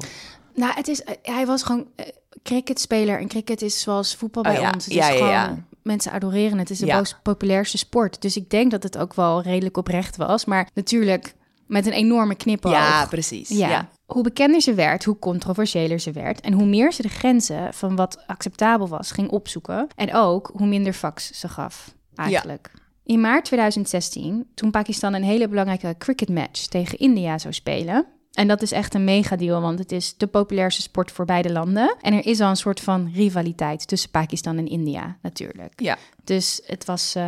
Nou, 0.54 0.74
het 0.74 0.88
is, 0.88 1.04
eh, 1.04 1.16
hij 1.22 1.46
was 1.46 1.64
gewoon 1.64 1.88
uh, 1.96 2.06
cricketspeler. 2.44 3.20
En 3.20 3.28
cricket 3.28 3.62
is 3.62 3.82
zoals 3.82 4.16
voetbal 4.16 4.44
bij 4.44 4.60
oh 4.60 4.72
ons. 4.74 4.86
Het 4.86 4.94
ja, 4.94 5.10
is 5.10 5.20
ja, 5.20 5.44
gewoon, 5.44 5.66
Mensen 5.82 6.12
adoreren 6.12 6.58
het. 6.58 6.70
Het 6.70 6.80
is 6.80 6.88
de 6.88 6.94
most 6.94 7.18
populairste 7.22 7.78
sport. 7.78 8.22
Dus 8.22 8.36
ik 8.36 8.50
denk 8.50 8.72
dat 8.72 8.84
het 8.84 8.98
ook 8.98 9.14
wel 9.14 9.42
redelijk 9.42 9.78
oprecht 9.78 10.18
was. 10.18 10.46
Maar 10.46 10.70
natuurlijk 10.74 11.36
met 11.68 11.86
een 11.86 11.92
enorme 11.92 12.36
knipoog. 12.36 12.72
Ja, 12.72 13.06
precies. 13.06 13.50
Ja. 13.50 13.90
Hoe 14.06 14.24
bekender 14.24 14.62
ze 14.62 14.74
werd, 14.74 15.04
hoe 15.04 15.20
controversiëler 15.20 16.00
ze 16.00 16.12
werd. 16.12 16.42
En 16.42 16.54
hoe 16.54 16.66
meer 16.66 16.94
ze 16.94 17.02
de 17.02 17.10
grenzen 17.10 17.74
van 17.74 17.96
wat 17.96 18.24
acceptabel 18.28 18.88
was 18.88 19.12
ging 19.12 19.30
opzoeken. 19.30 19.88
En 19.96 20.14
ook 20.14 20.52
hoe 20.54 20.68
minder 20.68 20.94
fax 20.94 21.32
ze 21.40 21.48
gaf, 21.48 21.96
eigenlijk. 22.16 22.72
In 23.04 23.22
maart 23.22 23.46
2016, 23.46 24.48
toen 24.54 24.72
Pakistan 24.72 25.14
een 25.14 25.24
hele 25.24 25.48
belangrijke 25.48 25.96
cricketmatch 25.98 26.66
tegen 26.66 26.98
India 27.00 27.38
zou 27.38 27.54
spelen, 27.54 28.06
en 28.36 28.48
dat 28.48 28.62
is 28.62 28.72
echt 28.72 28.94
een 28.94 29.04
megadeal, 29.04 29.62
want 29.62 29.80
het 29.80 29.92
is 29.92 30.18
de 30.18 30.28
populairste 30.28 30.82
sport 30.82 31.12
voor 31.12 31.26
beide 31.26 31.52
landen. 31.52 31.96
En 32.02 32.14
er 32.14 32.26
is 32.26 32.40
al 32.40 32.50
een 32.50 32.56
soort 32.56 32.80
van 32.80 33.12
rivaliteit 33.14 33.88
tussen 33.88 34.10
Pakistan 34.10 34.58
en 34.58 34.68
India, 34.68 35.18
natuurlijk. 35.22 35.82
Ja. 35.82 35.98
Dus 36.24 36.62
het 36.66 36.86
was 36.86 37.16
um, 37.16 37.24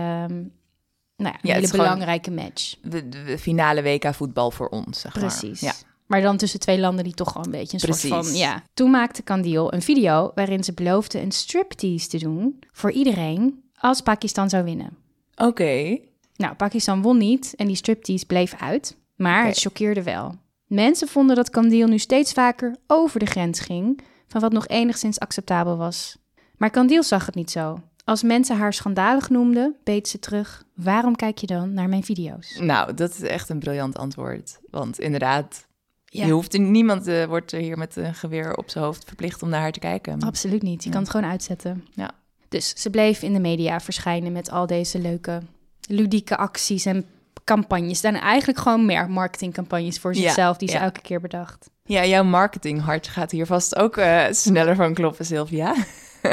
nou 1.15 1.35
ja, 1.41 1.55
een 1.55 1.61
hele 1.61 1.71
belangrijke 1.71 2.31
match. 2.31 2.75
De, 2.81 3.09
de, 3.09 3.37
finale 3.39 3.83
WK 3.83 4.13
voetbal 4.13 4.51
voor 4.51 4.67
ons, 4.67 4.99
zeg 4.99 5.11
Precies. 5.11 5.61
Maar. 5.61 5.73
Ja. 5.79 5.85
Maar 6.05 6.21
dan 6.21 6.37
tussen 6.37 6.59
twee 6.59 6.79
landen 6.79 7.03
die 7.03 7.13
toch 7.13 7.33
wel 7.33 7.45
een 7.45 7.51
beetje 7.51 7.77
een 7.77 7.83
Precies. 7.83 8.09
soort 8.09 8.25
van... 8.25 8.35
Ja. 8.35 8.63
Toen 8.73 8.91
maakte 8.91 9.21
Kandil 9.21 9.73
een 9.73 9.81
video 9.81 10.31
waarin 10.35 10.63
ze 10.63 10.73
beloofde 10.73 11.21
een 11.21 11.31
striptease 11.31 12.07
te 12.07 12.17
doen... 12.17 12.59
voor 12.71 12.91
iedereen 12.91 13.63
als 13.75 14.01
Pakistan 14.01 14.49
zou 14.49 14.63
winnen. 14.63 14.97
Oké. 15.35 15.97
Nou, 16.35 16.55
Pakistan 16.55 17.01
won 17.01 17.17
niet 17.17 17.53
en 17.55 17.67
die 17.67 17.75
striptease 17.75 18.25
bleef 18.25 18.55
uit. 18.59 18.95
Maar 19.15 19.45
het 19.45 19.59
choqueerde 19.59 20.03
wel. 20.03 20.35
Mensen 20.67 21.07
vonden 21.07 21.35
dat 21.35 21.49
Candile 21.49 21.87
nu 21.87 21.97
steeds 21.97 22.33
vaker 22.33 22.75
over 22.87 23.19
de 23.19 23.25
grens 23.25 23.59
ging 23.59 24.01
van 24.27 24.41
wat 24.41 24.51
nog 24.51 24.67
enigszins 24.67 25.19
acceptabel 25.19 25.77
was. 25.77 26.17
Maar 26.57 26.69
Candile 26.69 27.03
zag 27.03 27.25
het 27.25 27.35
niet 27.35 27.51
zo. 27.51 27.79
Als 28.03 28.23
mensen 28.23 28.57
haar 28.57 28.73
schandalig 28.73 29.29
noemden, 29.29 29.75
beet 29.83 30.07
ze 30.07 30.19
terug: 30.19 30.63
Waarom 30.75 31.15
kijk 31.15 31.37
je 31.37 31.47
dan 31.47 31.73
naar 31.73 31.89
mijn 31.89 32.03
video's? 32.03 32.59
Nou, 32.59 32.93
dat 32.93 33.09
is 33.09 33.21
echt 33.21 33.49
een 33.49 33.59
briljant 33.59 33.97
antwoord. 33.97 34.59
Want 34.69 34.99
inderdaad, 34.99 35.67
je 36.05 36.29
hoeft 36.29 36.57
niemand 36.57 37.07
uh, 37.07 37.25
wordt 37.25 37.51
hier 37.51 37.77
met 37.77 37.95
een 37.95 38.13
geweer 38.13 38.55
op 38.55 38.69
zijn 38.69 38.83
hoofd 38.83 39.03
verplicht 39.05 39.43
om 39.43 39.49
naar 39.49 39.61
haar 39.61 39.71
te 39.71 39.79
kijken. 39.79 40.21
Absoluut 40.21 40.61
niet. 40.61 40.83
Je 40.83 40.89
kan 40.89 41.01
het 41.01 41.09
gewoon 41.09 41.29
uitzetten. 41.29 41.85
Ja. 41.93 42.11
Dus 42.49 42.81
ze 42.81 42.89
bleef 42.89 43.21
in 43.21 43.33
de 43.33 43.39
media 43.39 43.79
verschijnen 43.79 44.31
met 44.31 44.51
al 44.51 44.67
deze 44.67 44.99
leuke, 44.99 45.41
ludieke 45.87 46.37
acties 46.37 46.85
en 46.85 47.05
campagnes. 47.43 47.99
zijn 47.99 48.15
eigenlijk 48.15 48.59
gewoon 48.59 48.85
meer 48.85 49.09
marketingcampagnes 49.09 49.99
voor 49.99 50.15
zichzelf 50.15 50.57
die 50.57 50.69
ze 50.69 50.77
elke 50.77 51.01
keer 51.01 51.21
bedacht. 51.21 51.69
Ja, 51.83 52.05
jouw 52.05 52.23
marketinghart 52.23 53.07
gaat 53.07 53.31
hier 53.31 53.45
vast 53.45 53.75
ook 53.75 53.97
uh, 53.97 54.25
sneller 54.29 54.75
van 54.75 54.93
kloppen, 54.93 55.25
Sylvia. 55.25 55.75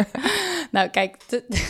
nou, 0.71 0.89
kijk, 0.89 1.17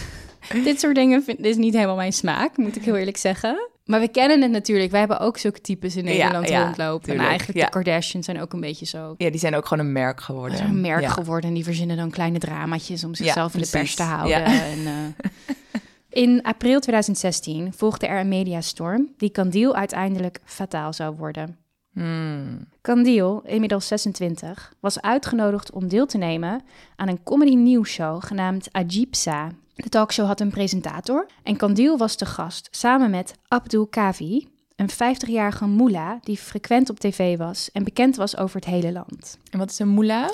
dit 0.65 0.81
soort 0.81 0.95
dingen 0.95 1.23
vind, 1.23 1.45
is 1.45 1.57
niet 1.57 1.75
helemaal 1.75 1.97
mijn 1.97 2.13
smaak, 2.13 2.57
moet 2.57 2.77
ik 2.77 2.85
heel 2.85 2.97
eerlijk 2.97 3.17
zeggen. 3.17 3.69
Maar 3.85 4.01
we 4.01 4.09
kennen 4.09 4.43
het 4.43 4.51
natuurlijk. 4.51 4.91
Wij 4.91 5.01
hebben 5.01 5.21
ook 5.21 5.39
zulke 5.39 5.61
types 5.61 5.97
in 5.97 6.05
Nederland 6.05 6.51
rondlopen. 6.51 7.13
en 7.13 7.19
eigenlijk 7.19 7.61
de 7.61 7.69
Kardashians 7.69 8.25
zijn 8.25 8.41
ook 8.41 8.53
een 8.53 8.61
beetje 8.61 8.87
zo. 8.87 9.15
Ja, 9.17 9.31
die 9.31 9.41
zijn 9.41 9.55
ook 9.55 9.67
gewoon 9.67 9.87
een 9.87 9.93
merk 9.93 10.21
geworden. 10.21 10.65
Een 10.65 10.81
merk 10.81 11.07
geworden 11.07 11.49
en 11.49 11.55
die 11.55 11.65
verzinnen 11.65 11.97
dan 11.97 12.11
kleine 12.11 12.39
dramaatjes 12.39 13.05
om 13.05 13.15
zichzelf 13.15 13.55
in 13.55 13.61
de 13.61 13.69
pers 13.71 13.95
te 13.95 14.03
houden. 14.03 14.45
En, 14.45 14.79
uh, 14.79 14.91
In 16.15 16.43
april 16.43 16.81
2016 16.81 17.73
volgde 17.73 18.07
er 18.07 18.21
een 18.21 18.29
mediastorm 18.29 19.15
die 19.17 19.31
Candiel 19.31 19.75
uiteindelijk 19.75 20.41
fataal 20.45 20.93
zou 20.93 21.17
worden. 21.17 21.59
Hmm. 21.93 22.67
Candiel, 22.81 23.43
inmiddels 23.45 23.87
26, 23.87 24.75
was 24.81 25.01
uitgenodigd 25.01 25.73
om 25.73 25.89
deel 25.89 26.07
te 26.07 26.19
nemen 26.19 26.63
aan 26.97 27.09
een 27.09 27.23
comedy 27.23 27.55
nieuwsshow 27.55 28.25
genaamd 28.25 28.69
Ajipsa. 28.73 29.51
De 29.75 29.89
talkshow 29.89 30.27
had 30.27 30.41
een 30.41 30.51
presentator 30.51 31.27
en 31.43 31.57
Candiel 31.57 31.99
was 31.99 32.17
te 32.17 32.27
gast 32.27 32.69
samen 32.71 33.11
met 33.11 33.35
Abdul 33.49 33.87
Kavi, 33.87 34.49
Een 34.77 34.91
50-jarige 34.91 35.67
moela 35.67 36.19
die 36.23 36.37
frequent 36.37 36.91
op 36.91 37.01
tv 37.01 37.37
was 37.37 37.71
en 37.73 37.85
bekend 37.85 38.17
was 38.17 38.37
over 38.37 38.57
het 38.57 38.65
hele 38.65 38.93
land. 38.93 39.39
En 39.51 39.59
wat 39.59 39.71
is 39.71 39.79
een 39.79 39.89
moela? 39.89 40.31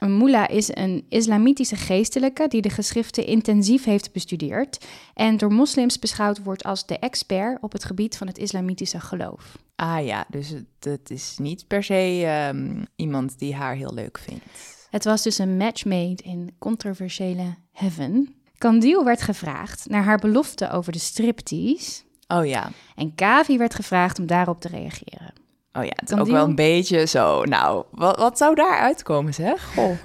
Een 0.00 0.12
moela 0.12 0.48
is 0.48 0.76
een 0.76 1.04
islamitische 1.08 1.76
geestelijke 1.76 2.48
die 2.48 2.62
de 2.62 2.70
geschriften 2.70 3.26
intensief 3.26 3.84
heeft 3.84 4.12
bestudeerd 4.12 4.86
en 5.14 5.36
door 5.36 5.52
moslims 5.52 5.98
beschouwd 5.98 6.42
wordt 6.42 6.64
als 6.64 6.86
de 6.86 6.98
expert 6.98 7.62
op 7.62 7.72
het 7.72 7.84
gebied 7.84 8.16
van 8.16 8.26
het 8.26 8.38
islamitische 8.38 9.00
geloof. 9.00 9.58
Ah 9.76 10.04
ja, 10.04 10.24
dus 10.28 10.48
het, 10.48 10.64
het 10.80 11.10
is 11.10 11.36
niet 11.38 11.66
per 11.66 11.82
se 11.82 12.22
ehm, 12.24 12.84
iemand 12.96 13.38
die 13.38 13.54
haar 13.54 13.74
heel 13.74 13.94
leuk 13.94 14.18
vindt. 14.18 14.44
Het 14.90 15.04
was 15.04 15.22
dus 15.22 15.38
een 15.38 15.56
match 15.56 15.84
made 15.84 16.22
in 16.22 16.54
controversiële 16.58 17.54
heaven. 17.72 18.34
Candiel 18.58 19.04
werd 19.04 19.22
gevraagd 19.22 19.88
naar 19.88 20.04
haar 20.04 20.18
belofte 20.18 20.70
over 20.70 20.92
de 20.92 20.98
striptease 20.98 22.02
Oh 22.28 22.46
ja, 22.46 22.70
en 22.94 23.14
Kavi 23.14 23.58
werd 23.58 23.74
gevraagd 23.74 24.18
om 24.18 24.26
daarop 24.26 24.60
te 24.60 24.68
reageren. 24.68 25.32
Oh 25.72 25.84
ja, 25.84 25.92
het 25.94 26.10
is 26.10 26.18
ook 26.18 26.26
wel 26.26 26.44
een 26.44 26.54
beetje 26.54 27.06
zo. 27.06 27.44
Nou, 27.44 27.84
wat, 27.90 28.16
wat 28.18 28.38
zou 28.38 28.54
daar 28.54 28.78
uitkomen 28.78 29.34
zeg? 29.34 29.72
Goh. 29.74 29.90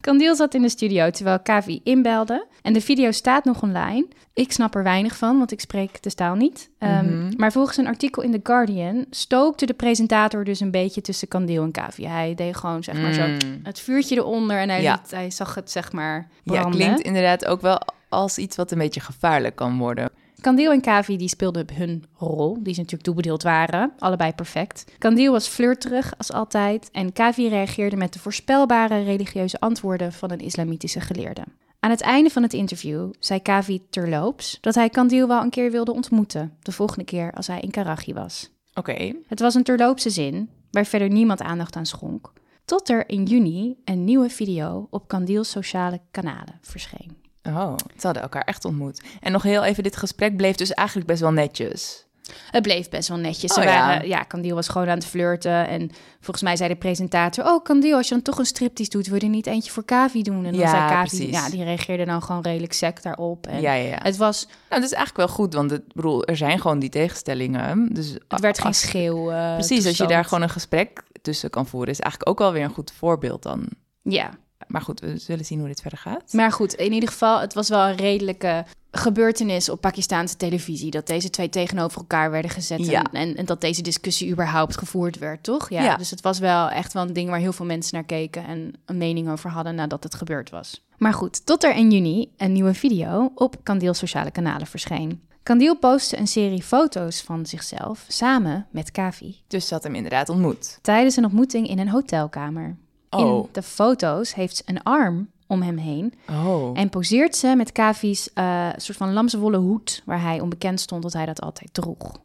Candiel 0.00 0.34
zat 0.34 0.54
in 0.54 0.62
de 0.62 0.68
studio 0.68 1.10
terwijl 1.10 1.40
Kavi 1.40 1.80
inbelde. 1.84 2.46
En 2.62 2.72
de 2.72 2.80
video 2.80 3.10
staat 3.10 3.44
nog 3.44 3.62
online. 3.62 4.06
Ik 4.34 4.52
snap 4.52 4.74
er 4.74 4.82
weinig 4.82 5.16
van, 5.16 5.38
want 5.38 5.52
ik 5.52 5.60
spreek 5.60 6.02
de 6.02 6.14
taal 6.14 6.34
niet. 6.34 6.70
Ehm, 6.78 7.04
Mhm. 7.04 7.32
Maar 7.36 7.52
volgens 7.52 7.76
een 7.76 7.86
artikel 7.86 8.22
in 8.22 8.30
The 8.32 8.40
Guardian 8.42 9.06
stookte 9.10 9.66
de 9.66 9.74
presentator 9.74 10.44
dus 10.44 10.60
een 10.60 10.70
beetje 10.70 11.00
tussen 11.00 11.28
Candiel 11.28 11.62
en 11.62 11.70
Kavi. 11.70 12.06
Hij 12.06 12.34
deed 12.34 12.56
gewoon 12.56 12.84
zeg 12.84 13.00
maar 13.00 13.12
zo 13.12 13.26
Mm. 13.26 13.38
het 13.62 13.80
vuurtje 13.80 14.16
eronder 14.16 14.58
en 14.58 14.68
hij, 14.68 14.82
Ja. 14.82 14.92
liet, 15.02 15.10
hij 15.10 15.30
zag 15.30 15.54
het 15.54 15.70
zeg 15.70 15.92
maar 15.92 16.28
Ja, 16.42 16.52
branden. 16.52 16.70
klinkt 16.80 17.00
inderdaad 17.00 17.44
ook 17.46 17.60
wel 17.60 17.80
als 18.08 18.38
iets 18.38 18.56
wat 18.56 18.70
een 18.70 18.78
beetje 18.78 19.00
gevaarlijk 19.00 19.56
kan 19.56 19.78
worden. 19.78 20.10
Candiel 20.40 20.72
en 20.72 20.80
Kavi 20.80 21.16
die 21.16 21.28
speelden 21.28 21.66
hun 21.74 22.04
rol, 22.14 22.56
die 22.62 22.74
ze 22.74 22.80
natuurlijk 22.80 23.02
toebedeeld 23.02 23.42
waren. 23.42 23.92
Allebei 23.98 24.32
perfect. 24.32 24.84
Candiel 24.98 25.32
was 25.32 25.48
flirterig 25.48 26.14
als 26.18 26.32
altijd 26.32 26.88
en 26.92 27.12
Kavi 27.12 27.48
reageerde 27.48 27.96
met 27.96 28.12
de 28.12 28.18
voorspelbare 28.18 29.02
religieuze 29.02 29.60
antwoorden 29.60 30.12
van 30.12 30.30
een 30.30 30.40
islamitische 30.40 31.00
geleerde. 31.00 31.42
Aan 31.80 31.90
het 31.90 32.00
einde 32.00 32.30
van 32.30 32.42
het 32.42 32.52
interview 32.52 33.10
zei 33.18 33.42
Kavi 33.42 33.80
terloops 33.90 34.58
dat 34.60 34.74
hij 34.74 34.88
Candiel 34.88 35.28
wel 35.28 35.42
een 35.42 35.50
keer 35.50 35.70
wilde 35.70 35.92
ontmoeten, 35.92 36.56
de 36.62 36.72
volgende 36.72 37.04
keer 37.04 37.32
als 37.32 37.46
hij 37.46 37.60
in 37.60 37.70
Karachi 37.70 38.12
was. 38.12 38.50
Oké, 38.74 38.92
het 38.92 39.16
Het 39.26 39.40
was 39.40 39.54
een 39.54 39.62
terloopse 39.62 40.10
zin, 40.10 40.50
waar 40.70 40.86
verder 40.86 41.08
niemand 41.08 41.42
aandacht 41.42 41.76
aan 41.76 41.86
schonk, 41.86 42.32
tot 42.64 42.88
er 42.88 43.08
in 43.08 43.24
juni 43.24 43.76
een 43.84 44.04
nieuwe 44.04 44.30
video 44.30 44.86
op 44.90 45.08
Candiel's 45.08 45.50
sociale 45.50 46.00
kanalen 46.10 46.58
verscheen. 46.60 47.17
Oh, 47.56 47.74
ze 47.98 48.06
hadden 48.06 48.22
elkaar 48.22 48.42
echt 48.44 48.64
ontmoet. 48.64 49.02
En 49.20 49.32
nog 49.32 49.42
heel 49.42 49.64
even, 49.64 49.82
dit 49.82 49.96
gesprek 49.96 50.36
bleef 50.36 50.56
dus 50.56 50.72
eigenlijk 50.72 51.08
best 51.08 51.20
wel 51.20 51.32
netjes. 51.32 52.06
Het 52.50 52.62
bleef 52.62 52.88
best 52.88 53.08
wel 53.08 53.18
netjes. 53.18 53.54
Oh, 53.54 53.64
ja. 53.64 53.70
waren, 53.70 54.08
ja, 54.08 54.24
Candiel 54.28 54.54
was 54.54 54.68
gewoon 54.68 54.88
aan 54.88 54.94
het 54.94 55.06
flirten. 55.06 55.68
En 55.68 55.90
volgens 56.20 56.42
mij 56.42 56.56
zei 56.56 56.68
de 56.68 56.76
presentator... 56.76 57.44
Oh, 57.46 57.62
Candiel, 57.64 57.96
als 57.96 58.08
je 58.08 58.14
dan 58.14 58.22
toch 58.22 58.38
een 58.38 58.44
striptease 58.44 58.90
doet... 58.90 59.06
wil 59.06 59.22
je 59.22 59.28
niet 59.28 59.46
eentje 59.46 59.70
voor 59.72 59.84
Kavi 59.84 60.22
doen? 60.22 60.44
En 60.44 60.52
dan 60.52 60.60
Ja, 60.60 60.70
zei 60.70 60.88
Kavi... 60.88 61.16
precies. 61.16 61.30
Ja, 61.30 61.50
die 61.50 61.64
reageerde 61.64 62.04
dan 62.04 62.22
gewoon 62.22 62.42
redelijk 62.42 62.72
sec 62.72 63.02
daarop. 63.02 63.46
En 63.46 63.60
Ja, 63.60 63.72
ja, 63.72 63.88
ja. 63.88 63.98
Het, 64.02 64.16
was, 64.16 64.46
Nou, 64.46 64.80
dat 64.80 64.90
is 64.90 64.96
eigenlijk 64.96 65.16
wel 65.16 65.36
goed, 65.36 65.54
want 65.54 65.70
het, 65.70 65.94
bedoel, 65.94 66.24
er 66.24 66.36
zijn 66.36 66.60
gewoon 66.60 66.78
die 66.78 66.88
tegenstellingen. 66.90 67.94
Dus 67.94 68.16
het 68.28 68.40
werd 68.40 68.58
geen 68.58 68.74
schreeuw. 68.74 69.30
eh, 69.30 69.54
Precies, 69.54 69.86
als 69.86 69.96
je 69.96 70.06
daar 70.06 70.24
gewoon 70.24 70.42
een 70.42 70.48
gesprek 70.50 71.02
tussen 71.22 71.50
kan 71.50 71.66
voeren, 71.66 71.90
is 71.90 72.00
eigenlijk 72.00 72.30
ook 72.30 72.38
wel 72.38 72.52
weer 72.52 72.64
een 72.64 72.74
goed 72.74 72.92
voorbeeld 72.96 73.42
dan. 73.42 73.68
Ja, 74.02 74.30
Maar 74.66 74.80
goed, 74.80 75.00
we 75.00 75.18
zullen 75.18 75.44
zien 75.44 75.58
hoe 75.58 75.68
dit 75.68 75.80
verder 75.80 75.98
gaat. 75.98 76.32
maar 76.32 76.52
goed, 76.52 76.74
in 76.74 76.92
ieder 76.92 77.08
geval... 77.08 77.40
het 77.40 77.54
was 77.54 77.68
wel 77.68 77.86
een 77.86 77.96
redelijke 77.96 78.64
gebeurtenis 78.90 79.68
op 79.68 79.80
Pakistaanse 79.80 80.36
televisie... 80.36 80.90
dat 80.90 81.06
deze 81.06 81.30
twee 81.30 81.48
tegenover 81.48 81.98
elkaar 81.98 82.30
werden 82.30 82.50
gezet... 82.50 82.86
Ja. 82.86 83.02
En, 83.12 83.36
en, 83.36 83.44
dat 83.46 83.60
deze 83.60 83.82
discussie 83.82 84.30
überhaupt 84.30 84.78
gevoerd 84.78 85.18
werd, 85.18 85.42
toch? 85.42 85.70
Ja, 85.70 85.82
Ja. 85.82 85.96
Dus 85.96 86.10
het 86.10 86.20
was 86.20 86.38
wel 86.38 86.70
echt 86.70 86.92
wel 86.92 87.02
een 87.02 87.12
ding 87.12 87.28
waar 87.28 87.38
heel 87.38 87.52
veel 87.52 87.66
mensen 87.66 87.94
naar 87.94 88.04
keken... 88.04 88.46
en 88.46 88.72
een 88.86 88.98
mening 88.98 89.30
over 89.30 89.50
hadden 89.50 89.74
nadat 89.74 90.02
het 90.02 90.14
gebeurd 90.14 90.50
was. 90.50 90.86
Maar 90.96 91.14
goed, 91.14 91.46
tot 91.46 91.64
er 91.64 91.74
in 91.74 91.90
juni 91.90 92.30
een 92.36 92.52
nieuwe 92.52 92.74
video 92.74 93.32
op 93.34 93.56
Candiel 93.62 93.94
sociale 93.94 94.30
kanalen 94.30 94.66
verscheen. 94.66 95.22
Candiel 95.42 95.76
postte 95.76 96.18
een 96.18 96.26
serie 96.26 96.62
foto's 96.62 97.22
van 97.22 97.46
zichzelf 97.46 98.04
samen 98.08 98.66
met 98.70 98.90
Kavi... 98.90 99.36
Dus 99.46 99.68
ze 99.68 99.74
had 99.74 99.82
hem 99.82 99.94
inderdaad 99.94 100.28
ontmoet. 100.28 100.78
tijdens 100.82 101.16
een 101.16 101.24
ontmoeting 101.24 101.68
in 101.68 101.78
een 101.78 101.88
hotelkamer. 101.88 102.76
Oh, 103.10 103.44
In 103.44 103.48
de 103.52 103.62
foto's 103.62 104.34
heeft 104.34 104.56
ze 104.56 104.62
een 104.66 104.82
arm 104.82 105.30
om 105.46 105.62
hem 105.62 105.76
heen 105.76 106.14
oh. 106.30 106.70
en 106.78 106.88
poseert 106.88 107.36
ze 107.36 107.54
met 107.56 107.72
Kavi's 107.72 108.32
eh, 108.34 108.68
soort 108.76 108.98
van 108.98 109.12
lamswollen 109.12 109.60
hoed, 109.60 110.02
waar 110.04 110.22
hij 110.22 110.40
onbekend 110.40 110.80
stond 110.80 111.02
dat 111.02 111.12
hij 111.12 111.26
dat 111.26 111.40
altijd 111.40 111.74
droeg. 111.74 112.20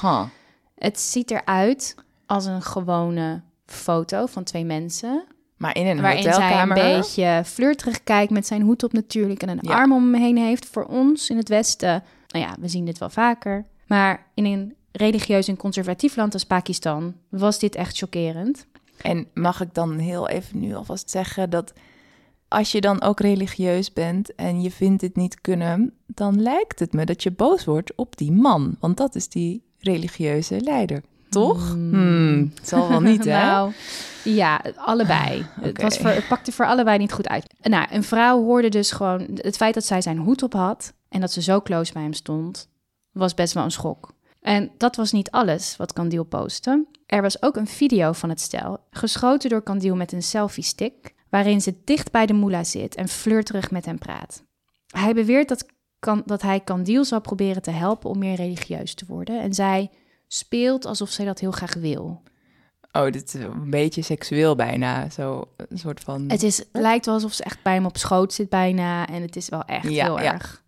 Huh. 0.00 0.22
Het 0.74 1.00
ziet 1.00 1.30
eruit 1.30 1.94
als 2.26 2.44
een 2.46 2.62
gewone 2.62 3.40
foto 3.66 4.26
van 4.26 4.44
twee 4.44 4.64
mensen, 4.64 5.24
Maar 5.56 5.76
in 5.76 5.86
een 5.86 6.00
waarin 6.00 6.22
zij 6.22 6.32
een 6.32 6.42
hotelkamer. 6.42 6.74
beetje 6.74 7.42
flirterig 7.44 8.04
kijkt 8.04 8.32
met 8.32 8.46
zijn 8.46 8.62
hoed 8.62 8.82
op 8.82 8.92
natuurlijk 8.92 9.42
en 9.42 9.48
een 9.48 9.58
Ja. 9.60 9.74
arm 9.74 9.92
om 9.92 10.02
hem 10.12 10.22
heen 10.22 10.36
heeft. 10.36 10.66
Voor 10.66 10.84
ons 10.84 11.30
in 11.30 11.36
het 11.36 11.48
Westen, 11.48 12.02
nou 12.28 12.44
ja, 12.44 12.56
we 12.60 12.68
zien 12.68 12.84
dit 12.84 12.98
wel 12.98 13.10
vaker. 13.10 13.64
Maar 13.86 14.26
in 14.34 14.44
een 14.44 14.74
religieus 14.92 15.48
en 15.48 15.56
conservatief 15.56 16.16
land 16.16 16.32
als 16.34 16.44
Pakistan 16.44 17.14
was 17.28 17.58
dit 17.58 17.74
echt 17.74 17.96
chockerend. 17.98 18.66
En 19.02 19.26
mag 19.34 19.60
ik 19.60 19.74
dan 19.74 19.98
heel 19.98 20.28
even 20.28 20.60
nu 20.60 20.74
alvast 20.74 21.10
zeggen 21.10 21.50
dat 21.50 21.72
als 22.48 22.72
je 22.72 22.80
dan 22.80 23.02
ook 23.02 23.20
religieus 23.20 23.92
bent 23.92 24.34
en 24.34 24.62
je 24.62 24.70
vindt 24.70 25.00
dit 25.00 25.16
niet 25.16 25.40
kunnen, 25.40 25.94
dan 26.06 26.42
lijkt 26.42 26.78
het 26.78 26.92
me 26.92 27.04
dat 27.04 27.22
je 27.22 27.30
boos 27.30 27.64
wordt 27.64 27.94
op 27.94 28.16
die 28.16 28.32
man. 28.32 28.76
Want 28.80 28.96
dat 28.96 29.14
is 29.14 29.28
die 29.28 29.62
religieuze 29.78 30.60
leider. 30.60 31.02
Toch? 31.28 31.72
Hmm, 31.72 32.52
het 32.54 32.68
zal 32.68 32.88
wel 32.88 33.00
niet, 33.00 33.24
hè? 33.28 33.30
Nou, 33.30 33.72
ja, 34.24 34.62
allebei. 34.76 35.46
Het, 35.60 35.70
Oké. 35.70 35.82
was 35.82 35.98
voor, 35.98 36.10
het 36.10 36.28
pakte 36.28 36.52
voor 36.52 36.66
allebei 36.66 36.98
niet 36.98 37.12
goed 37.12 37.28
uit. 37.28 37.54
Nou, 37.60 37.86
een 37.90 38.02
vrouw 38.02 38.42
hoorde 38.42 38.68
dus 38.68 38.90
gewoon... 38.90 39.28
Het 39.34 39.56
feit 39.56 39.74
dat 39.74 39.84
zij 39.84 40.00
zijn 40.00 40.18
hoed 40.18 40.42
op 40.42 40.52
had 40.52 40.92
en 41.08 41.20
dat 41.20 41.32
ze 41.32 41.42
zo 41.42 41.60
close 41.60 41.92
bij 41.92 42.02
hem 42.02 42.12
stond... 42.12 42.68
was 43.12 43.34
best 43.34 43.54
wel 43.54 43.64
een 43.64 43.70
schok. 43.70 44.12
En 44.48 44.70
dat 44.76 44.96
was 44.96 45.12
niet 45.12 45.30
alles 45.30 45.76
wat 45.76 45.92
Candiel 45.92 46.24
postte. 46.24 46.86
Er 47.06 47.22
was 47.22 47.42
ook 47.42 47.56
een 47.56 47.66
video 47.66 48.12
van 48.12 48.28
het 48.28 48.40
stel, 48.40 48.78
geschoten 48.90 49.50
door 49.50 49.62
Candiel 49.62 49.96
met 49.96 50.12
een 50.12 50.22
selfie-stick... 50.22 51.14
waarin 51.28 51.60
ze 51.60 51.74
dicht 51.84 52.10
bij 52.10 52.26
de 52.26 52.32
moela 52.32 52.64
zit 52.64 52.94
en 52.94 53.08
flirterig 53.08 53.70
met 53.70 53.84
hem 53.84 53.98
praat. 53.98 54.42
Hij 54.86 55.14
beweert 55.14 55.48
dat, 55.48 55.66
kan, 55.98 56.22
dat 56.26 56.42
hij 56.42 56.64
Candiel 56.64 57.04
zal 57.04 57.20
proberen 57.20 57.62
te 57.62 57.70
helpen 57.70 58.10
om 58.10 58.18
meer 58.18 58.34
religieus 58.34 58.94
te 58.94 59.04
worden... 59.08 59.40
en 59.40 59.54
zij 59.54 59.90
speelt 60.26 60.84
alsof 60.84 61.10
zij 61.10 61.24
dat 61.24 61.38
heel 61.38 61.50
graag 61.50 61.74
wil. 61.74 62.22
Oh, 62.92 63.10
dit 63.10 63.34
is 63.34 63.42
een 63.42 63.70
beetje 63.70 64.02
seksueel 64.02 64.54
bijna. 64.54 65.10
Zo 65.10 65.44
een 65.56 65.78
soort 65.78 66.00
van... 66.00 66.30
Het 66.30 66.42
is, 66.42 66.64
lijkt 66.72 67.06
wel 67.06 67.14
alsof 67.14 67.32
ze 67.32 67.44
echt 67.44 67.62
bij 67.62 67.74
hem 67.74 67.86
op 67.86 67.96
schoot 67.96 68.32
zit 68.32 68.48
bijna. 68.48 69.06
En 69.06 69.22
het 69.22 69.36
is 69.36 69.48
wel 69.48 69.64
echt 69.64 69.88
Ja, 69.88 70.04
heel 70.04 70.20
ja. 70.20 70.32
erg 70.32 70.64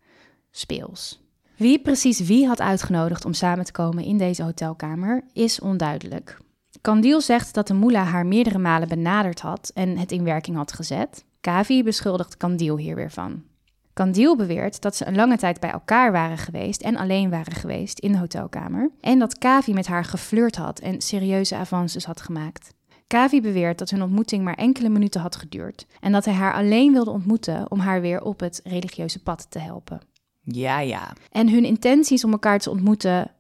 speels. 0.51 1.21
Wie 1.61 1.79
precies 1.79 2.21
wie 2.21 2.47
had 2.47 2.61
uitgenodigd 2.61 3.25
om 3.25 3.33
samen 3.33 3.65
te 3.65 3.73
komen 3.73 4.05
in 4.05 4.19
deze 4.19 4.43
hotelkamer, 4.43 5.25
is 5.33 5.61
onduidelijk. 5.61 6.39
Candiel 6.81 7.21
zegt 7.21 7.55
dat 7.55 7.67
de 7.67 7.75
moela 7.75 8.03
haar 8.03 8.27
meerdere 8.27 8.59
malen 8.59 8.89
benaderd 8.89 9.41
had 9.41 9.71
en 9.75 9.99
het 9.99 10.13
in 10.13 10.25
werking 10.25 10.57
had 10.57 10.73
gezet. 10.73 11.25
Kavi 11.41 11.83
beschuldigt 11.83 12.37
Candiel 12.37 12.77
hier 12.77 12.95
weer 12.95 13.11
van. 13.11 13.43
Candiel 13.95 14.37
beweert 14.37 14.81
dat 14.81 14.97
ze 14.97 15.07
een 15.07 15.15
lange 15.15 15.37
tijd 15.37 15.61
bij 15.61 15.71
elkaar 15.71 16.13
waren 16.13 16.39
geweest 16.39 16.83
en 16.83 16.97
alleen 16.97 17.31
waren 17.31 17.53
geweest 17.53 17.99
in 17.99 18.13
de 18.13 18.19
hotelkamer. 18.19 18.91
En 19.01 19.19
dat 19.19 19.39
Kavi 19.39 19.73
met 19.73 19.87
haar 19.87 20.05
geflirt 20.05 20.57
had 20.57 20.79
en 20.79 21.01
serieuze 21.01 21.57
avances 21.57 22.05
had 22.05 22.21
gemaakt. 22.21 22.75
Kavi 23.07 23.41
beweert 23.41 23.79
dat 23.79 23.91
hun 23.91 24.03
ontmoeting 24.03 24.45
maar 24.45 24.55
enkele 24.55 24.89
minuten 24.89 25.21
had 25.21 25.37
geduurd 25.37 25.87
en 26.01 26.13
dat 26.13 26.25
hij 26.25 26.35
haar 26.35 26.55
alleen 26.55 26.93
wilde 26.93 27.11
ontmoeten 27.11 27.71
om 27.71 27.79
haar 27.79 28.01
weer 28.01 28.23
op 28.23 28.41
het 28.41 28.61
religieuze 28.65 29.23
pad 29.23 29.47
te 29.51 29.59
helpen. 29.59 30.10
Ja, 30.53 30.81
ja. 30.81 31.13
En 31.31 31.49
hun 31.49 31.65
intenties 31.65 32.25
om 32.25 32.33
elkaar 32.33 32.59
te 32.59 32.71
ontmoeten 32.71 33.31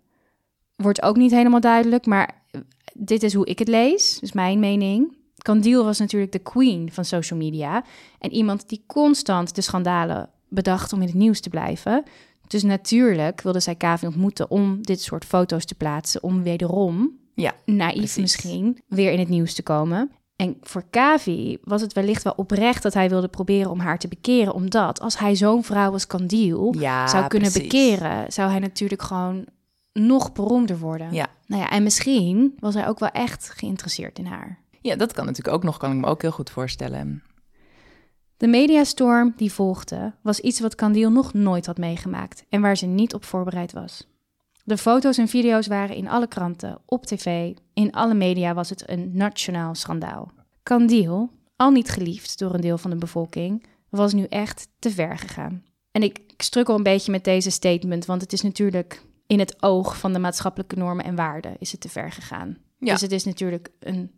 wordt 0.77 1.03
ook 1.03 1.17
niet 1.17 1.31
helemaal 1.31 1.61
duidelijk, 1.61 2.07
maar 2.07 2.43
dit 2.95 3.23
is 3.23 3.35
hoe 3.35 3.47
ik 3.47 3.59
het 3.59 3.69
lees, 3.69 4.19
dus 4.21 4.33
mijn 4.33 4.59
mening. 4.59 5.19
Candiel 5.43 5.85
was 5.85 5.99
natuurlijk 5.99 6.33
de 6.33 6.39
queen 6.39 6.93
van 6.93 7.05
social 7.05 7.39
media 7.39 7.85
en 8.19 8.33
iemand 8.33 8.69
die 8.69 8.83
constant 8.87 9.55
de 9.55 9.61
schandalen 9.61 10.29
bedacht 10.49 10.93
om 10.93 11.01
in 11.01 11.07
het 11.07 11.17
nieuws 11.17 11.41
te 11.41 11.49
blijven. 11.51 12.03
Dus 12.47 12.63
natuurlijk 12.63 13.41
wilde 13.41 13.61
zij 13.61 13.75
Kavi 13.75 14.07
ontmoeten 14.07 14.51
om 14.51 14.83
dit 14.83 15.01
soort 15.03 15.25
foto's 15.25 15.65
te 15.65 15.75
plaatsen, 15.75 16.23
om 16.23 16.43
wederom, 16.43 17.19
Ja, 17.35 17.55
naïef 17.65 17.97
precies. 17.97 18.21
misschien, 18.21 18.79
weer 18.87 19.13
in 19.13 19.19
het 19.19 19.29
nieuws 19.29 19.55
te 19.55 19.63
komen. 19.63 20.11
En 20.41 20.57
voor 20.63 20.85
Kavi 20.91 21.59
was 21.65 21.81
het 21.81 21.93
wellicht 21.93 22.23
wel 22.23 22.33
oprecht 22.37 22.83
dat 22.83 22.95
hij 22.95 23.09
wilde 23.09 23.29
proberen 23.29 23.71
om 23.71 23.79
haar 23.79 23.99
te 23.99 24.09
bekeren, 24.09 24.55
omdat 24.55 25.01
als 25.01 25.19
hij 25.19 25.37
zo'n 25.37 25.65
vrouw 25.65 25.93
als 25.93 26.07
Candiel 26.07 26.75
ja 26.79 27.07
zou 27.07 27.27
kunnen 27.27 27.51
precies. 27.51 27.71
bekeren, 27.71 28.33
zou 28.33 28.51
hij 28.51 28.59
natuurlijk 28.59 29.03
gewoon 29.03 29.45
nog 29.93 30.33
beroemder 30.33 30.79
worden. 30.79 31.13
Ja. 31.13 31.27
Nou 31.47 31.63
ja, 31.63 31.71
en 31.71 31.83
misschien 31.83 32.57
was 32.59 32.75
hij 32.75 32.89
ook 32.89 32.99
wel 32.99 33.09
echt 33.09 33.53
geïnteresseerd 33.57 34.19
in 34.19 34.27
haar. 34.27 34.59
Ja, 34.81 34.97
dat 34.97 35.13
kan 35.13 35.25
natuurlijk 35.25 35.57
ook 35.57 35.63
nog, 35.63 35.77
kan 35.77 35.93
ik 35.93 35.99
me 35.99 36.07
ook 36.07 36.23
heel 36.23 36.31
goed 36.31 36.51
voorstellen. 36.51 37.23
De 38.37 38.47
mediastorm 38.47 39.33
die 39.37 39.53
volgde 39.53 40.13
was 40.23 40.41
iets 40.41 40.61
wat 40.61 40.75
Candiel 40.75 41.11
nog 41.11 41.33
nooit 41.33 41.67
had 41.67 41.79
meegemaakt 41.79 42.45
en 42.49 42.61
waar 42.61 42.77
ze 42.77 42.87
niet 42.87 43.15
op 43.15 43.25
voorbereid 43.25 43.73
was. 43.73 44.07
De 44.65 44.77
foto's 44.79 45.19
en 45.19 45.29
video's 45.29 45.67
waren 45.67 45.97
in 45.97 46.09
alle 46.09 46.27
kranten, 46.29 46.79
op 46.87 47.07
tv, 47.07 47.53
in 47.75 47.93
alle 47.93 48.15
media 48.15 48.55
was 48.55 48.71
het 48.71 48.91
een 48.91 49.11
nationaal 49.13 49.75
schandaal. 49.75 50.33
Kandil, 50.63 51.31
al 51.57 51.71
niet 51.71 51.91
geliefd 51.91 52.39
door 52.39 52.55
een 52.55 52.61
deel 52.61 52.79
van 52.79 52.91
de 52.91 52.97
bevolking, 52.97 53.65
was 53.89 54.13
nu 54.13 54.25
echt 54.25 54.69
te 54.79 54.91
ver 54.91 55.19
gegaan. 55.19 55.63
En 55.93 56.03
ik, 56.03 56.19
ik 56.27 56.43
strukkel 56.43 56.77
een 56.77 56.83
beetje 56.83 57.11
met 57.13 57.25
deze 57.25 57.51
statement, 57.51 58.05
want 58.05 58.21
het 58.21 58.33
is 58.33 58.43
natuurlijk 58.43 59.03
in 59.27 59.39
het 59.39 59.63
oog 59.63 59.99
van 59.99 60.13
de 60.13 60.19
maatschappelijke 60.19 60.77
normen 60.77 61.05
en 61.05 61.15
waarden 61.15 61.57
is 61.59 61.73
het 61.73 61.81
te 61.81 61.89
ver 61.89 62.13
gegaan. 62.13 62.59
Ja. 62.79 62.93
Dus 62.93 63.01
het 63.01 63.13
is 63.13 63.25
natuurlijk 63.25 63.69
een 63.81 64.11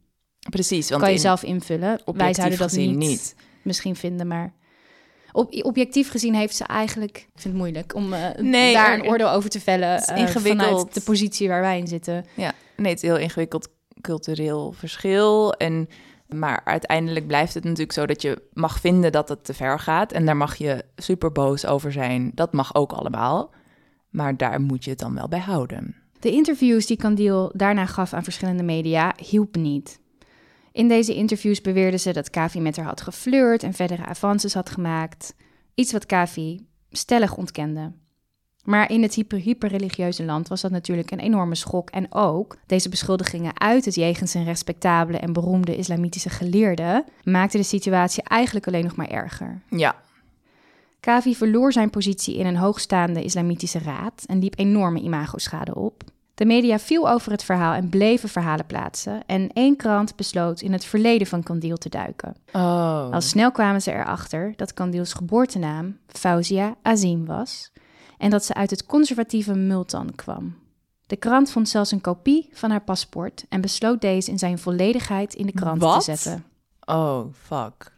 Precies, 0.51 0.89
want 0.89 1.01
kan 1.01 1.11
je 1.11 1.17
in- 1.17 1.23
zelf 1.23 1.43
invullen. 1.43 2.01
Wij 2.05 2.35
zouden 2.35 2.59
dat 2.59 2.73
niet, 2.73 2.97
niet. 2.97 3.35
misschien 3.63 3.97
vinden, 3.97 4.27
maar 4.27 4.53
op, 5.33 5.65
objectief 5.65 6.11
gezien 6.11 6.35
heeft 6.35 6.57
ze 6.57 6.65
eigenlijk... 6.65 7.17
Ik 7.17 7.27
vind 7.41 7.45
het 7.45 7.55
moeilijk 7.55 7.95
om 7.95 8.13
eh, 8.13 8.21
Nee, 8.39 8.73
daar 8.75 8.93
er- 8.93 8.99
een 8.99 9.09
oordeel 9.09 9.31
over 9.31 9.51
te 9.51 9.61
vellen 9.61 9.99
eh, 10.03 10.17
ingewikkeld. 10.19 10.67
vanuit 10.69 10.95
de 10.95 11.01
positie 11.01 11.49
waar 11.49 11.61
wij 11.61 11.79
in 11.79 11.87
zitten. 11.89 12.25
Ja, 12.35 12.53
nee, 12.77 12.93
het 12.93 13.03
is 13.03 13.09
heel 13.09 13.19
ingewikkeld 13.19 13.69
cultureel 14.01 14.73
verschil. 14.73 15.53
En, 15.53 15.89
maar 16.29 16.61
uiteindelijk 16.65 17.27
blijft 17.27 17.55
het 17.55 17.65
natuurlijk 17.65 17.93
zo 17.93 18.07
dat 18.07 18.23
je 18.23 18.43
mag 18.53 18.81
vinden 18.81 19.13
dat 19.13 19.29
het 19.29 19.45
te 19.45 19.55
ver 19.55 19.79
gaat. 19.79 20.13
En 20.13 20.27
daar 20.27 20.37
mag 20.37 20.57
je 20.57 20.85
super 20.97 21.33
boos 21.33 21.67
over 21.67 21.93
zijn. 21.93 22.31
Dat 22.35 22.53
mag 22.53 22.75
ook 22.75 22.93
allemaal. 22.93 23.51
Maar 24.11 24.37
daar 24.37 24.61
moet 24.61 24.85
je 24.85 24.91
het 24.91 24.99
dan 24.99 25.15
wel 25.15 25.29
bij 25.29 25.39
houden. 25.41 25.97
De 26.21 26.31
interviews 26.31 26.87
die 26.87 26.97
Kandil 26.97 27.51
daarna 27.55 27.87
gaf 27.87 28.13
aan 28.13 28.25
verschillende 28.25 28.63
media 28.63 29.15
hielpen 29.17 29.63
niet. 29.63 30.01
In 30.73 30.89
deze 30.89 31.15
interviews 31.15 31.61
beweerde 31.61 31.99
ze 31.99 32.13
dat 32.13 32.31
Kavi 32.31 32.61
met 32.61 32.77
haar 32.77 32.87
had 32.87 33.01
geflirt 33.01 33.63
en 33.63 33.73
verdere 33.75 34.05
avances 34.05 34.55
had 34.55 34.71
gemaakt. 34.71 35.35
Iets 35.75 35.93
wat 35.93 36.07
Kavi 36.07 36.67
stellig 36.91 37.37
ontkende. 37.37 37.93
Maar 38.65 38.91
in 38.91 39.03
het 39.03 39.15
hyper, 39.15 39.39
hyperreligieuze 39.39 40.25
land 40.25 40.49
was 40.49 40.61
dat 40.61 40.71
natuurlijk 40.71 41.11
een 41.11 41.19
enorme 41.19 41.55
schok. 41.55 41.91
En 41.91 42.07
ook 42.13 42.57
deze 42.67 42.89
beschuldigingen 42.89 43.61
uit 43.61 43.85
het 43.85 43.95
jegens 43.95 44.35
een 44.35 44.45
respectabele 44.45 45.19
en 45.19 45.33
beroemde 45.33 45.77
islamitische 45.77 46.31
geleerde 46.31 47.05
maakten 47.25 47.61
de 47.61 47.67
situatie 47.67 48.23
eigenlijk 48.23 48.67
alleen 48.67 48.85
nog 48.85 48.97
maar 48.97 49.09
erger. 49.11 49.63
Ja, 49.71 49.97
Kavi 51.03 51.35
verloor 51.35 51.73
zijn 51.73 51.91
positie 51.91 52.37
in 52.37 52.47
een 52.47 52.57
hoogstaande 52.57 53.25
islamitische 53.25 53.79
raad 53.79 54.25
en 54.27 54.39
liep 54.39 54.59
enorme 54.59 55.01
imagoschade 55.01 55.75
op. 55.75 56.05
De 56.35 56.45
media 56.45 56.79
viel 56.79 57.11
over 57.11 57.33
het 57.33 57.45
verhaal 57.45 57.75
en 57.75 57.89
bleven 57.89 58.29
verhalen 58.29 58.67
plaatsen. 58.67 59.23
En 59.27 59.53
één 59.53 59.77
krant 59.77 60.17
besloot 60.17 60.61
in 60.61 60.73
het 60.73 60.85
verleden 60.85 61.27
van 61.27 61.43
Kandil 61.43 61.77
te 61.77 61.89
duiken. 61.89 62.37
oh. 62.53 63.09
Al 63.11 63.21
snel 63.21 63.51
kwamen 63.53 63.83
ze 63.83 63.93
erachter 63.93 64.53
dat 64.57 64.75
Kandils 64.75 65.13
geboortenaam 65.13 65.99
Fauzia 66.07 66.75
Azim 66.83 67.27
was 67.27 67.73
en 68.19 68.31
dat 68.31 68.45
ze 68.45 68.55
uit 68.55 68.71
het 68.71 68.87
conservatieve 68.87 69.55
Multan 69.55 70.15
kwam. 70.15 70.55
De 71.07 71.17
krant 71.17 71.51
vond 71.51 71.69
zelfs 71.69 71.91
een 71.91 72.01
kopie 72.01 72.49
van 72.53 72.71
haar 72.71 72.83
paspoort 72.85 73.45
en 73.49 73.61
besloot 73.61 74.01
deze 74.01 74.31
in 74.31 74.39
zijn 74.39 74.59
volledigheid 74.59 75.35
in 75.35 75.47
de 75.47 75.53
krant 75.53 75.81
Wat? 75.83 76.05
te 76.05 76.17
zetten. 76.17 76.45
oh, 76.85 77.25
fuck. 77.43 77.95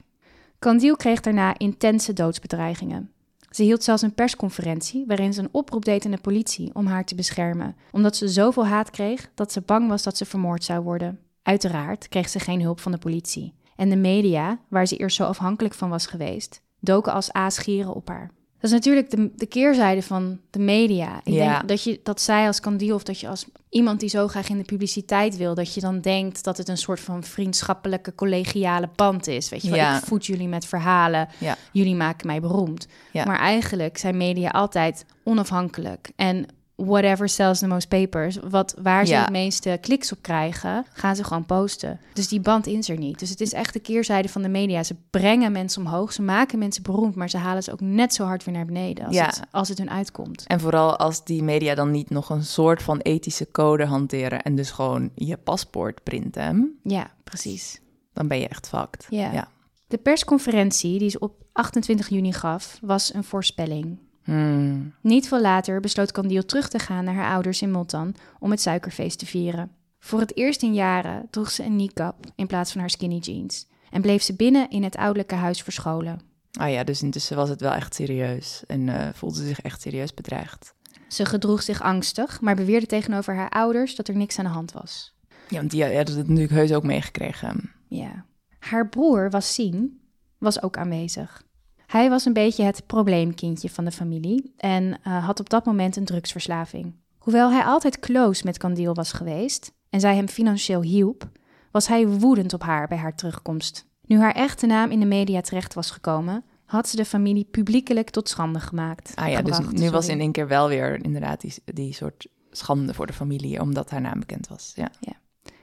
Kandil 0.59 0.97
kreeg 0.97 1.21
daarna 1.21 1.59
intense 1.59 2.13
doodsbedreigingen. 2.13 3.13
Ze 3.55 3.63
hield 3.63 3.85
zelfs 3.85 4.03
een 4.03 4.15
persconferentie 4.15 5.07
waarin 5.07 5.33
ze 5.33 5.41
een 5.41 5.49
oproep 5.53 5.85
deed 5.85 6.05
aan 6.05 6.11
de 6.11 6.19
politie 6.19 6.75
om 6.75 6.87
haar 6.87 7.05
te 7.05 7.15
beschermen, 7.15 7.77
omdat 7.91 8.17
ze 8.17 8.29
zoveel 8.29 8.67
haat 8.67 8.91
kreeg 8.91 9.31
dat 9.35 9.53
ze 9.53 9.61
bang 9.61 9.89
was 9.89 10.03
dat 10.03 10.17
ze 10.17 10.25
vermoord 10.25 10.65
zou 10.65 10.83
worden. 10.83 11.21
Uiteraard 11.43 12.09
kreeg 12.09 12.29
ze 12.29 12.39
geen 12.39 12.63
hulp 12.63 12.81
van 12.81 12.93
de 12.93 12.99
politie. 12.99 13.55
En 13.77 13.89
de 13.89 13.97
media, 13.97 14.59
waar 14.69 14.87
ze 14.87 14.97
eerst 14.97 15.17
zo 15.17 15.25
afhankelijk 15.25 15.75
van 15.75 15.89
was 15.89 16.07
geweest, 16.07 16.63
doken 16.81 17.13
als 17.13 17.33
aasgieren 17.33 17.95
op 17.95 18.09
haar. 18.09 18.31
Dat 18.65 18.73
is 18.73 18.79
natuurlijk 18.79 19.11
de, 19.11 19.31
de 19.37 19.47
keerzijde 19.47 20.03
van 20.03 20.39
de 20.51 20.59
media. 20.59 21.21
Ik 21.25 21.33
Ja. 21.33 21.57
denk 21.57 21.69
dat, 21.69 21.83
je, 21.83 22.01
dat 22.03 22.21
zij 22.21 22.47
als 22.47 22.61
Kandil 22.61 22.95
of 22.95 23.03
dat 23.03 23.21
je 23.21 23.29
als 23.29 23.47
iemand 23.69 24.01
die 24.01 24.09
zo 24.09 24.29
graag 24.29 24.49
in 24.49 24.59
de 24.59 24.65
publiciteit 24.65 25.37
wil, 25.37 25.55
dat 25.55 25.75
je 25.75 25.81
dan 25.81 26.01
denkt 26.01 26.45
dat 26.45 26.57
het 26.57 26.69
een 26.69 26.77
soort 26.79 27.01
van 27.01 27.25
vriendschappelijke, 27.25 28.15
collegiale 28.15 28.89
band 28.95 29.27
is. 29.27 29.49
Weet 29.49 29.63
je 29.63 29.69
wel, 29.69 29.79
Ja. 29.79 29.99
ik 29.99 30.05
voed 30.05 30.27
jullie 30.27 30.49
met 30.49 30.67
verhalen, 30.67 31.29
Ja. 31.39 31.57
jullie 31.73 31.95
maken 31.95 32.27
mij 32.27 32.41
beroemd. 32.41 32.87
Maar 33.13 33.39
eigenlijk 33.39 33.99
zijn 33.99 34.17
media 34.17 34.49
altijd 34.49 35.05
onafhankelijk. 35.23 36.11
En 36.17 36.47
whatever 36.77 37.29
sells 37.29 37.59
the 37.59 37.67
most 37.67 37.89
papers, 37.89 38.39
wat, 38.49 38.75
waar 38.83 39.07
ze 39.07 39.13
Ja. 39.13 39.21
het 39.21 39.31
meeste 39.31 39.79
kliks 39.81 40.13
op 40.13 40.19
krijgen, 40.21 40.85
gaan 40.93 41.17
ze 41.17 41.25
gewoon 41.25 41.45
posten. 41.47 42.01
Dus 42.13 42.29
die 42.29 42.41
band 42.41 42.67
is 42.67 42.89
er 42.89 42.99
niet. 42.99 43.19
Dus 43.19 43.31
het 43.31 43.41
is 43.41 43.53
echt 43.53 43.73
de 43.73 43.79
keerzijde 43.79 44.29
van 44.29 44.43
de 44.43 44.49
media. 44.49 44.83
Ze 44.83 44.97
brengen 45.11 45.53
mensen 45.53 45.83
omhoog, 45.83 46.13
ze 46.13 46.23
maken 46.23 46.59
mensen 46.59 46.83
beroemd, 46.83 47.15
maar 47.15 47.31
ze 47.31 47.37
halen 47.37 47.63
ze 47.63 47.73
ook 47.73 47.81
net 47.81 48.15
zo 48.15 48.25
hard 48.25 48.45
weer 48.45 48.55
naar 48.55 48.65
beneden 48.67 49.07
als, 49.07 49.15
Ja. 49.15 49.27
het, 49.27 49.41
als 49.51 49.69
het 49.69 49.79
hun 49.79 49.91
uitkomt. 49.91 50.45
En 50.47 50.61
vooral 50.61 50.97
als 50.97 51.25
die 51.25 51.43
media 51.43 51.75
dan 51.75 51.91
niet 51.91 52.11
nog 52.11 52.31
een 52.31 52.45
soort 52.45 52.83
van 52.83 52.99
ethische 52.99 53.51
code 53.51 53.85
hanteren... 53.85 54.43
en 54.43 54.55
dus 54.55 54.71
gewoon 54.71 55.11
je 55.15 55.37
paspoort 55.37 56.03
printen, 56.03 56.79
Ja, 56.83 57.11
precies. 57.25 57.81
dan 58.13 58.29
ben 58.29 58.39
je 58.39 58.49
echt 58.49 58.69
fucked. 58.69 59.07
Ja. 59.11 59.33
ja. 59.33 59.49
De 59.89 59.99
persconferentie 59.99 60.99
die 60.99 61.11
ze 61.11 61.19
op 61.19 61.33
28 61.53 62.09
juni 62.09 62.33
gaf, 62.33 62.79
was 62.83 63.15
een 63.15 63.25
voorspelling. 63.25 63.99
Hmm. 64.25 64.95
Niet 65.01 65.29
veel 65.29 65.41
later 65.41 65.81
besloot 65.81 66.13
Candile 66.13 66.45
terug 66.45 66.69
te 66.69 66.79
gaan 66.79 67.05
naar 67.05 67.15
haar 67.15 67.33
ouders 67.33 67.63
in 67.63 67.71
Multan 67.71 68.15
om 68.39 68.51
het 68.51 68.61
suikerfeest 68.61 69.19
te 69.19 69.27
vieren. 69.27 69.71
Voor 69.99 70.21
het 70.21 70.37
eerst 70.37 70.63
in 70.63 70.75
jaren 70.75 71.27
droeg 71.31 71.51
ze 71.51 71.65
een 71.65 71.77
niqab 71.77 72.27
in 72.35 72.47
plaats 72.47 72.73
van 72.73 72.81
haar 72.81 72.91
skinny 72.91 73.19
jeans 73.19 73.67
en 73.91 74.03
bleef 74.03 74.23
ze 74.23 74.35
binnen 74.35 74.71
in 74.71 74.83
het 74.83 74.97
ouderlijke 74.97 75.35
huis 75.35 75.63
verscholen. 75.63 76.21
Ah 76.53 76.71
ja, 76.71 76.85
dus 76.85 77.03
intussen 77.03 77.37
was 77.37 77.49
het 77.49 77.61
wel 77.61 77.73
echt 77.73 77.95
serieus 77.95 78.63
en 78.67 78.89
eh, 78.89 79.09
voelde 79.15 79.37
ze 79.37 79.47
zich 79.47 79.61
echt 79.61 79.81
serieus 79.81 80.15
bedreigd. 80.15 80.75
Ze 81.09 81.25
gedroeg 81.25 81.63
zich 81.63 81.83
angstig, 81.83 82.41
maar 82.41 82.55
beweerde 82.55 82.87
tegenover 82.87 83.35
haar 83.35 83.49
ouders 83.49 83.95
dat 83.95 84.09
er 84.09 84.17
niks 84.17 84.39
aan 84.39 84.45
de 84.45 84.51
hand 84.51 84.73
was. 84.73 85.15
Ja, 85.49 85.57
want 85.57 85.71
die 85.71 85.85
hadden 85.85 86.17
het 86.17 86.29
natuurlijk 86.29 86.55
heus 86.55 86.73
ook 86.73 86.83
meegekregen. 86.83 87.73
Ja. 87.89 88.25
Haar 88.59 88.89
broer 88.89 89.31
Wassim 89.31 90.01
was 90.39 90.63
ook 90.63 90.77
aanwezig. 90.77 91.43
Hij 91.87 92.11
was 92.11 92.25
een 92.25 92.33
beetje 92.33 92.65
het 92.65 92.87
probleemkindje 92.87 93.71
van 93.71 93.85
de 93.85 93.91
familie 93.91 94.53
en 94.57 94.99
eh, 95.03 95.25
had 95.25 95.41
op 95.41 95.51
dat 95.51 95.65
moment 95.65 95.97
een 95.97 96.05
drugsverslaving. 96.05 96.95
Hoewel 97.19 97.51
hij 97.51 97.65
altijd 97.65 97.99
close 97.99 98.45
met 98.45 98.59
Candile 98.59 98.93
was 98.93 99.13
geweest 99.13 99.73
en 99.91 100.01
zij 100.01 100.17
hem 100.17 100.29
financieel 100.29 100.83
hielp, 100.83 101.29
was 101.71 101.87
hij 101.87 102.07
woedend 102.07 102.53
op 102.53 102.63
haar 102.63 102.89
bij 102.89 102.99
haar 102.99 103.15
terugkomst. 103.15 103.87
Nu 104.07 104.19
haar 104.19 104.35
echte 104.35 104.67
naam 104.67 104.91
in 104.91 105.01
de 105.01 105.07
media 105.07 105.41
terecht 105.41 105.75
was 105.75 105.91
gekomen, 105.91 106.45
had 106.65 106.89
ze 106.89 106.97
de 106.97 107.05
familie 107.05 107.45
publiekelijk 107.45 108.11
tot 108.11 108.29
schande 108.29 108.61
gemaakt. 108.61 109.13
Ah 109.15 109.31
ja, 109.31 109.43
dus 109.43 109.59
nu 109.71 109.91
was 109.91 110.09
in 110.09 110.21
één 110.21 110.33
keer 110.33 110.49
wel 110.49 110.69
weer 110.69 111.05
inderdaad 111.05 111.41
die, 111.41 111.55
die 111.65 111.93
soort 111.93 112.27
schande 112.51 112.95
voor 112.95 113.07
de 113.07 113.13
familie, 113.13 113.61
omdat 113.61 113.91
haar 113.91 114.01
naam 114.01 114.19
bekend 114.19 114.49
was. 114.49 114.73
Ja. 114.75 114.91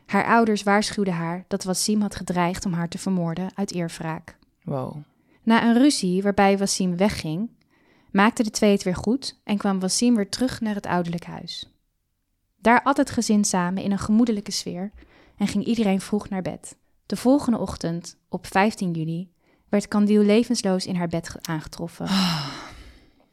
Haar 0.05 0.25
ouders 0.25 0.63
waarschuwden 0.63 1.13
haar 1.13 1.45
dat 1.47 1.63
Wassim 1.63 2.01
had 2.01 2.15
gedreigd 2.15 2.65
om 2.65 2.73
haar 2.73 2.87
te 2.87 2.97
vermoorden 2.97 3.49
uit 3.55 3.73
eerwraak. 3.73 4.37
Wow. 4.63 4.95
Na 5.43 5.63
een 5.63 5.73
ruzie 5.77 6.21
waarbij 6.21 6.57
Wassim 6.57 6.97
wegging, 6.97 7.49
maakten 8.11 8.43
de 8.45 8.51
twee 8.51 8.71
het 8.71 8.83
weer 8.83 8.95
goed 8.95 9.39
en 9.43 9.57
kwam 9.57 9.79
Wassim 9.79 10.15
weer 10.15 10.29
terug 10.29 10.61
naar 10.61 10.75
het 10.75 10.85
ouderlijk 10.85 11.25
huis. 11.25 11.65
Daar 12.57 12.81
at 12.83 12.97
het 12.97 13.09
gezin 13.09 13.43
samen 13.45 13.83
in 13.83 13.91
een 13.91 13.99
gemoedelijke 13.99 14.51
sfeer 14.51 14.91
en 15.37 15.47
ging 15.47 15.65
iedereen 15.65 16.01
vroeg 16.01 16.29
naar 16.29 16.41
bed. 16.41 16.75
De 17.05 17.15
volgende 17.17 17.57
ochtend, 17.57 18.17
op 18.29 18.47
15 18.47 18.91
juli, 18.91 19.29
werd 19.69 19.87
Candile 19.87 20.23
levensloos 20.23 20.85
in 20.85 20.95
haar 20.95 21.07
bed 21.07 21.29
ge- 21.29 21.39
aangetroffen. 21.41 22.07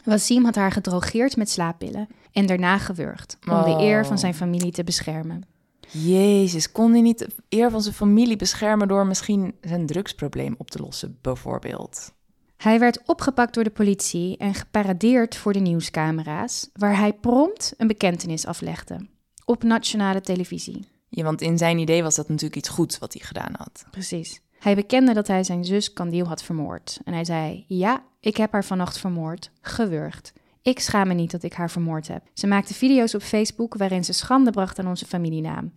Wassim 0.05 0.45
had 0.45 0.55
haar 0.55 0.73
gedrogeerd 0.73 1.37
met 1.37 1.51
slaappillen 1.51 2.09
en 2.33 2.47
daarna 2.47 2.79
gewurgd 2.79 3.39
om 3.51 3.63
de 3.63 3.85
eer 3.85 4.07
van 4.07 4.19
zijn 4.19 4.35
familie 4.35 4.73
te 4.73 4.85
beschermen. 4.85 5.43
Jezus, 5.91 6.73
kon 6.73 6.93
hij 6.93 7.01
niet 7.01 7.19
de 7.19 7.29
eer 7.49 7.71
van 7.71 7.83
zijn 7.83 7.95
familie 7.95 8.37
beschermen 8.37 8.89
door 8.89 9.07
misschien 9.07 9.55
zijn 9.61 9.87
drugsprobleem 9.87 10.55
op 10.59 10.71
te 10.71 10.83
lossen, 10.83 11.19
bijvoorbeeld? 11.21 12.13
Hij 12.57 12.79
werd 12.79 13.03
opgepakt 13.07 13.55
door 13.55 13.65
de 13.65 13.71
politie 13.71 14.37
en 14.37 14.55
geparadeerd 14.55 15.37
voor 15.37 15.53
de 15.53 15.59
nieuwscamera's, 15.59 16.69
waar 16.73 16.99
hij 16.99 17.13
prompt 17.13 17.75
een 17.77 17.87
bekentenis 17.87 18.47
aflegde. 18.47 19.07
Op 19.45 19.63
nationale 19.63 20.21
televisie. 20.21 20.87
Ja, 21.09 21.25
want 21.25 21.41
in 21.41 21.59
zijn 21.59 21.79
idee 21.79 22.03
was 22.03 22.15
dat 22.15 22.29
natuurlijk 22.29 22.57
iets 22.57 22.69
goeds 22.69 22.99
wat 22.99 23.13
hij 23.13 23.23
gedaan 23.27 23.55
had. 23.57 23.85
Precies. 23.91 24.41
Hij 24.59 24.75
bekende 24.75 25.15
dat 25.15 25.27
hij 25.27 25.45
zijn 25.45 25.65
zus 25.65 25.93
Candile 25.93 26.29
had 26.29 26.43
vermoord. 26.43 27.01
En 27.05 27.13
hij 27.13 27.25
zei: 27.25 27.65
Ja, 27.69 28.03
ik 28.21 28.37
heb 28.37 28.53
haar 28.53 28.65
vannacht 28.65 28.99
vermoord, 28.99 29.51
gewurgd. 29.61 30.33
Ik 30.63 30.81
schaam 30.81 31.09
me 31.09 31.15
niet 31.15 31.31
dat 31.31 31.43
ik 31.43 31.53
haar 31.53 31.71
vermoord 31.71 32.09
heb. 32.09 32.23
Ze 32.35 32.47
maakte 32.47 32.75
video's 32.75 33.15
op 33.15 33.23
Facebook 33.23 33.75
waarin 33.75 34.05
ze 34.05 34.13
schande 34.13 34.51
bracht 34.51 34.79
aan 34.79 34.87
onze 34.87 35.07
familienaam. 35.07 35.75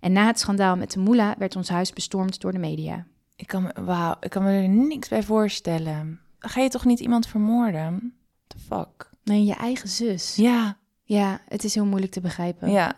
En 0.00 0.12
na 0.12 0.26
het 0.26 0.38
schandaal 0.40 0.76
met 0.76 0.92
de 0.92 0.98
moela 1.00 1.34
werd 1.38 1.56
ons 1.56 1.68
huis 1.68 1.92
bestormd 1.92 2.40
door 2.40 2.52
de 2.52 2.58
media. 2.58 3.06
Ik 3.36 3.46
kan 3.46 3.62
me, 3.62 3.82
wauw, 3.84 4.14
ik 4.20 4.30
kan 4.30 4.42
me 4.42 4.50
er 4.62 4.68
niks 4.68 5.08
bij 5.08 5.22
voorstellen. 5.22 6.20
Ga 6.38 6.60
je 6.60 6.68
toch 6.68 6.84
niet 6.84 7.00
iemand 7.00 7.26
vermoorden? 7.26 8.14
What 8.46 8.48
the 8.48 8.58
fuck? 8.58 9.10
Nee, 9.24 9.44
je 9.44 9.54
eigen 9.54 9.88
zus. 9.88 10.36
Ja, 10.36 10.76
Ja, 11.04 11.40
het 11.48 11.64
is 11.64 11.74
heel 11.74 11.86
moeilijk 11.86 12.12
te 12.12 12.20
begrijpen. 12.20 12.70
ja. 12.70 12.96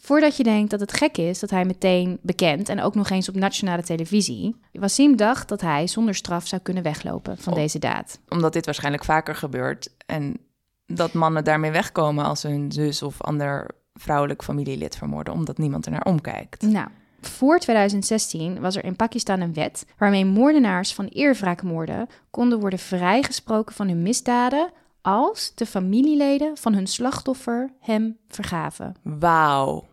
Voordat 0.00 0.36
je 0.36 0.42
denkt 0.42 0.70
dat 0.70 0.80
het 0.80 0.92
gek 0.92 1.16
is 1.16 1.38
dat 1.38 1.50
hij 1.50 1.64
meteen 1.64 2.18
bekend 2.22 2.68
en 2.68 2.80
ook 2.82 2.94
nog 2.94 3.10
eens 3.10 3.28
op 3.28 3.34
nationale 3.34 3.82
televisie. 3.82 4.56
Wassim 4.72 5.16
dacht 5.16 5.48
dat 5.48 5.60
hij 5.60 5.86
zonder 5.86 6.14
straf 6.14 6.46
zou 6.46 6.62
kunnen 6.62 6.82
weglopen 6.82 7.38
van 7.38 7.52
Oh. 7.52 7.58
deze 7.58 7.78
daad. 7.78 8.18
Omdat 8.28 8.52
dit 8.52 8.64
waarschijnlijk 8.64 9.04
vaker 9.04 9.34
gebeurt. 9.34 9.88
En 10.06 10.36
dat 10.86 11.12
mannen 11.12 11.44
daarmee 11.44 11.70
wegkomen 11.70 12.24
als 12.24 12.40
ze 12.40 12.48
hun 12.48 12.72
zus 12.72 13.02
of 13.02 13.22
ander 13.22 13.70
vrouwelijk 13.94 14.42
familielid 14.44 14.96
vermoorden, 14.96 15.34
omdat 15.34 15.58
niemand 15.58 15.86
er 15.86 15.92
naar 15.92 16.04
omkijkt. 16.04 16.62
Nou, 16.62 16.88
voor 17.20 17.58
2016 17.58 18.60
was 18.60 18.76
er 18.76 18.84
in 18.84 18.96
Pakistan 18.96 19.40
een 19.40 19.54
wet 19.54 19.86
waarmee 19.98 20.24
moordenaars 20.24 20.94
van 20.94 21.06
eerwraakmoorden 21.06 22.06
konden 22.30 22.60
worden 22.60 22.78
vrijgesproken 22.78 23.74
van 23.74 23.88
hun 23.88 24.02
misdaden 24.02 24.70
als 25.02 25.52
de 25.54 25.66
familieleden 25.66 26.56
van 26.56 26.74
hun 26.74 26.86
slachtoffer 26.86 27.70
hem 27.80 28.16
vergaven. 28.28 28.96
Wauw. 29.02 29.84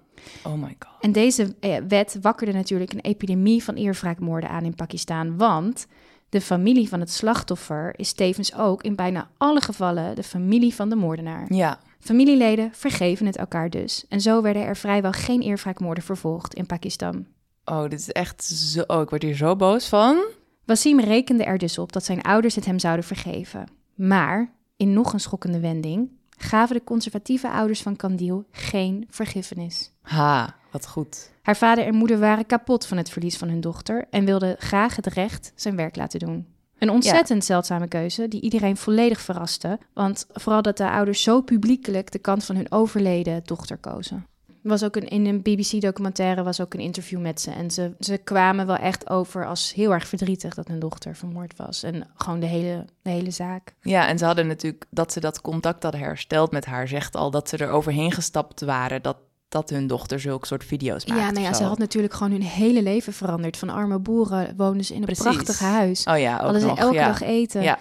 Oh 0.43 0.53
my 0.53 0.75
god. 0.79 0.93
En 1.01 1.11
deze 1.11 1.55
eh, 1.59 1.77
wet 1.87 2.17
wakkerde 2.21 2.53
natuurlijk 2.53 2.93
een 2.93 2.99
epidemie 2.99 3.63
van 3.63 3.75
eerwraakmoorden 3.75 4.49
aan 4.49 4.63
in 4.63 4.75
Pakistan, 4.75 5.37
want 5.37 5.87
de 6.29 6.41
familie 6.41 6.89
van 6.89 6.99
het 6.99 7.11
slachtoffer 7.11 7.99
is 7.99 8.13
tevens 8.13 8.55
ook 8.55 8.83
in 8.83 8.95
bijna 8.95 9.29
alle 9.37 9.61
gevallen 9.61 10.15
de 10.15 10.23
familie 10.23 10.73
van 10.73 10.89
de 10.89 10.95
moordenaar. 10.95 11.53
Ja. 11.53 11.79
Familieleden 11.99 12.69
vergeven 12.73 13.25
het 13.25 13.37
elkaar 13.37 13.69
dus. 13.69 14.05
En 14.09 14.21
zo 14.21 14.41
werden 14.41 14.63
er 14.63 14.77
vrijwel 14.77 15.11
geen 15.11 15.41
eerwraakmoorden 15.41 16.03
vervolgd 16.03 16.53
in 16.53 16.65
Pakistan. 16.65 17.25
Oh, 17.65 17.81
dit 17.81 17.99
is 17.99 18.11
echt 18.11 18.43
zo... 18.43 18.83
Oh, 18.87 19.01
ik 19.01 19.09
word 19.09 19.21
hier 19.21 19.35
zo 19.35 19.55
boos 19.55 19.87
van. 19.87 20.25
Wasim 20.65 20.99
rekende 20.99 21.43
er 21.43 21.57
dus 21.57 21.77
op 21.77 21.91
dat 21.91 22.05
zijn 22.05 22.21
ouders 22.21 22.55
het 22.55 22.65
hem 22.65 22.79
zouden 22.79 23.05
vergeven. 23.05 23.67
Maar, 23.95 24.51
in 24.77 24.93
nog 24.93 25.13
een 25.13 25.19
schokkende 25.19 25.59
wending, 25.59 26.11
gaven 26.37 26.75
de 26.75 26.83
conservatieve 26.83 27.49
ouders 27.49 27.81
van 27.81 27.95
Kandil 27.95 28.45
geen 28.51 29.07
vergiffenis. 29.09 29.91
Ha, 30.01 30.55
wat 30.71 30.87
goed. 30.87 31.31
Haar 31.41 31.57
vader 31.57 31.85
en 31.85 31.95
moeder 31.95 32.19
waren 32.19 32.45
kapot 32.45 32.85
van 32.85 32.97
het 32.97 33.09
verlies 33.09 33.37
van 33.37 33.49
hun 33.49 33.61
dochter 33.61 34.07
en 34.09 34.25
wilden 34.25 34.55
graag 34.59 34.95
het 34.95 35.07
recht 35.07 35.51
zijn 35.55 35.75
werk 35.75 35.95
laten 35.95 36.19
doen. 36.19 36.47
Een 36.77 36.89
ontzettend 36.89 37.45
zeldzame 37.45 37.87
keuze 37.87 38.27
die 38.27 38.41
iedereen 38.41 38.77
volledig 38.77 39.21
verraste, 39.21 39.79
want 39.93 40.25
vooral 40.33 40.61
dat 40.61 40.77
de 40.77 40.89
ouders 40.89 41.21
zo 41.21 41.41
publiekelijk 41.41 42.11
de 42.11 42.19
kant 42.19 42.43
van 42.43 42.55
hun 42.55 42.71
overleden 42.71 43.41
dochter 43.43 43.77
kozen. 43.77 44.25
Was 44.65 44.83
ook 44.83 44.95
een, 44.95 45.07
in 45.07 45.25
een 45.25 45.41
BBC-documentaire 45.41 46.43
was 46.43 46.61
ook 46.61 46.73
een 46.73 46.79
interview 46.79 47.19
met 47.19 47.41
ze. 47.41 47.51
En 47.51 47.71
ze, 47.71 47.91
ze 47.99 48.17
kwamen 48.17 48.65
wel 48.67 48.75
echt 48.75 49.09
over 49.09 49.47
als 49.47 49.73
heel 49.73 49.93
erg 49.93 50.07
verdrietig 50.07 50.53
dat 50.53 50.67
hun 50.67 50.79
dochter 50.79 51.15
vermoord 51.15 51.53
was. 51.57 51.83
En 51.83 52.07
gewoon 52.15 52.39
de 52.39 52.45
hele, 52.45 52.85
de 53.01 53.09
hele 53.09 53.31
zaak. 53.31 53.73
Ja, 53.81 54.07
en 54.07 54.17
ze 54.17 54.25
hadden 54.25 54.47
natuurlijk 54.47 54.85
dat 54.89 55.11
ze 55.11 55.19
dat 55.19 55.41
contact 55.41 55.83
hadden 55.83 56.01
hersteld 56.01 56.51
met 56.51 56.65
haar, 56.65 56.87
zegt 56.87 57.15
al 57.15 57.31
dat 57.31 57.49
ze 57.49 57.57
er 57.57 57.69
overheen 57.69 58.11
gestapt 58.11 58.61
waren. 58.61 59.01
Dat, 59.01 59.17
dat 59.49 59.69
hun 59.69 59.87
dochter 59.87 60.19
zulke 60.19 60.47
soort 60.47 60.63
video's 60.63 61.05
maakte. 61.05 61.23
Ja, 61.23 61.31
nou 61.31 61.43
ja, 61.45 61.53
ze 61.53 61.63
had 61.63 61.77
natuurlijk 61.77 62.13
gewoon 62.13 62.31
hun 62.31 62.41
hele 62.43 62.83
leven 62.83 63.13
veranderd. 63.13 63.57
Van 63.57 63.69
arme 63.69 63.99
boeren 63.99 64.53
woonden 64.57 64.85
ze 64.85 64.93
in 64.93 64.99
een 64.99 65.05
Precies. 65.05 65.23
prachtig 65.23 65.59
huis. 65.59 66.03
Oh 66.03 66.17
ja, 66.19 66.33
ook 66.35 66.41
Hadden 66.41 66.61
ze 66.61 66.67
nog, 66.67 66.77
elke 66.79 66.95
ja. 66.95 67.07
dag 67.07 67.21
eten. 67.21 67.61
Ja. 67.61 67.79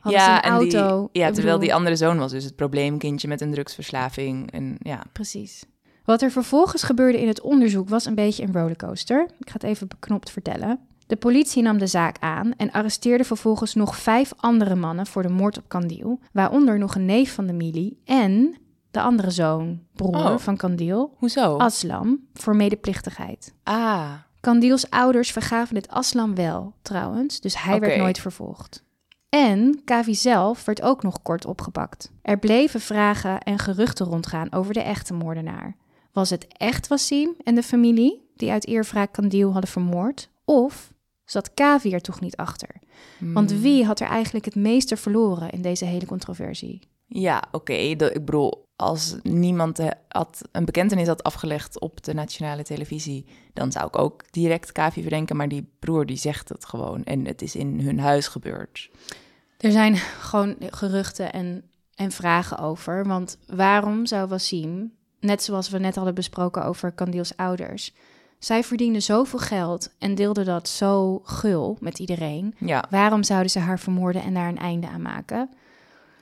Hadden 0.00 0.20
ze 0.22 0.30
een 0.30 0.58
die- 0.58 0.76
auto. 0.78 1.08
ja, 1.12 1.24
terwijl 1.26 1.34
bedoel- 1.44 1.58
die 1.58 1.74
andere 1.74 1.96
zoon 1.96 2.18
was 2.18 2.30
dus 2.32 2.44
het 2.44 2.56
probleemkindje 2.56 3.28
met 3.28 3.40
een 3.40 3.52
drugsverslaving. 3.52 4.50
En 4.52 4.76
ja, 4.78 5.02
Precies. 5.12 5.64
Wat 6.04 6.22
er 6.22 6.30
vervolgens 6.30 6.82
gebeurde 6.82 7.20
in 7.20 7.28
het 7.28 7.40
onderzoek 7.40 7.88
was 7.88 8.04
een 8.04 8.14
beetje 8.14 8.42
een 8.42 8.52
rollercoaster. 8.52 9.22
Ik 9.38 9.48
ga 9.48 9.52
het 9.52 9.62
even 9.62 9.88
beknopt 9.88 10.30
vertellen. 10.30 10.78
De 11.06 11.16
politie 11.16 11.62
nam 11.62 11.78
de 11.78 11.86
zaak 11.86 12.16
aan 12.20 12.52
en 12.56 12.70
arresteerde 12.70 13.24
vervolgens 13.24 13.74
nog 13.74 13.96
vijf 13.96 14.32
andere 14.36 14.74
mannen 14.74 15.06
voor 15.06 15.22
de 15.22 15.28
moord 15.28 15.58
op 15.58 15.64
Kandil, 15.68 16.20
waaronder 16.32 16.78
nog 16.78 16.94
een 16.94 17.04
neef 17.04 17.34
van 17.34 17.46
de 17.46 17.52
Mili 17.52 17.98
en 18.04 18.56
de 18.90 19.00
andere 19.00 19.30
zoon, 19.30 19.80
broer 19.94 20.14
Oh. 20.16 20.38
van 20.38 20.56
Kandil, 20.56 21.14
hoezo? 21.18 21.56
Aslam, 21.56 22.18
voor 22.34 22.56
medeplichtigheid. 22.56 23.54
Ah, 23.62 24.10
Kandils 24.40 24.90
ouders 24.90 25.30
vergaven 25.32 25.76
het 25.76 25.88
Aslam 25.88 26.34
wel, 26.34 26.74
trouwens, 26.82 27.40
dus 27.40 27.62
hij 27.62 27.80
werd 27.80 27.96
nooit 27.96 28.18
vervolgd. 28.18 28.82
En 29.28 29.80
Kavi 29.84 30.14
zelf 30.14 30.64
werd 30.64 30.82
ook 30.82 31.02
nog 31.02 31.22
kort 31.22 31.46
opgepakt. 31.46 32.10
Er 32.22 32.38
bleven 32.38 32.80
vragen 32.80 33.38
en 33.40 33.58
geruchten 33.58 34.06
rondgaan 34.06 34.52
over 34.52 34.74
de 34.74 34.82
echte 34.82 35.14
moordenaar. 35.14 35.76
Was 36.12 36.30
het 36.30 36.46
echt 36.48 36.88
Wassim 36.88 37.34
en 37.44 37.54
de 37.54 37.62
familie 37.62 38.28
die 38.36 38.50
uit 38.50 38.66
eerwraak 38.66 39.12
Kandil 39.12 39.52
hadden 39.52 39.70
vermoord? 39.70 40.28
Of 40.44 40.92
zat 41.24 41.54
Kavi 41.54 41.92
er 41.92 42.00
toch 42.00 42.20
niet 42.20 42.36
achter? 42.36 42.68
Want 43.18 43.50
Hmm. 43.50 43.60
wie 43.60 43.84
had 43.84 44.00
er 44.00 44.06
eigenlijk 44.08 44.44
het 44.44 44.54
meeste 44.54 44.96
verloren 44.96 45.50
in 45.50 45.62
deze 45.62 45.84
hele 45.84 46.06
controversie? 46.06 46.80
ja, 47.06 47.42
oké. 47.50 47.72
Ik 47.72 47.98
bedoel, 47.98 48.64
als 48.76 49.16
niemand 49.22 49.78
eh, 49.78 49.88
had, 50.08 50.40
een 50.52 50.64
bekentenis 50.64 51.06
had 51.06 51.22
afgelegd 51.22 51.80
op 51.80 52.02
de 52.04 52.14
nationale 52.14 52.62
televisie, 52.62 53.26
dan 53.52 53.72
zou 53.72 53.86
ik 53.86 53.98
ook 53.98 54.32
direct 54.32 54.72
Kavi 54.72 55.00
verdenken. 55.00 55.36
Maar 55.36 55.48
die 55.48 55.70
broer 55.78 56.06
die 56.06 56.16
zegt 56.16 56.48
het 56.48 56.64
gewoon 56.64 57.04
en 57.04 57.26
het 57.26 57.42
is 57.42 57.54
in 57.56 57.80
hun 57.80 57.98
huis 58.00 58.26
gebeurd. 58.28 58.90
Er 59.58 59.70
zijn 59.70 59.96
gewoon 59.96 60.56
geruchten 60.70 61.32
en, 61.32 61.64
en 61.94 62.10
vragen 62.10 62.58
over. 62.58 63.06
Want 63.06 63.38
waarom 63.46 64.06
zou 64.06 64.28
Wassim, 64.28 64.92
net 65.22 65.42
zoals 65.42 65.68
we 65.68 65.78
net 65.78 65.94
hadden 65.94 66.14
besproken 66.14 66.64
over 66.64 66.92
Kandils 66.92 67.36
ouders, 67.36 67.94
zij 68.38 68.64
verdiende 68.64 69.00
zoveel 69.00 69.38
geld 69.38 69.90
en 69.98 70.14
deelde 70.14 70.44
dat 70.44 70.68
zo 70.68 71.20
gul 71.24 71.76
met 71.80 71.98
iedereen. 71.98 72.54
Ja, 72.58 72.84
Waarom 72.90 73.22
zouden 73.22 73.50
ze 73.50 73.58
haar 73.58 73.78
vermoorden 73.78 74.22
en 74.22 74.34
daar 74.34 74.48
een 74.48 74.58
einde 74.58 74.88
aan 74.88 75.02
maken? 75.02 75.50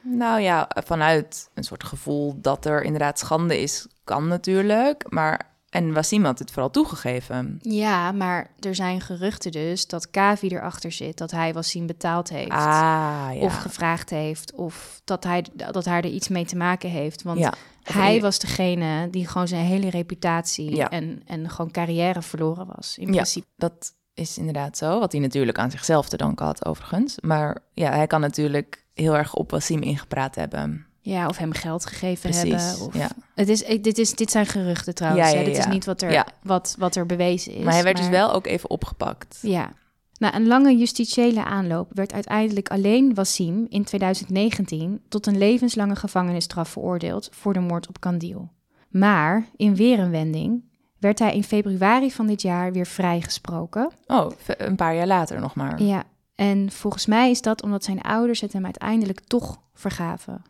nou 0.02 0.40
ja, 0.40 0.68
vanuit 0.84 1.50
een 1.54 1.64
soort 1.64 1.84
gevoel 1.84 2.40
dat 2.40 2.64
er 2.64 2.82
inderdaad 2.82 3.18
schande 3.18 3.60
is, 3.60 3.86
kan 4.04 4.28
natuurlijk. 4.28 5.04
Maar, 5.08 5.40
en 5.70 5.92
Wassim 5.92 6.24
had 6.24 6.38
het 6.38 6.50
vooral 6.50 6.70
toegegeven. 6.70 7.58
Ja, 7.62 8.12
maar 8.12 8.50
er 8.60 8.74
zijn 8.74 9.00
geruchten 9.00 9.52
dus 9.52 9.86
dat 9.86 10.10
Kavi 10.10 10.48
erachter 10.48 10.92
zit, 10.92 11.18
dat 11.18 11.30
hij 11.30 11.52
Wassim 11.52 11.86
betaald 11.86 12.28
heeft. 12.28 12.50
Ah, 12.50 13.28
ja. 13.32 13.40
Of 13.40 13.56
gevraagd 13.56 14.10
heeft, 14.10 14.52
of 14.52 15.00
dat 15.04 15.24
hij, 15.24 15.44
dat 15.52 15.84
hij 15.84 15.96
er 15.96 16.06
iets 16.06 16.28
mee 16.28 16.44
te 16.44 16.56
maken 16.56 16.90
heeft. 16.90 17.22
Want 17.22 17.38
ja. 17.38 17.52
Of 17.86 17.94
Hij 17.94 18.14
in- 18.16 18.20
was 18.22 18.38
degene 18.38 19.10
die 19.10 19.26
gewoon 19.26 19.48
zijn 19.48 19.64
hele 19.64 19.90
reputatie 19.90 20.76
Ja. 20.76 20.88
en, 20.90 21.22
en 21.26 21.50
gewoon 21.50 21.70
carrière 21.70 22.22
verloren 22.22 22.66
was. 22.76 22.96
In 22.98 23.06
Ja. 23.06 23.12
principe. 23.12 23.46
Dat 23.56 23.92
is 24.14 24.38
inderdaad 24.38 24.76
zo. 24.76 24.98
Wat 24.98 25.12
hij 25.12 25.20
natuurlijk 25.20 25.58
aan 25.58 25.70
zichzelf 25.70 26.08
te 26.08 26.16
danken 26.16 26.46
had, 26.46 26.64
overigens. 26.66 27.16
Maar 27.20 27.58
ja, 27.74 27.90
hij 27.92 28.06
kan 28.06 28.20
natuurlijk 28.20 28.84
heel 28.94 29.16
erg 29.16 29.34
op 29.34 29.50
Wassim 29.50 29.82
ingepraat 29.82 30.34
hebben. 30.34 30.86
Ja, 31.02 31.26
of 31.26 31.36
hem 31.36 31.52
geld 31.52 31.86
gegeven 31.86 32.30
Precies, 32.30 32.62
hebben. 32.62 32.86
Of... 32.86 32.94
ja. 32.96 33.08
Het 33.34 33.48
is, 33.48 33.64
dit, 33.64 33.98
is, 33.98 34.14
dit 34.14 34.30
zijn 34.30 34.46
geruchten 34.46 34.94
trouwens. 34.94 35.30
Ja. 35.32 35.42
Dit 35.44 35.56
is 35.58 35.66
niet 35.66 35.84
wat 35.84 36.02
er, 36.02 36.26
wat, 36.42 36.74
wat 36.78 36.96
er 36.96 37.06
bewezen 37.06 37.52
is. 37.52 37.64
maar 37.64 37.72
hij 37.72 37.82
werd 37.82 37.96
dus 37.96 38.08
wel 38.08 38.32
ook 38.32 38.46
even 38.46 38.70
opgepakt. 38.70 39.38
Ja. 39.42 39.72
Na 40.20 40.34
een 40.34 40.46
lange 40.46 40.76
justitiële 40.76 41.44
aanloop 41.44 41.90
werd 41.94 42.12
uiteindelijk 42.12 42.70
alleen 42.70 43.14
Wassim 43.14 43.66
in 43.68 43.84
2019 43.84 45.02
tot 45.08 45.26
een 45.26 45.38
levenslange 45.38 45.96
gevangenisstraf 45.96 46.68
veroordeeld 46.68 47.28
voor 47.32 47.52
de 47.52 47.60
moord 47.60 47.88
op 47.88 48.00
Kandil. 48.00 48.48
Maar 48.88 49.48
in 49.56 49.74
weer 49.74 49.98
een 49.98 50.10
wending 50.10 50.64
werd 50.98 51.18
hij 51.18 51.34
in 51.34 51.44
februari 51.44 52.12
van 52.12 52.26
dit 52.26 52.42
jaar 52.42 52.72
weer 52.72 52.86
vrijgesproken 52.86 53.90
Oh, 54.06 54.30
een 54.46 54.76
paar 54.76 54.94
jaar 54.94 55.06
later 55.06 55.40
nog 55.40 55.54
maar. 55.54 55.82
Ja, 55.82 56.04
en 56.34 56.70
volgens 56.70 57.06
mij 57.06 57.30
is 57.30 57.42
dat 57.42 57.62
omdat 57.62 57.84
zijn 57.84 58.00
ouders 58.00 58.40
het 58.40 58.52
hem 58.52 58.64
uiteindelijk 58.64 59.20
toch 59.20 59.60
vergaven. 59.74 60.42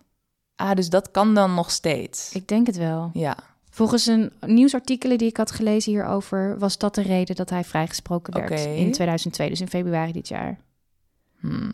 Ah, 0.56 0.74
dus 0.74 0.88
dat 0.88 1.10
kan 1.10 1.34
dan 1.34 1.54
nog 1.54 1.70
steeds. 1.70 2.34
Ik 2.34 2.48
denk 2.48 2.66
het 2.66 2.76
wel. 2.76 3.10
Ja. 3.12 3.36
Volgens 3.70 4.06
een 4.06 4.32
nieuwsartikelen 4.46 5.18
die 5.18 5.28
ik 5.28 5.36
had 5.36 5.50
gelezen 5.50 5.92
hierover, 5.92 6.58
was 6.58 6.78
dat 6.78 6.94
de 6.94 7.02
reden 7.02 7.36
dat 7.36 7.50
hij 7.50 7.64
vrijgesproken 7.64 8.32
werd 8.32 8.64
in 8.64 8.92
2002, 8.92 9.48
dus 9.48 9.60
in 9.60 9.68
februari 9.68 10.12
dit 10.12 10.28
jaar. 10.28 10.58
Hm. 11.40 11.70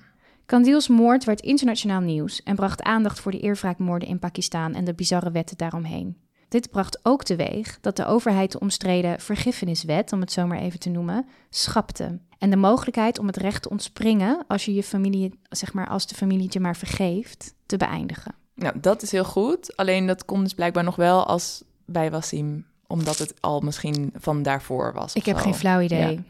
Kandil's 0.47 0.89
moord 0.89 1.25
werd 1.25 1.41
internationaal 1.41 2.01
nieuws 2.01 2.43
en 2.43 2.57
bracht 2.57 2.83
aandacht 2.83 3.21
voor 3.21 3.33
de 3.33 3.41
eerwraakmoorden 3.41 4.09
in 4.09 4.19
Pakistan 4.19 4.75
en 4.75 4.85
de 4.85 4.95
bizarre 4.95 5.31
wetten 5.31 5.57
daaromheen. 5.57 6.17
Dit 6.49 6.71
bracht 6.71 7.01
ook 7.03 7.25
teweeg 7.25 7.79
dat 7.81 7.97
de 7.97 8.07
overheid 8.07 8.53
de 8.53 8.61
omstreden 8.61 9.21
vergiffeniswet, 9.21 10.13
om 10.13 10.21
het 10.21 10.33
zo 10.33 10.47
maar 10.47 10.59
even 10.59 10.79
te 10.79 10.89
noemen, 10.89 11.27
schapte. 11.51 12.19
En 12.39 12.51
de 12.51 12.57
mogelijkheid 12.57 13.19
om 13.19 13.27
het 13.27 13.37
recht 13.37 13.63
te 13.63 13.69
ontspringen 13.69 14.45
als 14.49 14.65
je 14.65 14.75
je 14.75 14.83
familie, 14.83 15.41
zeg 15.49 15.73
maar, 15.73 15.89
als 15.89 16.07
de 16.07 16.15
familie 16.15 16.49
je 16.51 16.61
maar 16.61 16.77
vergeeft, 16.77 17.55
te 17.67 17.77
beëindigen. 17.77 18.35
Nou, 18.55 18.81
dat 18.81 19.03
is 19.03 19.11
heel 19.11 19.25
goed. 19.25 19.77
Alleen 19.77 20.07
dat 20.07 20.25
kon 20.25 20.43
dus 20.43 20.55
blijkbaar 20.55 20.85
nog 20.85 20.97
wel 20.97 21.27
als 21.27 21.63
bij 21.87 22.11
Wassim. 22.11 22.67
Omdat 22.87 23.19
het 23.19 23.35
al 23.41 23.61
misschien 23.61 24.13
van 24.15 24.43
daarvoor 24.43 24.93
was. 24.93 25.15
Ik 25.15 25.27
heb 25.27 25.37
zo. 25.37 25.43
geen 25.43 25.55
flauw 25.55 25.81
idee. 25.81 26.13
Ja. 26.13 26.23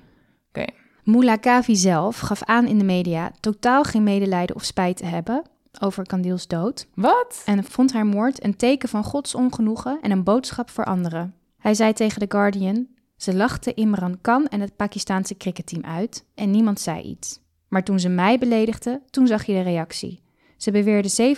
Oké. 0.49 0.65
Mullah 1.05 1.41
Kavi 1.41 1.77
zelf 1.77 2.19
gaf 2.19 2.43
aan 2.43 2.67
in 2.67 2.79
de 2.79 2.85
media 2.85 3.33
totaal 3.41 3.83
geen 3.83 4.03
medelijden 4.03 4.57
of 4.57 4.65
spijt 4.65 4.97
te 4.97 5.05
hebben 5.07 5.43
over 5.81 6.07
Kandil's 6.07 6.47
dood. 6.47 6.87
Wat? 6.95 7.43
en 7.45 7.65
vond 7.65 7.93
haar 7.93 8.07
moord 8.07 8.45
een 8.45 8.57
teken 8.57 8.89
van 8.89 9.05
Gods 9.05 9.35
ongenoegen 9.35 9.99
en 10.01 10.11
een 10.11 10.25
boodschap 10.25 10.71
voor 10.71 10.85
anderen. 10.85 11.35
Hij 11.59 11.75
zei 11.75 11.93
tegen 11.93 12.21
The 12.21 12.37
Guardian: 12.37 12.87
Ze 13.17 13.35
lachten 13.35 13.75
Imran 13.75 14.21
Khan 14.21 14.49
en 14.49 14.61
het 14.61 14.77
Pakistaanse 14.77 15.37
cricketteam 15.37 15.85
uit 15.85 16.25
en 16.35 16.51
niemand 16.51 16.81
zei 16.81 17.03
iets. 17.03 17.41
Maar 17.69 17.83
toen 17.85 18.01
ze 18.01 18.09
mij 18.09 18.39
beledigden, 18.39 19.03
toen 19.11 19.27
zag 19.27 19.45
je 19.45 19.53
de 19.53 19.61
reactie. 19.61 20.23
Ze 20.57 20.71
beweerde 20.71 21.37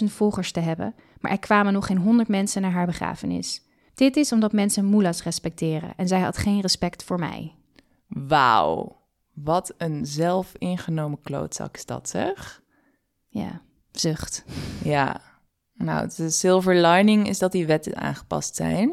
700.000 0.00 0.04
volgers 0.04 0.52
te 0.52 0.60
hebben, 0.60 0.94
maar 1.26 1.34
er 1.34 1.40
kwamen 1.40 1.72
nog 1.72 1.86
geen 1.86 1.98
100 1.98 2.28
mensen 2.28 2.62
naar 2.62 2.70
haar 2.70 2.86
begrafenis. 2.86 3.62
Dit 3.94 4.16
is 4.16 4.32
omdat 4.32 4.52
mensen 4.52 4.90
mullahs 4.90 5.22
respecteren 5.22 5.92
en 5.96 6.08
zij 6.08 6.20
had 6.20 6.36
geen 6.36 6.60
respect 6.60 7.04
voor 7.04 7.18
mij. 7.18 7.54
Wauw. 8.06 8.96
Wat 9.34 9.74
een 9.78 10.06
zelfingenomen 10.06 11.20
klootzak 11.22 11.76
is 11.76 11.86
dat, 11.86 12.08
zeg. 12.08 12.62
Ja, 13.28 13.60
zucht. 13.92 14.44
Ja. 14.84 15.20
Nou, 15.74 16.10
de 16.16 16.30
silver 16.30 16.76
lining 16.76 17.28
is 17.28 17.38
dat 17.38 17.52
die 17.52 17.66
wetten 17.66 17.96
aangepast 17.96 18.56
zijn. 18.56 18.92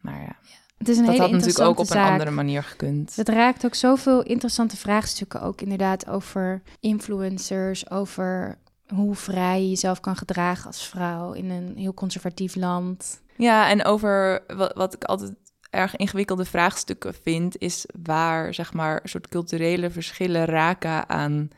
Maar 0.00 0.20
ja, 0.20 0.36
Het 0.78 0.88
is 0.88 0.96
een 0.96 1.04
dat 1.04 1.12
hele 1.12 1.24
had 1.24 1.32
natuurlijk 1.32 1.68
ook 1.68 1.78
op 1.78 1.90
een 1.90 1.96
andere 1.96 2.30
manier 2.30 2.62
gekund. 2.62 3.16
Het 3.16 3.28
raakt 3.28 3.64
ook 3.64 3.74
zoveel 3.74 4.22
interessante 4.22 4.76
vraagstukken 4.76 5.42
ook 5.42 5.60
inderdaad 5.60 6.08
over 6.08 6.62
influencers, 6.80 7.90
over 7.90 8.58
hoe 8.94 9.14
vrij 9.14 9.60
je 9.62 9.68
jezelf 9.68 10.00
kan 10.00 10.16
gedragen 10.16 10.66
als 10.66 10.86
vrouw 10.88 11.32
in 11.32 11.50
een 11.50 11.76
heel 11.76 11.94
conservatief 11.94 12.54
land. 12.56 13.22
Ja, 13.36 13.68
en 13.68 13.84
over 13.84 14.42
wat, 14.56 14.72
wat 14.74 14.94
ik 14.94 15.04
altijd 15.04 15.32
erg 15.70 15.96
ingewikkelde 15.96 16.44
vraagstukken 16.44 17.14
vind, 17.22 17.58
is 17.58 17.86
waar 18.02 18.54
zeg 18.54 18.72
maar 18.72 19.00
soort 19.04 19.28
culturele 19.28 19.90
verschillen 19.90 20.44
raken 20.44 21.08
aan 21.08 21.48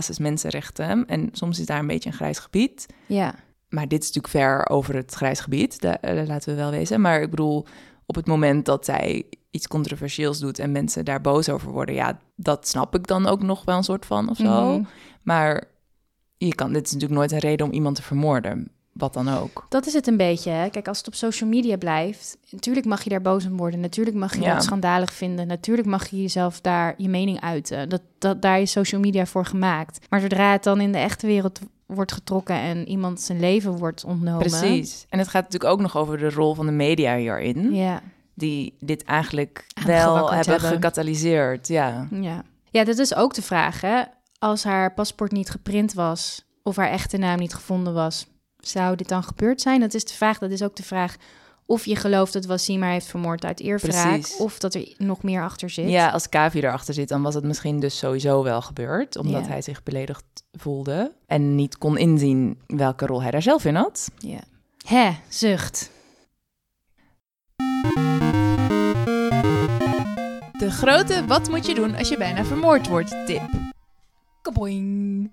basismensenrechten. 0.00 1.06
En 1.06 1.28
soms 1.32 1.58
is 1.58 1.66
daar 1.66 1.78
een 1.78 1.86
beetje 1.86 2.08
een 2.10 2.16
grijs 2.16 2.38
gebied. 2.38 2.86
Ja, 3.06 3.34
Maar 3.68 3.88
dit 3.88 4.02
is 4.02 4.06
natuurlijk 4.12 4.34
ver 4.34 4.68
over 4.68 4.94
het 4.94 5.14
grijs 5.14 5.40
gebied, 5.40 5.80
da- 5.80 6.00
eh, 6.00 6.26
laten 6.26 6.50
we 6.50 6.60
wel 6.60 6.70
wezen. 6.70 7.00
Maar 7.00 7.20
ik 7.22 7.30
bedoel, 7.30 7.66
op 8.06 8.14
het 8.14 8.26
moment 8.26 8.64
dat 8.64 8.84
zij 8.84 9.24
iets 9.50 9.68
controversieels 9.68 10.38
doet 10.38 10.58
en 10.58 10.72
mensen 10.72 11.04
daar 11.04 11.20
boos 11.20 11.48
over 11.48 11.70
worden, 11.70 11.94
ja, 11.94 12.18
dat 12.36 12.68
snap 12.68 12.94
ik 12.94 13.06
dan 13.06 13.26
ook 13.26 13.42
nog 13.42 13.64
wel 13.64 13.76
een 13.76 13.84
soort 13.84 14.06
van 14.06 14.28
of 14.28 14.36
zo. 14.36 14.72
Mhm. 14.72 14.82
Maar 15.22 15.64
je 16.38 16.54
kan, 16.54 16.72
dit 16.72 16.86
is 16.86 16.92
natuurlijk 16.92 17.18
nooit 17.20 17.32
een 17.32 17.38
reden 17.38 17.66
om 17.66 17.72
iemand 17.72 17.96
te 17.96 18.02
vermoorden, 18.02 18.70
wat 18.92 19.12
dan 19.14 19.28
ook. 19.28 19.66
dat 19.68 19.86
is 19.86 19.92
het 19.92 20.06
een 20.06 20.16
beetje. 20.16 20.50
Hè? 20.50 20.68
Kijk, 20.70 20.88
als 20.88 20.98
het 20.98 21.06
op 21.06 21.14
social 21.14 21.48
media 21.50 21.76
blijft, 21.76 22.36
natuurlijk 22.50 22.86
mag 22.86 23.02
je 23.02 23.10
daar 23.10 23.22
boos 23.22 23.46
om 23.46 23.56
worden. 23.56 23.80
Natuurlijk 23.80 24.16
mag 24.16 24.34
je 24.34 24.40
Ja. 24.40 24.54
dat 24.54 24.62
schandalig 24.64 25.12
vinden. 25.12 25.46
Natuurlijk 25.46 25.88
mag 25.88 26.06
je 26.08 26.20
jezelf 26.20 26.60
daar 26.60 26.94
je 26.96 27.08
mening 27.08 27.40
uiten. 27.40 27.88
Dat, 27.88 28.02
dat, 28.18 28.42
daar 28.42 28.60
is 28.60 28.70
social 28.70 29.00
media 29.00 29.26
voor 29.26 29.44
gemaakt. 29.44 30.06
Maar 30.10 30.20
zodra 30.20 30.52
het 30.52 30.62
dan 30.62 30.80
in 30.80 30.92
de 30.92 30.98
echte 30.98 31.26
wereld 31.26 31.60
wordt 31.86 32.12
getrokken 32.12 32.56
en 32.56 32.88
iemand 32.88 33.20
zijn 33.20 33.40
leven 33.40 33.72
wordt 33.78 34.04
ontnomen. 34.04 34.38
Precies. 34.48 35.06
En 35.08 35.18
het 35.18 35.28
gaat 35.28 35.42
natuurlijk 35.42 35.72
ook 35.72 35.80
nog 35.80 35.96
over 35.96 36.18
de 36.18 36.30
rol 36.30 36.54
van 36.54 36.66
de 36.66 36.72
media 36.72 37.16
hierin, 37.16 37.74
Ja. 37.74 38.02
die 38.34 38.76
dit 38.80 39.04
eigenlijk 39.04 39.66
wel 39.84 40.32
hebben, 40.32 40.52
hebben. 40.52 40.70
gecatalyseerd. 40.70 41.68
Ja. 41.68 42.08
Ja. 42.10 42.42
ja, 42.70 42.84
dat 42.84 42.98
is 42.98 43.14
ook 43.14 43.34
de 43.34 43.42
vraag. 43.42 43.80
Hè? 43.80 44.02
Als 44.46 44.64
haar 44.64 44.94
paspoort 44.94 45.32
niet 45.32 45.50
geprint 45.50 45.92
was 45.94 46.44
of 46.62 46.76
haar 46.76 46.90
echte 46.90 47.16
naam 47.16 47.38
niet 47.38 47.54
gevonden 47.54 47.94
was, 47.94 48.26
zou 48.58 48.96
dit 48.96 49.08
dan 49.08 49.22
gebeurd 49.22 49.60
zijn? 49.60 49.80
Dat 49.80 49.94
is 49.94 50.04
de 50.04 50.14
vraag. 50.14 50.38
Dat 50.38 50.50
is 50.50 50.62
ook 50.62 50.76
de 50.76 50.82
vraag 50.82 51.16
of 51.64 51.84
je 51.84 51.96
gelooft 51.96 52.32
dat 52.32 52.44
Wassim 52.44 52.82
haar 52.82 52.92
heeft 52.92 53.06
vermoord 53.06 53.44
uit 53.44 53.60
eerwraak 53.60 54.10
Precies. 54.20 54.36
of 54.36 54.58
dat 54.58 54.74
er 54.74 54.94
nog 54.96 55.22
meer 55.22 55.42
achter 55.42 55.70
zit. 55.70 55.88
ja, 55.88 56.08
als 56.10 56.28
Kavi 56.28 56.58
erachter 56.60 56.94
zit, 56.94 57.08
dan 57.08 57.22
was 57.22 57.34
het 57.34 57.44
misschien 57.44 57.80
dus 57.80 57.98
sowieso 57.98 58.42
wel 58.42 58.62
gebeurd, 58.62 59.16
omdat 59.16 59.42
Ja. 59.44 59.48
hij 59.48 59.62
zich 59.62 59.82
beledigd 59.82 60.24
voelde 60.52 61.12
en 61.26 61.54
niet 61.54 61.78
kon 61.78 61.98
inzien 61.98 62.58
welke 62.66 63.06
rol 63.06 63.22
hij 63.22 63.30
daar 63.30 63.42
zelf 63.42 63.64
in 63.64 63.74
had. 63.74 64.08
ja. 64.18 64.40
Hè, 64.86 65.10
zucht. 65.28 65.90
De 70.58 70.70
grote 70.70 71.24
wat 71.26 71.48
moet 71.50 71.66
je 71.66 71.74
doen 71.74 71.96
als 71.96 72.08
je 72.08 72.16
bijna 72.16 72.44
vermoord 72.44 72.88
wordt 72.88 73.26
tip. 73.26 73.42
Kaboing. 74.46 75.32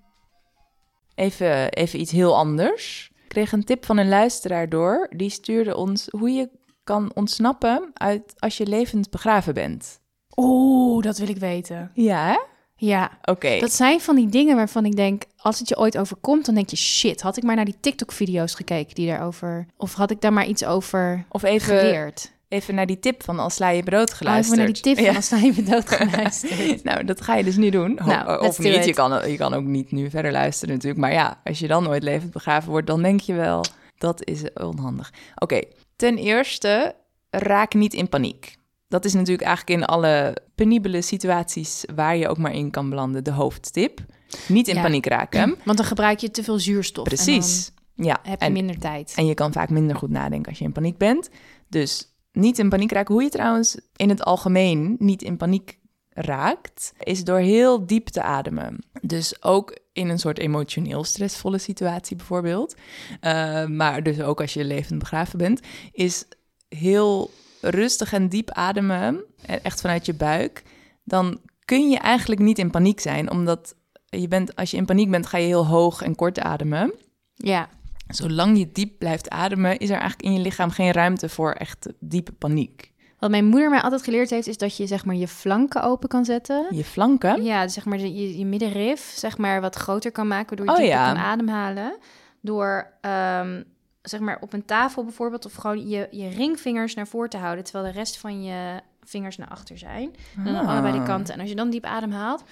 Even, 1.14 1.72
even 1.72 2.00
iets 2.00 2.12
heel 2.12 2.36
anders. 2.36 3.10
Ik 3.22 3.28
kreeg 3.28 3.52
een 3.52 3.64
tip 3.64 3.84
van 3.86 3.96
een 3.96 4.08
luisteraar 4.08 4.68
door. 4.68 5.08
Die 5.16 5.30
stuurde 5.30 5.76
ons 5.76 6.08
hoe 6.10 6.30
je 6.30 6.48
kan 6.84 7.10
ontsnappen 7.14 7.90
uit 7.94 8.34
als 8.38 8.56
je 8.56 8.66
levend 8.66 9.10
begraven 9.10 9.54
bent. 9.54 10.00
Oeh, 10.36 11.02
dat 11.02 11.18
wil 11.18 11.28
ik 11.28 11.36
weten. 11.36 11.90
Ja, 11.94 12.26
hè? 12.26 12.38
Ja, 12.76 13.18
Oké. 13.24 13.58
dat 13.58 13.72
zijn 13.72 14.00
van 14.00 14.16
die 14.16 14.28
dingen 14.28 14.56
waarvan 14.56 14.84
ik 14.84 14.96
denk, 14.96 15.22
als 15.36 15.58
het 15.58 15.68
je 15.68 15.78
ooit 15.78 15.98
overkomt, 15.98 16.46
dan 16.46 16.54
denk 16.54 16.70
je, 16.70 16.76
shit, 16.76 17.20
had 17.20 17.36
ik 17.36 17.42
maar 17.42 17.56
naar 17.56 17.64
die 17.64 17.80
TikTok-video's 17.80 18.54
gekeken 18.54 18.94
die 18.94 19.06
daarover, 19.06 19.66
of 19.76 19.94
had 19.94 20.10
ik 20.10 20.20
daar 20.20 20.32
maar 20.32 20.46
iets 20.46 20.64
over 20.64 21.24
Of 21.28 21.42
even, 21.42 21.78
geleerd? 21.78 22.32
Even 22.54 22.74
naar 22.74 22.86
die 22.86 22.98
tip 22.98 23.22
van 23.22 23.38
als 23.38 23.54
sla 23.54 23.68
je 23.68 23.82
brood 23.82 24.10
Oh, 24.10 24.16
geluisterd. 24.16 24.58
even 24.60 24.64
naar 24.64 24.72
die 24.74 24.82
tip 24.82 24.96
van 24.96 25.04
Ja. 25.04 25.14
als 25.16 25.24
sta 25.26 25.36
je 25.36 25.52
me 25.56 25.62
dood 25.62 25.88
geluisterd. 25.98 26.84
Nou, 26.84 27.04
dat 27.04 27.20
ga 27.20 27.34
je 27.36 27.44
dus 27.44 27.56
niet 27.56 27.72
doen. 27.72 27.98
Ho- 28.00 28.06
Nou, 28.10 28.28
let's 28.42 28.46
of 28.58 28.58
niet, 28.64 28.74
it. 28.74 28.84
je 28.84 28.94
kan, 28.94 29.30
je 29.30 29.36
kan 29.36 29.54
ook 29.54 29.64
niet 29.64 29.92
nu 29.92 30.10
verder 30.10 30.32
luisteren 30.32 30.74
natuurlijk. 30.74 31.00
Maar 31.00 31.12
ja, 31.12 31.40
als 31.44 31.58
je 31.58 31.66
dan 31.66 31.82
nooit 31.82 32.02
levend 32.02 32.30
begraven 32.32 32.70
wordt, 32.70 32.86
dan 32.86 33.02
denk 33.02 33.20
je 33.20 33.32
wel, 33.34 33.64
dat 33.98 34.24
is 34.26 34.52
onhandig. 34.54 35.12
Oké, 35.38 35.60
ten 35.96 36.16
eerste, 36.18 36.94
raak 37.30 37.74
niet 37.74 37.94
in 37.94 38.08
paniek. 38.08 38.56
Dat 38.88 39.04
is 39.04 39.12
natuurlijk 39.12 39.48
eigenlijk 39.48 39.80
in 39.80 39.86
alle 39.86 40.36
penibele 40.54 41.02
situaties 41.02 41.84
waar 41.94 42.16
je 42.16 42.28
ook 42.28 42.38
maar 42.38 42.52
in 42.54 42.70
kan 42.70 42.90
belanden 42.90 43.24
de 43.24 43.30
hoofdtip. 43.30 44.00
Niet 44.48 44.68
in 44.68 44.74
Ja. 44.74 44.82
paniek 44.82 45.06
raken. 45.06 45.56
Want 45.64 45.76
dan 45.78 45.86
gebruik 45.86 46.18
je 46.18 46.30
te 46.30 46.42
veel 46.42 46.58
zuurstof. 46.58 47.04
Precies. 47.04 47.72
Ja, 47.96 48.02
En 48.16 48.20
dan 48.22 48.30
heb 48.30 48.40
je 48.40 48.46
en, 48.46 48.52
minder 48.52 48.78
tijd. 48.78 49.12
en 49.16 49.26
je 49.26 49.34
kan 49.34 49.52
vaak 49.52 49.70
minder 49.70 49.96
goed 49.96 50.10
nadenken 50.10 50.48
als 50.48 50.58
je 50.58 50.64
in 50.64 50.72
paniek 50.72 50.98
bent. 50.98 51.28
Dus 51.68 52.13
niet 52.34 52.58
in 52.58 52.68
paniek 52.68 52.92
raken. 52.92 53.14
Hoe 53.14 53.22
je 53.22 53.28
trouwens 53.28 53.78
in 53.96 54.08
het 54.08 54.24
algemeen 54.24 54.96
niet 54.98 55.22
in 55.22 55.36
paniek 55.36 55.78
raakt, 56.08 56.92
is 56.98 57.24
door 57.24 57.38
heel 57.38 57.86
diep 57.86 58.08
te 58.08 58.22
ademen. 58.22 58.78
Dus 59.02 59.42
ook 59.42 59.78
in 59.92 60.08
een 60.08 60.18
soort 60.18 60.38
emotioneel 60.38 61.04
stressvolle 61.04 61.58
situatie 61.58 62.16
bijvoorbeeld. 62.16 62.74
Uh, 63.20 63.66
maar 63.66 64.02
dus 64.02 64.20
ook 64.20 64.40
als 64.40 64.54
je 64.54 64.64
levend 64.64 64.98
begraven 64.98 65.38
bent, 65.38 65.60
is 65.92 66.24
heel 66.68 67.30
rustig 67.60 68.12
en 68.12 68.28
diep 68.28 68.50
ademen, 68.50 69.24
echt 69.62 69.80
vanuit 69.80 70.06
je 70.06 70.14
buik. 70.14 70.62
Dan 71.04 71.40
kun 71.64 71.90
je 71.90 71.98
eigenlijk 71.98 72.40
niet 72.40 72.58
in 72.58 72.70
paniek 72.70 73.00
zijn, 73.00 73.30
omdat 73.30 73.74
je 74.04 74.28
bent, 74.28 74.56
als 74.56 74.70
je 74.70 74.76
in 74.76 74.84
paniek 74.84 75.10
bent, 75.10 75.26
ga 75.26 75.38
je 75.38 75.46
heel 75.46 75.66
hoog 75.66 76.02
en 76.02 76.14
kort 76.14 76.40
ademen. 76.40 76.94
Ja. 77.34 77.68
Zolang 78.08 78.58
je 78.58 78.72
diep 78.72 78.98
blijft 78.98 79.30
ademen, 79.30 79.78
is 79.78 79.88
er 79.90 79.98
eigenlijk 79.98 80.22
in 80.22 80.32
je 80.32 80.40
lichaam 80.40 80.70
geen 80.70 80.92
ruimte 80.92 81.28
voor 81.28 81.52
echt 81.52 81.86
diepe 81.98 82.32
paniek. 82.32 82.92
Wat 83.18 83.30
mijn 83.30 83.44
moeder 83.44 83.70
mij 83.70 83.80
altijd 83.80 84.02
geleerd 84.02 84.30
heeft, 84.30 84.46
is 84.46 84.58
dat 84.58 84.76
je 84.76 84.86
zeg 84.86 85.04
maar 85.04 85.14
je 85.14 85.28
flanken 85.28 85.82
open 85.82 86.08
kan 86.08 86.24
zetten. 86.24 86.66
Je 86.70 86.84
flanken? 86.84 87.42
Ja, 87.44 87.62
dus 87.62 87.72
zeg 87.74 87.84
maar 87.84 87.98
je, 87.98 88.38
je 88.38 88.46
middenrif 88.46 89.12
zeg 89.16 89.38
maar 89.38 89.60
wat 89.60 89.74
groter 89.76 90.12
kan 90.12 90.26
maken, 90.28 90.56
waardoor 90.56 90.76
je 90.76 90.82
Oh, 90.82 90.88
ja. 90.88 91.12
kan 91.12 91.22
ademhalen. 91.22 91.96
Door 92.40 92.92
ehm, 93.00 93.62
zeg 94.02 94.20
maar 94.20 94.38
op 94.40 94.52
een 94.52 94.64
tafel 94.64 95.04
bijvoorbeeld, 95.04 95.46
of 95.46 95.54
gewoon 95.54 95.88
je, 95.88 96.08
je 96.10 96.28
ringvingers 96.28 96.94
naar 96.94 97.06
voren 97.06 97.30
te 97.30 97.36
houden, 97.36 97.64
terwijl 97.64 97.92
de 97.92 97.98
rest 97.98 98.18
van 98.18 98.42
je 98.44 98.80
vingers 99.04 99.36
naar 99.36 99.48
achter 99.48 99.78
zijn. 99.78 100.14
En 100.36 100.44
dan 100.52 100.54
Ah. 100.66 100.68
allebei 100.68 100.98
de 100.98 101.04
kanten. 101.04 101.34
En 101.34 101.40
als 101.40 101.48
je 101.48 101.54
dan 101.56 101.70
diep 101.70 101.84
ademhaalt, 101.84 102.42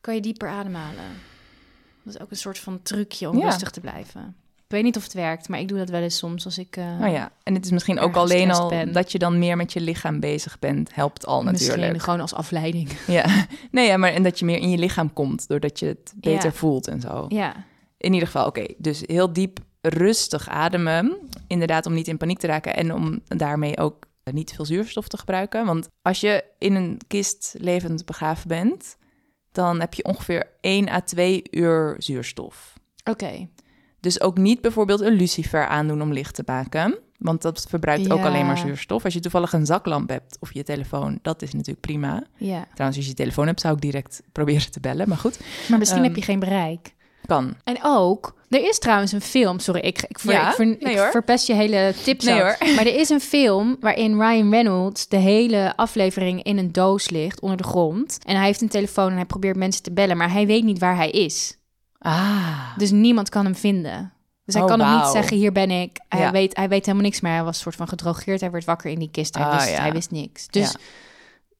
kan 0.00 0.14
je 0.14 0.20
dieper 0.20 0.48
ademhalen. 0.48 1.04
Dat 2.04 2.14
is 2.14 2.20
ook 2.20 2.30
een 2.30 2.36
soort 2.36 2.58
van 2.58 2.82
trucje 2.82 3.28
om 3.28 3.38
Ja. 3.38 3.44
rustig 3.44 3.70
te 3.70 3.80
blijven. 3.80 4.36
Ik 4.56 4.78
weet 4.78 4.82
niet 4.86 4.96
of 4.96 5.02
het 5.02 5.12
werkt, 5.12 5.48
maar 5.48 5.60
ik 5.60 5.68
doe 5.68 5.78
dat 5.78 5.88
wel 5.88 6.00
eens 6.00 6.16
soms 6.18 6.44
als 6.44 6.58
ik... 6.58 6.76
eh, 6.76 6.98
Nou 6.98 7.12
ja, 7.12 7.30
en 7.42 7.54
het 7.54 7.64
is 7.64 7.70
misschien 7.70 7.98
ook 7.98 8.16
alleen 8.16 8.50
al 8.50 8.68
ben. 8.68 8.92
dat 8.92 9.12
je 9.12 9.18
dan 9.18 9.38
meer 9.38 9.56
met 9.56 9.72
je 9.72 9.80
lichaam 9.80 10.20
bezig 10.20 10.58
bent, 10.58 10.94
helpt 10.94 11.26
al 11.26 11.42
natuurlijk. 11.42 11.76
Misschien 11.78 12.00
gewoon 12.00 12.20
als 12.20 12.34
afleiding. 12.34 12.88
Ja, 13.06 13.46
nee, 13.70 13.86
ja, 13.86 13.96
maar 13.96 14.12
en 14.12 14.22
dat 14.22 14.38
je 14.38 14.44
meer 14.44 14.58
in 14.58 14.70
je 14.70 14.78
lichaam 14.78 15.12
komt, 15.12 15.48
doordat 15.48 15.78
je 15.78 15.86
het 15.86 16.12
beter 16.16 16.44
Ja. 16.50 16.52
voelt 16.52 16.88
en 16.88 17.00
zo. 17.00 17.24
Ja, 17.28 17.64
In 17.96 18.12
ieder 18.12 18.26
geval, 18.28 18.46
oké, 18.46 18.66
dus 18.78 19.02
heel 19.06 19.32
diep 19.32 19.58
rustig 19.80 20.48
ademen. 20.48 21.16
Inderdaad, 21.46 21.86
om 21.86 21.92
niet 21.94 22.08
in 22.08 22.16
paniek 22.16 22.38
te 22.38 22.46
raken 22.46 22.76
en 22.76 22.94
om 22.94 23.20
daarmee 23.28 23.78
ook 23.78 24.04
niet 24.32 24.52
veel 24.56 24.64
zuurstof 24.64 25.08
te 25.08 25.18
gebruiken. 25.18 25.66
Want 25.66 25.88
als 26.02 26.20
je 26.20 26.44
in 26.58 26.74
een 26.74 27.00
kist 27.06 27.54
levend 27.58 28.04
begraven 28.04 28.48
bent, 28.48 28.96
dan 29.52 29.80
heb 29.80 29.94
je 29.94 30.04
ongeveer 30.04 30.46
1 30.60 30.88
à 30.88 31.00
2 31.00 31.42
uur 31.50 31.94
zuurstof. 31.98 32.72
oké. 33.04 33.48
Dus 34.00 34.20
ook 34.20 34.36
niet 34.38 34.60
bijvoorbeeld 34.60 35.00
een 35.00 35.12
lucifer 35.12 35.66
aandoen 35.66 36.02
om 36.02 36.12
licht 36.12 36.34
te 36.34 36.42
maken. 36.46 36.98
Want 37.18 37.42
dat 37.42 37.66
verbruikt 37.68 38.10
ook 38.12 38.20
alleen 38.24 38.46
maar 38.46 38.58
zuurstof. 38.58 39.04
Als 39.04 39.14
je 39.14 39.20
toevallig 39.20 39.52
een 39.52 39.66
zaklamp 39.66 40.08
hebt 40.08 40.36
of 40.40 40.52
je 40.54 40.62
telefoon, 40.62 41.18
dat 41.22 41.42
is 41.42 41.52
natuurlijk 41.52 41.80
prima. 41.80 42.22
Ja, 42.36 42.64
Trouwens, 42.74 42.96
als 42.96 43.04
je 43.04 43.10
je 43.10 43.14
telefoon 43.14 43.46
hebt, 43.46 43.60
zou 43.60 43.74
ik 43.74 43.80
direct 43.80 44.22
proberen 44.32 44.70
te 44.70 44.80
bellen. 44.80 45.08
Maar 45.08 45.18
goed, 45.18 45.40
maar 45.68 45.78
misschien 45.78 46.00
Ehm, 46.00 46.08
heb 46.08 46.16
je 46.16 46.22
geen 46.24 46.38
bereik. 46.38 46.94
Kan. 47.26 47.54
En 47.64 47.76
ook, 47.82 48.34
er 48.48 48.68
is 48.68 48.78
trouwens 48.78 49.12
een 49.12 49.20
film. 49.20 49.58
Sorry, 49.58 49.80
ik, 49.80 50.02
ik, 50.08 50.18
ver, 50.18 50.32
Ja? 50.32 50.48
ik, 50.48 50.54
ver- 50.54 50.66
Nee, 50.66 50.76
ik 50.78 50.98
hoor. 50.98 51.10
verpest 51.10 51.46
je 51.46 51.54
hele 51.54 51.94
tip 52.04 52.22
Nee, 52.22 52.34
zo. 52.36 52.40
hoor. 52.42 52.56
Maar 52.74 52.86
er 52.86 52.94
is 52.98 53.08
een 53.08 53.20
film 53.20 53.76
waarin 53.80 54.20
Ryan 54.20 54.50
Reynolds 54.50 55.08
de 55.08 55.16
hele 55.16 55.72
aflevering 55.76 56.42
in 56.42 56.58
een 56.58 56.72
doos 56.72 57.10
ligt 57.10 57.40
onder 57.40 57.56
de 57.56 57.64
grond. 57.64 58.18
En 58.24 58.36
hij 58.36 58.44
heeft 58.46 58.60
een 58.60 58.68
telefoon 58.68 59.10
en 59.10 59.16
hij 59.16 59.24
probeert 59.24 59.56
mensen 59.56 59.82
te 59.82 59.92
bellen, 59.92 60.16
maar 60.16 60.32
hij 60.32 60.46
weet 60.46 60.64
niet 60.64 60.78
waar 60.78 60.96
hij 60.96 61.10
is. 61.10 61.56
Ah, 61.98 62.76
Dus 62.76 62.90
niemand 62.90 63.28
kan 63.28 63.44
hem 63.44 63.54
vinden. 63.54 64.12
Dus 64.44 64.54
hij 64.54 64.62
Oh, 64.62 64.68
kan 64.68 64.80
hem 64.80 64.96
niet 64.96 65.06
zeggen, 65.06 65.36
hier 65.36 65.52
ben 65.52 65.70
ik. 65.70 65.98
Hij, 66.08 66.20
Ja. 66.20 66.30
weet, 66.30 66.56
hij 66.56 66.68
weet 66.68 66.84
helemaal 66.86 67.06
niks 67.06 67.20
meer. 67.20 67.32
Hij 67.32 67.42
was 67.44 67.58
soort 67.58 67.74
van 67.74 67.88
gedrogeerd. 67.88 68.40
Hij 68.40 68.50
werd 68.50 68.64
wakker 68.64 68.90
in 68.90 68.98
die 68.98 69.10
kist. 69.10 69.34
Hij, 69.34 69.44
Ah, 69.46 69.54
wist, 69.54 69.68
ja. 69.70 69.80
hij 69.80 69.92
wist 69.92 70.10
niks. 70.10 70.46
Dus 70.48 70.70
Ja. 70.70 70.78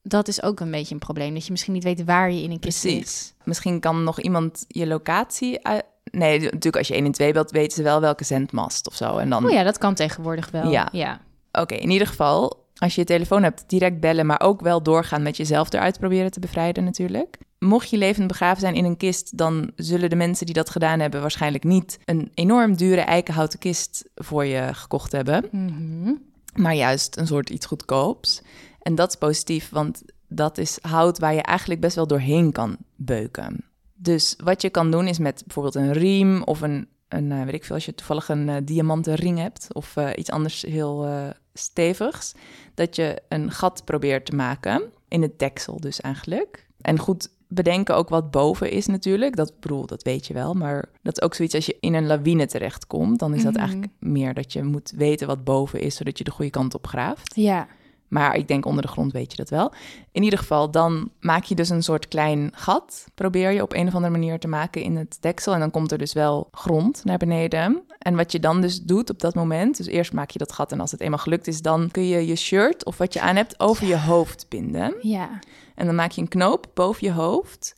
Dat 0.03 0.28
is 0.28 0.42
ook 0.42 0.61
een 0.61 0.70
beetje 0.70 0.94
een 0.94 1.00
probleem. 1.00 1.34
Dat 1.34 1.44
je 1.44 1.50
misschien 1.50 1.72
niet 1.72 1.84
weet 1.84 2.05
waar 2.05 2.32
je 2.32 2.42
in 2.42 2.50
een 2.50 2.59
kist 2.61 2.80
precies. 2.80 3.34
Misschien 3.44 3.80
kan 3.80 4.05
nog 4.05 4.20
iemand 4.20 4.64
je 4.68 4.86
locatie... 4.86 5.66
uit- 5.66 5.84
Nee, 6.11 6.40
natuurlijk 6.40 6.76
als 6.76 6.88
je 6.88 6.94
112 6.94 7.32
belt, 7.32 7.50
weten 7.50 7.72
ze 7.76 7.82
wel 7.82 8.00
welke 8.00 8.24
zendmast 8.24 8.86
of 8.86 8.94
zo. 8.94 9.16
En 9.18 9.30
dan... 9.30 9.44
Oh 9.44 9.50
ja, 9.50 9.62
dat 9.62 9.78
kan 9.78 9.94
tegenwoordig 9.94 10.50
wel. 10.50 10.70
Ja. 10.70 10.88
ja. 10.92 11.20
Oké, 11.53 11.74
in 11.74 11.90
ieder 11.90 12.07
geval, 12.07 12.64
als 12.76 12.94
je 12.94 13.00
je 13.00 13.07
telefoon 13.07 13.42
hebt, 13.42 13.64
direct 13.66 14.00
bellen, 14.00 14.26
maar 14.26 14.40
ook 14.40 14.61
wel 14.61 14.82
doorgaan 14.82 15.22
met 15.22 15.36
jezelf 15.36 15.72
eruit 15.72 15.98
proberen 15.98 16.30
te 16.30 16.40
bevrijden 16.40 16.84
natuurlijk. 16.84 17.38
mocht 17.59 17.90
je 17.90 17.96
levend 17.96 18.26
begraven 18.26 18.61
zijn 18.61 18.74
in 18.74 18.84
een 18.84 18.96
kist, 18.96 19.38
dan 19.38 19.70
zullen 19.76 20.11
de 20.11 20.16
mensen 20.16 20.46
die 20.46 20.55
dat 20.55 20.70
gedaan 20.70 21.00
hebben 21.00 21.20
waarschijnlijk 21.20 21.64
niet 21.64 21.98
een 22.05 22.30
enorm 22.34 22.76
dure 22.76 23.00
eikenhouten 23.00 23.59
kist 23.59 24.05
voor 24.14 24.44
je 24.44 24.68
gekocht 24.74 25.12
hebben, 25.12 25.48
Mhm. 25.50 26.12
maar 26.55 26.74
juist 26.74 27.16
een 27.16 27.26
soort 27.26 27.50
iets 27.50 27.66
goedkoops. 27.66 28.42
En 28.83 28.95
dat 28.95 29.09
is 29.09 29.16
positief, 29.16 29.68
want 29.70 30.03
dat 30.28 30.59
is 30.59 30.78
hout 30.80 31.18
waar 31.18 31.35
je 31.35 31.43
eigenlijk 31.43 31.80
best 31.80 31.97
wel 31.97 32.07
doorheen 32.07 32.53
kan 32.53 32.76
beuken. 32.97 33.64
Dus 33.95 34.37
wat 34.45 34.62
je 34.62 34.70
kan 34.70 34.91
doen 34.91 35.07
is 35.07 35.18
met 35.18 35.43
bijvoorbeeld 35.47 35.74
een 35.74 35.93
riem 35.93 36.43
of 36.43 36.61
een, 36.61 36.89
een 37.09 37.33
eh, 37.33 37.45
weet 37.45 37.55
ik 37.55 37.64
veel, 37.64 37.74
als 37.74 37.85
je 37.85 37.95
toevallig 37.95 38.28
een 38.28 38.49
eh, 38.49 38.57
diamanten 38.64 39.14
ring 39.14 39.39
hebt 39.39 39.68
of 39.72 39.97
eh, 39.97 40.11
iets 40.14 40.30
anders 40.30 40.62
heel 40.62 41.09
stevigs, 41.55 42.33
dat 42.74 42.97
je 42.97 43.22
een 43.28 43.51
gat 43.51 43.85
probeert 43.85 44.26
te 44.26 44.37
maken 44.37 44.83
in 45.09 45.22
het 45.22 45.39
deksel 45.39 45.80
dus 45.80 46.01
eigenlijk. 46.01 46.66
En 46.80 46.99
goed 46.99 47.28
bedenken 47.49 47.97
ook 47.97 48.09
wat 48.09 48.30
boven 48.30 48.70
is 48.70 48.87
natuurlijk. 48.87 49.37
Dat 49.37 49.61
bedoel, 49.61 49.87
dat 49.87 50.03
weet 50.03 50.26
je 50.26 50.35
wel, 50.35 50.55
maar 50.55 50.89
dat 51.03 51.16
is 51.16 51.22
ook 51.22 51.35
zoiets 51.35 51.55
als 51.55 51.66
je 51.66 51.76
in 51.80 51.95
een 51.95 52.07
lawine 52.07 52.47
terechtkomt, 52.47 53.18
dan 53.18 53.35
is 53.35 53.43
dat 53.43 53.53
Mhm. 53.53 53.62
eigenlijk 53.62 53.93
meer 53.99 54.35
dat 54.35 54.53
je 54.53 54.62
moet 54.62 54.93
weten 54.97 55.26
wat 55.26 55.45
boven 55.45 55.80
is, 55.80 55.97
zodat 55.97 56.18
je 56.18 56.24
de 56.24 56.30
goede 56.30 56.51
kant 56.51 56.74
op 56.74 56.87
graaft. 56.87 57.35
Ja. 57.37 57.66
Maar 58.12 58.36
ik 58.36 58.48
denk 58.48 58.66
onder 58.66 58.82
de 58.82 58.88
grond 58.88 59.12
weet 59.12 59.30
je 59.30 59.36
dat 59.36 59.50
wel. 59.50 59.72
In 60.10 60.22
ieder 60.22 60.38
geval, 60.38 60.70
dan 60.70 61.10
maak 61.20 61.44
je 61.44 61.54
dus 61.54 61.68
een 61.68 61.82
soort 61.82 62.08
klein 62.08 62.50
gat. 62.54 63.06
Probeer 63.14 63.50
je 63.50 63.62
op 63.62 63.72
een 63.72 63.86
of 63.86 63.94
andere 63.94 64.12
manier 64.12 64.38
te 64.38 64.48
maken 64.48 64.82
in 64.82 64.96
het 64.96 65.16
deksel. 65.20 65.54
En 65.54 65.60
dan 65.60 65.70
komt 65.70 65.92
er 65.92 65.98
dus 65.98 66.12
wel 66.12 66.48
grond 66.50 67.04
naar 67.04 67.18
beneden. 67.18 67.82
En 67.98 68.16
wat 68.16 68.32
je 68.32 68.40
dan 68.40 68.60
dus 68.60 68.82
doet 68.82 69.10
op 69.10 69.20
dat 69.20 69.34
moment... 69.34 69.76
dus 69.76 69.86
eerst 69.86 70.12
maak 70.12 70.30
je 70.30 70.38
dat 70.38 70.52
gat 70.52 70.72
en 70.72 70.80
als 70.80 70.90
het 70.90 71.00
eenmaal 71.00 71.18
gelukt 71.18 71.46
is... 71.46 71.62
dan 71.62 71.90
kun 71.90 72.06
je 72.06 72.26
je 72.26 72.36
shirt 72.36 72.84
of 72.84 72.98
wat 72.98 73.12
je 73.12 73.20
aan 73.20 73.36
hebt 73.36 73.60
over 73.60 73.86
je 73.86 73.98
hoofd 73.98 74.46
binden. 74.48 74.94
Ja. 75.00 75.38
En 75.74 75.86
dan 75.86 75.94
maak 75.94 76.10
je 76.10 76.20
een 76.20 76.28
knoop 76.28 76.66
boven 76.74 77.06
je 77.06 77.12
hoofd. 77.12 77.76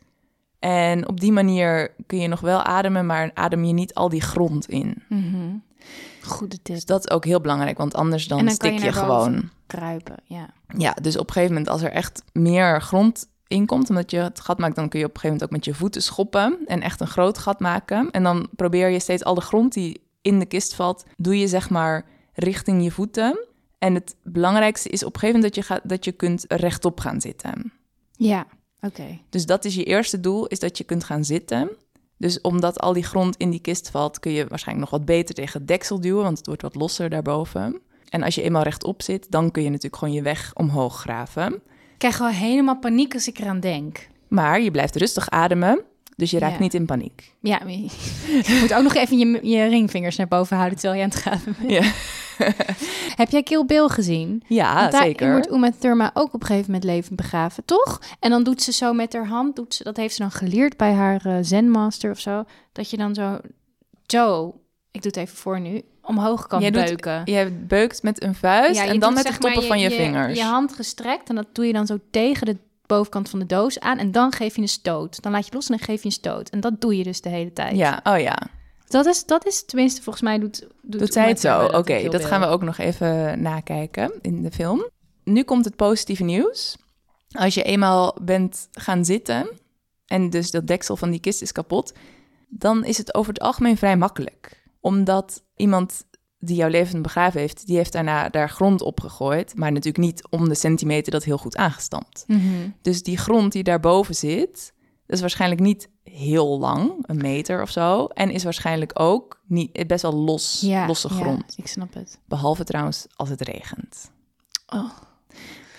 En 0.59 1.09
op 1.09 1.21
die 1.21 1.33
manier 1.33 1.95
kun 2.07 2.19
je 2.19 2.29
nog 2.29 2.41
wel 2.41 2.63
ademen... 2.63 3.07
maar 3.07 3.31
adem 3.35 3.65
je 3.65 3.73
niet 3.73 3.95
al 3.95 4.09
die 4.09 4.23
grond 4.23 4.69
in. 4.69 5.03
Mhm. 5.09 5.57
Goede 6.27 6.63
tip. 6.63 6.75
Dus 6.75 6.85
dat 6.85 7.05
is 7.05 7.11
ook 7.11 7.25
heel 7.25 7.41
belangrijk, 7.41 7.79
want 7.79 7.95
anders 7.95 8.29
dan, 8.29 8.39
En 8.39 8.47
dan 8.47 8.57
kan 8.57 8.71
stik 8.71 8.85
je 8.85 8.93
gewoon... 8.93 9.51
Kruipen, 9.67 10.17
ja. 10.25 10.51
Ja, 10.77 10.93
dus 11.03 11.17
op 11.17 11.27
een 11.27 11.33
gegeven 11.33 11.55
moment 11.55 11.73
als 11.73 11.83
er 11.83 11.91
echt 11.91 12.23
meer 12.33 12.83
grond 12.83 13.29
in 13.47 13.67
komt, 13.67 13.89
omdat 13.89 14.11
je 14.11 14.17
het 14.17 14.41
gat 14.41 14.59
maakt, 14.59 14.77
dan 14.77 14.89
kun 14.89 14.99
je 14.99 15.05
op 15.05 15.15
een 15.15 15.21
gegeven 15.21 15.39
moment 15.39 15.43
ook 15.43 15.67
met 15.67 15.75
je 15.75 15.81
voeten 15.81 16.03
schoppen 16.03 16.59
en 16.67 16.81
echt 16.81 17.01
een 17.01 17.07
groot 17.07 17.39
gat 17.39 17.61
maken. 17.61 18.11
En 18.11 18.23
dan 18.23 18.49
probeer 18.57 18.89
je 18.89 19.01
steeds 19.01 19.25
al 19.25 19.35
de 19.35 19.41
grond 19.41 19.73
die 19.73 20.03
in 20.23 20.39
de 20.39 20.47
kist 20.47 20.75
valt, 20.75 21.05
doe 21.17 21.39
je 21.39 21.49
zeg 21.49 21.71
maar 21.71 22.07
richting 22.33 22.83
je 22.83 22.91
voeten. 22.91 23.47
En 23.79 23.95
het 23.95 24.17
belangrijkste 24.23 24.89
is 24.89 25.05
op 25.05 25.15
een 25.15 25.21
gegeven 25.21 25.41
moment 25.41 25.55
dat 25.55 25.65
je, 25.65 25.73
gaat, 25.73 25.89
dat 25.89 26.05
je 26.05 26.13
kunt 26.13 26.45
rechtop 26.49 27.01
gaan 27.01 27.21
zitten. 27.21 27.73
Ja, 28.13 28.47
oké. 28.81 29.19
Dus 29.29 29.47
dat 29.47 29.65
is 29.65 29.75
je 29.75 29.85
eerste 29.85 30.21
doel, 30.21 30.47
is 30.47 30.59
dat 30.59 30.79
je 30.79 30.85
kunt 30.85 31.05
gaan 31.05 31.25
zitten. 31.25 31.71
Dus 32.17 32.41
omdat 32.41 32.81
al 32.81 32.93
die 32.93 33.03
grond 33.03 33.37
in 33.37 33.51
die 33.51 33.61
kist 33.61 33.91
valt, 33.91 34.21
kun 34.21 34.33
je 34.33 34.47
waarschijnlijk 34.47 34.91
nog 34.91 34.99
wat 34.99 35.09
beter 35.09 35.35
tegen 35.35 35.59
het 35.59 35.69
deksel 35.69 36.01
duwen, 36.01 36.23
want 36.23 36.39
het 36.39 36.47
wordt 36.47 36.63
wat 36.63 36.75
losser 36.75 37.11
daarboven. 37.11 37.81
En 38.09 38.23
als 38.23 38.35
je 38.35 38.43
eenmaal 38.43 38.63
rechtop 38.63 39.03
zit, 39.03 39.31
dan 39.31 39.51
kun 39.51 39.63
je 39.63 39.69
natuurlijk 39.69 39.97
gewoon 39.97 40.15
je 40.15 40.23
weg 40.23 40.51
omhoog 40.55 41.01
graven. 41.01 41.55
Ik 41.55 41.99
krijg 41.99 42.17
gewoon 42.17 42.33
helemaal 42.33 42.79
paniek 42.79 43.15
als 43.15 43.29
ik 43.29 43.39
eraan 43.39 43.61
denk. 43.61 44.09
Maar 44.29 44.61
je 44.61 44.71
blijft 44.71 44.97
rustig 44.97 45.31
ademen, 45.31 45.85
dus 46.17 46.31
je 46.31 46.39
raakt 46.39 46.53
Ja. 46.55 46.61
niet 46.61 46.75
in 46.75 46.87
paniek. 46.87 47.33
Ja, 47.41 47.61
je 47.67 48.59
moet 48.61 48.75
ook 48.75 48.83
nog 48.83 48.95
even 48.95 49.19
je, 49.19 49.39
je 49.49 49.65
ringvingers 49.65 50.17
naar 50.17 50.29
boven 50.29 50.57
houden 50.57 50.79
terwijl 50.79 51.01
je 51.01 51.05
aan 51.07 51.11
het 51.15 51.21
graven 51.21 51.57
bent. 51.59 51.71
Ja, 51.71 51.93
Heb 53.17 53.31
jij 53.31 53.43
Kill 53.43 53.65
Bill 53.67 53.89
gezien? 53.89 54.43
ja 54.49 54.75
Want 54.79 54.93
daarin 54.93 55.11
zeker. 55.11 55.31
wordt 55.33 55.51
Uma 55.51 55.71
Thurma 55.79 56.11
ook 56.15 56.35
op 56.35 56.41
een 56.41 56.47
gegeven 56.47 56.67
moment 56.73 56.85
levend 56.91 57.17
begraven, 57.17 57.65
toch? 57.65 58.01
En 58.21 58.31
dan 58.31 58.43
doet 58.43 58.63
ze 58.63 58.73
zo 58.73 58.93
met 58.93 59.13
haar 59.13 59.27
hand, 59.27 59.57
doet 59.57 59.75
ze, 59.75 59.85
dat 59.85 59.97
heeft 59.97 60.15
ze 60.15 60.23
dan 60.23 60.31
geleerd 60.31 60.77
bij 60.77 60.93
haar 60.93 61.27
eh, 61.27 61.37
zenmaster 61.41 62.11
of 62.11 62.19
zo, 62.21 62.45
dat 62.73 62.91
je 62.91 62.97
dan 62.97 63.15
zo, 63.15 63.39
Joe, 64.07 64.53
ik 64.91 65.03
doe 65.03 65.11
het 65.11 65.17
even 65.17 65.37
voor 65.37 65.61
nu, 65.61 65.83
omhoog 66.03 66.47
kan 66.47 66.61
Jij 66.61 66.71
doet- 66.71 66.85
beuken. 66.85 67.23
Je 67.25 67.51
beukt 67.67 68.03
met 68.03 68.23
een 68.23 68.35
vuist 68.35 68.81
Ja, 68.81 68.87
en 68.87 68.99
dan 68.99 69.15
met 69.15 69.27
de 69.27 69.39
toppen 69.39 69.63
van 69.63 69.79
je, 69.79 69.91
je, 69.91 69.97
vingers. 69.97 70.39
Je 70.39 70.45
hand 70.45 70.73
gestrekt 70.75 71.29
en 71.29 71.35
dat 71.35 71.47
doe 71.53 71.67
je 71.67 71.73
dan 71.73 71.87
zo 71.87 71.99
tegen 72.11 72.47
de 72.47 72.57
bovenkant 72.87 73.31
van 73.31 73.39
de 73.39 73.47
doos 73.47 73.81
aan 73.81 73.99
en 73.99 74.13
dan 74.13 74.33
geef 74.33 74.57
je 74.57 74.63
een 74.63 74.69
stoot. 74.69 75.23
Dan 75.23 75.33
laat 75.33 75.47
je 75.47 75.53
los 75.53 75.69
en 75.69 75.77
dan 75.77 75.87
geef 75.87 76.01
je 76.01 76.07
een 76.07 76.13
stoot. 76.13 76.51
En 76.51 76.61
dat 76.61 76.81
doe 76.81 76.97
je 76.97 77.05
dus 77.05 77.21
de 77.21 77.29
hele 77.29 77.53
tijd. 77.53 77.77
Ja, 77.77 78.01
oh 78.03 78.19
ja. 78.19 78.39
Dat 78.89 79.07
is, 79.07 79.25
dat 79.25 79.47
is 79.47 79.65
tenminste 79.65 80.03
volgens 80.03 80.25
mij 80.25 80.39
doet, 80.39 80.67
doet, 80.83 81.01
Doet 81.01 81.13
zij 81.13 81.29
het 81.29 81.41
zo? 81.41 81.65
Oké, 81.65 82.09
dat 82.09 82.25
gaan 82.25 82.41
we 82.41 82.47
ook 82.47 82.63
nog 82.63 82.79
even 82.79 83.43
nakijken 83.43 84.13
in 84.21 84.43
de 84.43 84.51
film. 84.51 84.91
Nu 85.25 85.43
komt 85.43 85.65
het 85.65 85.77
positieve 85.77 86.25
nieuws. 86.25 86.77
Als 87.31 87.55
je 87.55 87.63
eenmaal 87.63 88.17
bent 88.23 88.69
gaan 88.73 89.05
zitten 89.05 89.49
en 90.07 90.31
dus 90.31 90.51
dat 90.51 90.67
deksel 90.67 90.97
van 90.97 91.11
die 91.11 91.21
kist 91.21 91.43
is 91.43 91.53
kapot, 91.53 91.93
dan 92.49 92.85
is 92.85 92.99
het 92.99 93.15
over 93.15 93.33
het 93.33 93.43
algemeen 93.43 93.77
vrij 93.77 93.97
makkelijk. 93.97 94.63
Omdat 94.81 95.43
iemand 95.57 96.05
die 96.47 96.57
jouw 96.57 96.69
levend 96.69 97.03
begraven 97.03 97.41
heeft, 97.41 97.67
die 97.67 97.77
heeft 97.77 97.93
daarna 97.93 98.29
daar 98.29 98.51
grond 98.51 98.83
op 98.83 99.01
gegooid, 99.01 99.57
maar 99.57 99.73
natuurlijk 99.73 100.05
niet 100.05 100.27
om 100.31 100.49
de 100.49 100.55
centimeter 100.55 101.13
dat 101.13 101.25
heel 101.25 101.39
goed 101.39 101.57
aangestampt. 101.57 102.25
Mhm. 102.27 102.41
Dus 102.83 103.03
die 103.03 103.19
grond 103.19 103.53
die 103.53 103.63
daarboven 103.63 104.15
zit, 104.15 104.73
dat 105.07 105.17
is 105.17 105.21
waarschijnlijk 105.21 105.61
niet 105.61 105.89
heel 106.03 106.59
lang, 106.59 106.93
een 107.07 107.17
meter 107.17 107.63
of 107.63 107.71
zo. 107.71 108.05
En 108.07 108.31
is 108.31 108.45
waarschijnlijk 108.45 109.01
ook 109.01 109.41
niet, 109.47 109.87
best 109.87 110.03
wel 110.03 110.15
los, 110.15 110.61
Ja, 110.61 110.87
losse 110.87 111.09
ja, 111.09 111.15
grond. 111.15 111.55
ik 111.57 111.67
snap 111.67 111.95
het. 111.95 112.19
Behalve 112.29 112.65
trouwens 112.65 113.07
als 113.17 113.29
het 113.29 113.41
regent. 113.41 114.11
Oh. 114.67 114.83
Maar 114.83 114.91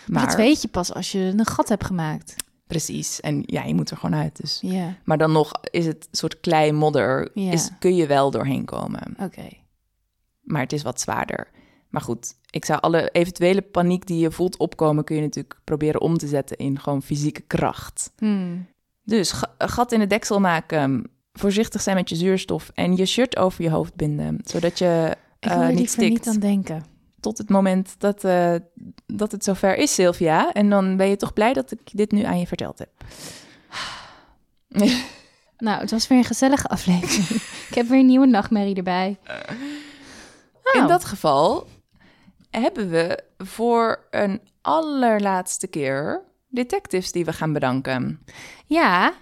Maar, 0.06 0.26
dat 0.26 0.36
weet 0.36 0.62
je 0.62 0.68
pas 0.68 0.94
als 0.94 1.12
je 1.12 1.20
een 1.20 1.46
gat 1.46 1.70
hebt 1.70 1.86
gemaakt. 1.86 2.36
precies. 2.68 3.20
En 3.22 3.44
ja, 3.46 3.64
je 3.64 3.74
moet 3.76 3.90
er 3.92 3.98
gewoon 3.98 4.20
uit. 4.20 4.42
Dus. 4.42 4.60
Ja, 4.62 4.96
Maar 5.04 5.18
dan 5.18 5.32
nog 5.32 5.52
is 5.72 5.86
het 5.86 6.08
soort 6.12 6.40
klei 6.40 6.72
modder, 6.72 7.30
Ja. 7.34 7.52
is, 7.52 7.70
kun 7.80 7.96
je 7.96 8.06
wel 8.08 8.32
doorheen 8.32 8.66
komen. 8.66 9.16
oké. 9.20 9.48
Maar 10.46 10.62
het 10.62 10.74
is 10.74 10.82
wat 10.82 11.02
zwaarder. 11.02 11.48
Maar 11.90 12.02
goed, 12.02 12.36
ik 12.50 12.66
zou 12.66 12.80
alle 12.82 13.10
eventuele 13.10 13.62
paniek 13.62 14.08
die 14.08 14.20
je 14.20 14.32
voelt 14.32 14.58
opkomen, 14.58 15.04
kun 15.04 15.16
je 15.16 15.22
natuurlijk 15.22 15.60
proberen 15.64 16.02
om 16.02 16.18
te 16.18 16.28
zetten 16.28 16.58
in 16.58 16.80
gewoon 16.80 17.02
fysieke 17.02 17.42
kracht. 17.42 18.12
Hmm. 18.18 18.68
Dus 19.04 19.34
gat 19.58 19.92
in 19.92 20.00
het 20.00 20.10
deksel 20.10 20.40
maken, 20.40 21.10
voorzichtig 21.34 21.82
zijn 21.82 21.96
met 21.96 22.10
je 22.10 22.16
zuurstof 22.16 22.72
en 22.74 22.96
je 22.96 23.06
shirt 23.06 23.38
over 23.38 23.64
je 23.64 23.70
hoofd 23.70 23.96
binden, 23.96 24.40
zodat 24.44 24.80
je 24.80 25.16
Ik 25.40 25.50
eh, 25.50 25.58
wil 25.58 25.68
er 25.68 25.74
niet 25.74 25.90
stikt. 25.90 26.10
niet 26.10 26.28
aan 26.28 26.40
denken. 26.40 26.86
Tot 27.20 27.38
het 27.38 27.50
moment 27.50 27.96
dat, 27.98 28.24
eh, 28.24 28.56
dat 29.06 29.32
het 29.32 29.44
zover 29.44 29.76
is, 29.76 29.94
Sylvia. 29.94 30.54
En 30.54 30.70
dan 30.70 30.98
ben 30.98 31.08
je 31.08 31.16
toch 31.16 31.34
blij 31.34 31.54
dat 31.54 31.72
ik 31.72 31.80
dit 31.92 32.12
nu 32.12 32.24
aan 32.24 32.40
je 32.40 32.48
verteld 32.48 32.80
heb. 32.80 32.90
Nou, 35.58 35.82
het 35.82 35.92
was 35.92 36.08
weer 36.08 36.18
een 36.18 36.24
gezellige 36.24 36.68
aflevering. 36.68 37.42
ik 37.70 37.76
heb 37.76 37.88
weer 37.88 38.00
een 38.00 38.06
nieuwe 38.06 38.26
nachtmerrie 38.26 38.76
erbij. 38.76 39.18
In 40.74 40.82
Oh. 40.82 40.88
dat 40.88 41.06
geval 41.06 41.68
hebben 42.50 42.90
we 42.90 43.24
voor 43.38 44.06
een 44.10 44.42
allerlaatste 44.62 45.68
keer 45.68 46.22
detectives 46.48 47.12
die 47.12 47.26
we 47.26 47.34
gaan 47.34 47.54
bedanken. 47.54 48.26
Ja, 48.66 49.14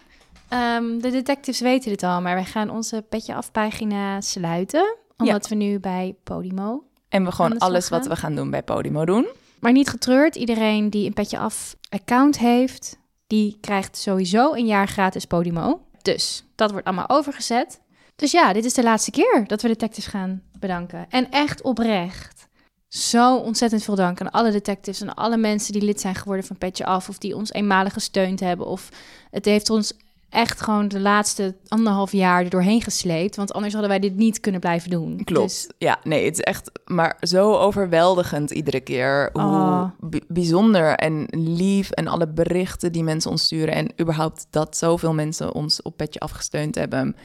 ehm, 0.48 0.98
de 1.00 1.12
detectives 1.12 1.60
weten 1.60 1.90
dit 1.90 2.04
al, 2.04 2.22
maar 2.22 2.36
wij 2.36 2.46
gaan 2.46 2.70
onze 2.70 3.06
petje 3.10 3.36
afpagina 3.36 4.22
sluiten. 4.22 4.96
Omdat 5.18 5.48
we 5.48 5.56
nu 5.56 5.80
bij 5.80 6.16
Podimo. 6.24 6.84
En 7.10 7.26
we 7.26 7.32
gewoon 7.32 7.58
alles 7.58 7.90
wat 7.90 8.08
we 8.08 8.16
gaan 8.16 8.36
doen 8.36 8.50
bij 8.50 8.64
Podimo 8.64 9.06
doen. 9.06 9.28
Maar 9.60 9.72
niet 9.72 9.90
getreurd, 9.90 10.36
iedereen 10.36 10.90
die 10.90 11.08
een 11.08 11.14
petje 11.14 11.38
af 11.38 11.76
account 11.90 12.38
heeft, 12.38 12.98
die 13.28 13.58
krijgt 13.62 13.98
sowieso 13.98 14.54
een 14.54 14.66
jaar 14.66 14.88
gratis 14.88 15.26
Podimo. 15.26 15.82
Dus 16.02 16.44
dat 16.56 16.72
wordt 16.72 16.86
allemaal 16.86 17.10
overgezet. 17.10 17.82
Dus 18.16 18.32
ja, 18.32 18.54
dit 18.54 18.66
is 18.66 18.74
de 18.74 18.84
laatste 18.84 19.12
keer 19.12 19.44
dat 19.48 19.62
we 19.62 19.68
detectives 19.68 20.08
gaan 20.08 20.42
bedanken. 20.68 21.06
En 21.10 21.32
echt 21.32 21.62
oprecht. 21.62 22.48
Zo 22.88 23.38
ontzettend 23.38 23.84
veel 23.84 23.96
dank 23.96 24.22
aan 24.22 24.32
alle 24.32 24.52
detectives 24.52 25.02
en 25.02 25.14
alle 25.14 25.38
mensen 25.38 25.74
die 25.74 25.82
lid 25.82 26.02
zijn 26.02 26.16
geworden 26.16 26.46
van 26.46 26.58
Petje 26.58 26.86
Af. 26.86 27.10
Of 27.10 27.18
die 27.18 27.36
ons 27.36 27.52
eenmalig 27.54 27.94
gesteund 27.94 28.40
hebben. 28.40 28.66
Of 28.68 28.90
het 29.32 29.46
heeft 29.46 29.70
ons 29.70 29.94
echt 30.30 30.62
gewoon 30.62 30.88
de 30.88 31.00
laatste 31.00 31.56
anderhalf 31.68 32.12
jaar 32.12 32.44
er 32.44 32.50
doorheen 32.50 32.82
gesleept. 32.82 33.36
Want 33.36 33.54
anders 33.54 33.74
hadden 33.74 33.92
wij 33.92 34.00
dit 34.00 34.16
niet 34.16 34.40
kunnen 34.40 34.62
blijven 34.62 34.90
doen. 34.90 35.24
Klopt. 35.24 35.48
Dus, 35.48 35.70
Ja, 35.78 36.00
nee, 36.04 36.26
het 36.26 36.34
is 36.34 36.42
echt 36.44 36.72
maar 36.86 37.18
zo 37.20 37.54
overweldigend 37.56 38.52
iedere 38.52 38.80
keer. 38.80 39.30
Hoe 39.34 39.42
Oh. 39.42 39.90
bi- 40.00 40.24
bijzonder 40.28 40.96
en 40.96 41.28
lief 41.32 41.90
en 41.90 42.08
alle 42.08 42.28
berichten 42.28 42.92
die 42.92 43.04
mensen 43.04 43.32
ons 43.32 43.44
sturen. 43.44 43.74
En 43.74 43.92
überhaupt 44.02 44.48
dat 44.50 44.78
zoveel 44.78 45.14
mensen 45.14 45.54
ons 45.54 45.82
op 45.82 45.98
petje 45.98 46.20
afgesteund 46.20 46.76
hebben. 46.76 47.16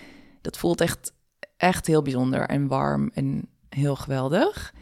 Dat 0.42 0.56
voelt 0.58 0.80
echt, 0.80 1.12
echt 1.58 1.86
heel 1.86 2.02
bijzonder 2.02 2.40
en 2.40 2.66
warm 2.66 3.10
en 3.14 3.48
heel 3.68 3.96
geweldig. 3.96 4.72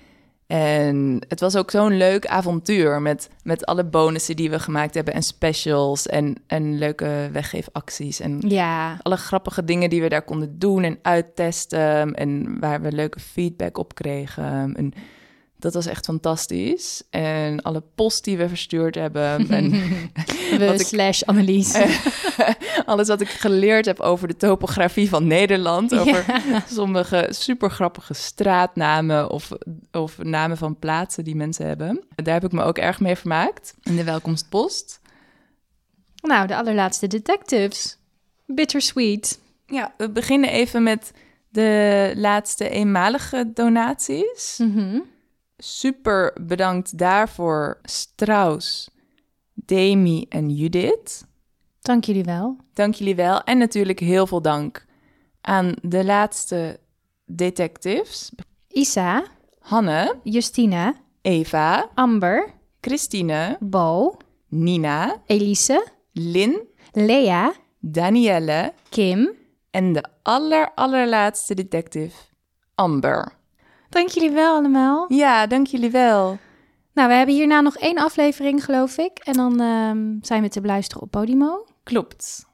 En 0.46 1.24
het 1.28 1.40
was 1.40 1.56
ook 1.56 1.70
zo'n 1.70 1.96
leuk 1.96 2.26
avontuur 2.26 3.02
met, 3.02 3.30
met 3.42 3.66
alle 3.66 3.84
bonussen 3.84 4.36
die 4.36 4.50
we 4.50 4.58
gemaakt 4.58 4.94
hebben 4.94 5.14
en 5.14 5.22
specials 5.22 6.06
en, 6.06 6.36
en 6.46 6.78
leuke 6.78 7.28
weggeefacties. 7.32 8.20
En 8.20 8.40
ja, 8.48 8.98
alle 9.02 9.16
grappige 9.16 9.64
dingen 9.64 9.90
die 9.90 10.02
we 10.02 10.08
daar 10.08 10.24
konden 10.24 10.58
doen 10.58 10.82
en 10.82 10.98
uittesten. 11.02 12.14
En 12.14 12.60
waar 12.60 12.80
we 12.80 12.92
leuke 12.92 13.20
feedback 13.20 13.78
op 13.78 13.94
kregen. 13.94 14.74
En 14.76 14.92
Dat 15.58 15.74
was 15.74 15.86
echt 15.86 16.04
fantastisch. 16.04 17.02
En 17.10 17.62
alle 17.62 17.82
post 17.94 18.24
die 18.24 18.36
we 18.36 18.48
verstuurd 18.48 18.94
hebben. 18.94 19.24
En 19.50 19.70
We 20.58 20.74
ik- 20.74 20.80
slash 20.86 21.22
Annelies. 21.22 21.74
alles 22.86 23.08
wat 23.08 23.20
ik 23.20 23.28
geleerd 23.28 23.84
heb 23.86 24.00
over 24.00 24.28
de 24.28 24.36
topografie 24.36 25.08
van 25.08 25.26
Nederland. 25.26 25.94
Over 25.98 26.24
Ja. 26.48 26.62
sommige 26.68 27.26
super 27.30 27.70
grappige 27.70 28.14
straatnamen 28.14 29.30
of, 29.30 29.50
of 29.92 30.18
namen 30.22 30.56
van 30.56 30.78
plaatsen 30.78 31.24
die 31.24 31.36
mensen 31.36 31.66
hebben. 31.66 32.04
Daar 32.14 32.34
heb 32.34 32.44
ik 32.44 32.52
me 32.52 32.62
ook 32.62 32.78
erg 32.78 33.00
mee 33.00 33.16
vermaakt. 33.16 33.74
In 33.82 33.96
de 33.96 34.04
welkomstpost. 34.04 35.00
Nou, 36.22 36.46
de 36.46 36.56
allerlaatste 36.56 37.06
detectives. 37.06 37.98
Bittersweet. 38.46 39.38
Ja, 39.66 39.94
we 39.96 40.10
beginnen 40.10 40.50
even 40.50 40.82
met 40.82 41.12
de 41.48 42.12
laatste 42.16 42.68
eenmalige 42.68 43.50
donaties. 43.54 44.58
Mhm. 44.58 44.98
Super 45.58 46.32
bedankt 46.40 46.98
daarvoor 46.98 47.78
Strauss, 47.82 48.90
Demi 49.54 50.26
en 50.28 50.50
Judith. 50.50 51.26
Dank 51.80 52.04
jullie 52.04 52.24
wel. 52.24 52.56
Dank 52.72 52.94
jullie 52.94 53.14
wel. 53.14 53.42
En 53.42 53.58
natuurlijk 53.58 54.00
heel 54.00 54.26
veel 54.26 54.42
dank 54.42 54.84
aan 55.40 55.74
de 55.82 56.04
laatste 56.04 56.80
detectives. 57.24 58.30
Isa, 58.68 59.24
Hanne, 59.58 60.18
Justina, 60.22 60.94
Eva, 61.22 61.90
Amber, 61.94 62.52
Christine, 62.80 63.56
Bo, 63.60 64.16
Nina, 64.48 65.22
Elise, 65.26 65.86
Lin, 66.12 66.60
Lea, 66.92 67.52
Danielle 67.80 68.72
Kim. 68.88 69.44
en 69.76 69.92
de 69.92 70.02
aller 70.22 70.72
allerlaatste 70.74 71.54
detective, 71.54 72.14
Amber. 72.74 73.35
Dank 73.88 74.08
jullie 74.08 74.30
wel 74.30 74.56
allemaal. 74.56 75.04
Ja, 75.08 75.46
dank 75.46 75.66
jullie 75.66 75.90
wel. 75.90 76.38
Nou, 76.94 77.08
we 77.08 77.14
hebben 77.14 77.34
hierna 77.34 77.60
nog 77.60 77.76
één 77.76 77.98
aflevering, 77.98 78.64
geloof 78.64 78.98
ik. 78.98 79.18
En 79.18 79.32
dan 79.32 79.60
ehm, 79.60 79.98
zijn 80.20 80.42
we 80.42 80.48
te 80.48 80.60
beluisteren 80.60 81.02
op 81.02 81.10
Podimo. 81.10 81.66
Klopt. 81.82 82.46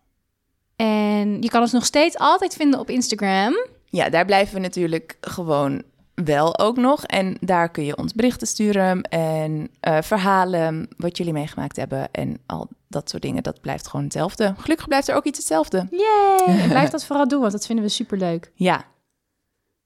En 0.77 1.43
je 1.43 1.49
kan 1.49 1.61
ons 1.61 1.73
nog 1.73 1.85
steeds 1.85 2.19
altijd 2.19 2.55
vinden 2.55 2.81
op 2.81 2.91
Instagram. 2.91 3.55
Ja, 3.85 4.09
daar 4.09 4.25
blijven 4.25 4.55
we 4.55 4.61
natuurlijk 4.61 5.17
gewoon 5.21 5.83
wel 6.15 6.59
ook 6.59 6.77
nog. 6.77 7.05
En 7.05 7.37
daar 7.41 7.71
kun 7.71 7.85
je 7.85 7.97
ons 7.97 8.13
berichten 8.13 8.47
sturen 8.47 9.03
en 9.03 9.69
eh, 9.81 9.99
verhalen 10.01 10.89
wat 10.97 11.17
jullie 11.17 11.33
meegemaakt 11.33 11.77
hebben. 11.77 12.09
En 12.13 12.39
al 12.47 12.69
dat 12.89 13.11
soort 13.11 13.23
dingen, 13.23 13.43
dat 13.43 13.61
blijft 13.61 13.89
gewoon 13.89 14.05
hetzelfde. 14.05 14.55
Gelukkig 14.59 14.89
blijft 14.89 15.09
er 15.09 15.15
ook 15.15 15.25
iets 15.25 15.39
hetzelfde. 15.39 15.87
Yay! 15.91 16.59
En 16.59 16.69
blijf 16.77 16.91
dat 16.91 17.05
vooral 17.05 17.29
doen, 17.29 17.41
want 17.41 17.53
dat 17.53 17.67
vinden 17.67 17.85
we 17.85 17.91
superleuk. 17.91 18.51
Ja. 18.55 18.85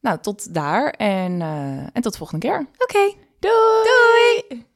Nou, 0.06 0.18
tot 0.18 0.54
daar 0.54 0.90
en, 0.90 1.40
eh, 1.42 1.78
en 1.92 2.02
tot 2.02 2.12
de 2.12 2.18
volgende 2.18 2.46
keer. 2.46 2.66
Oké. 2.78 3.14
Doei! 3.38 4.42
Doei! 4.48 4.66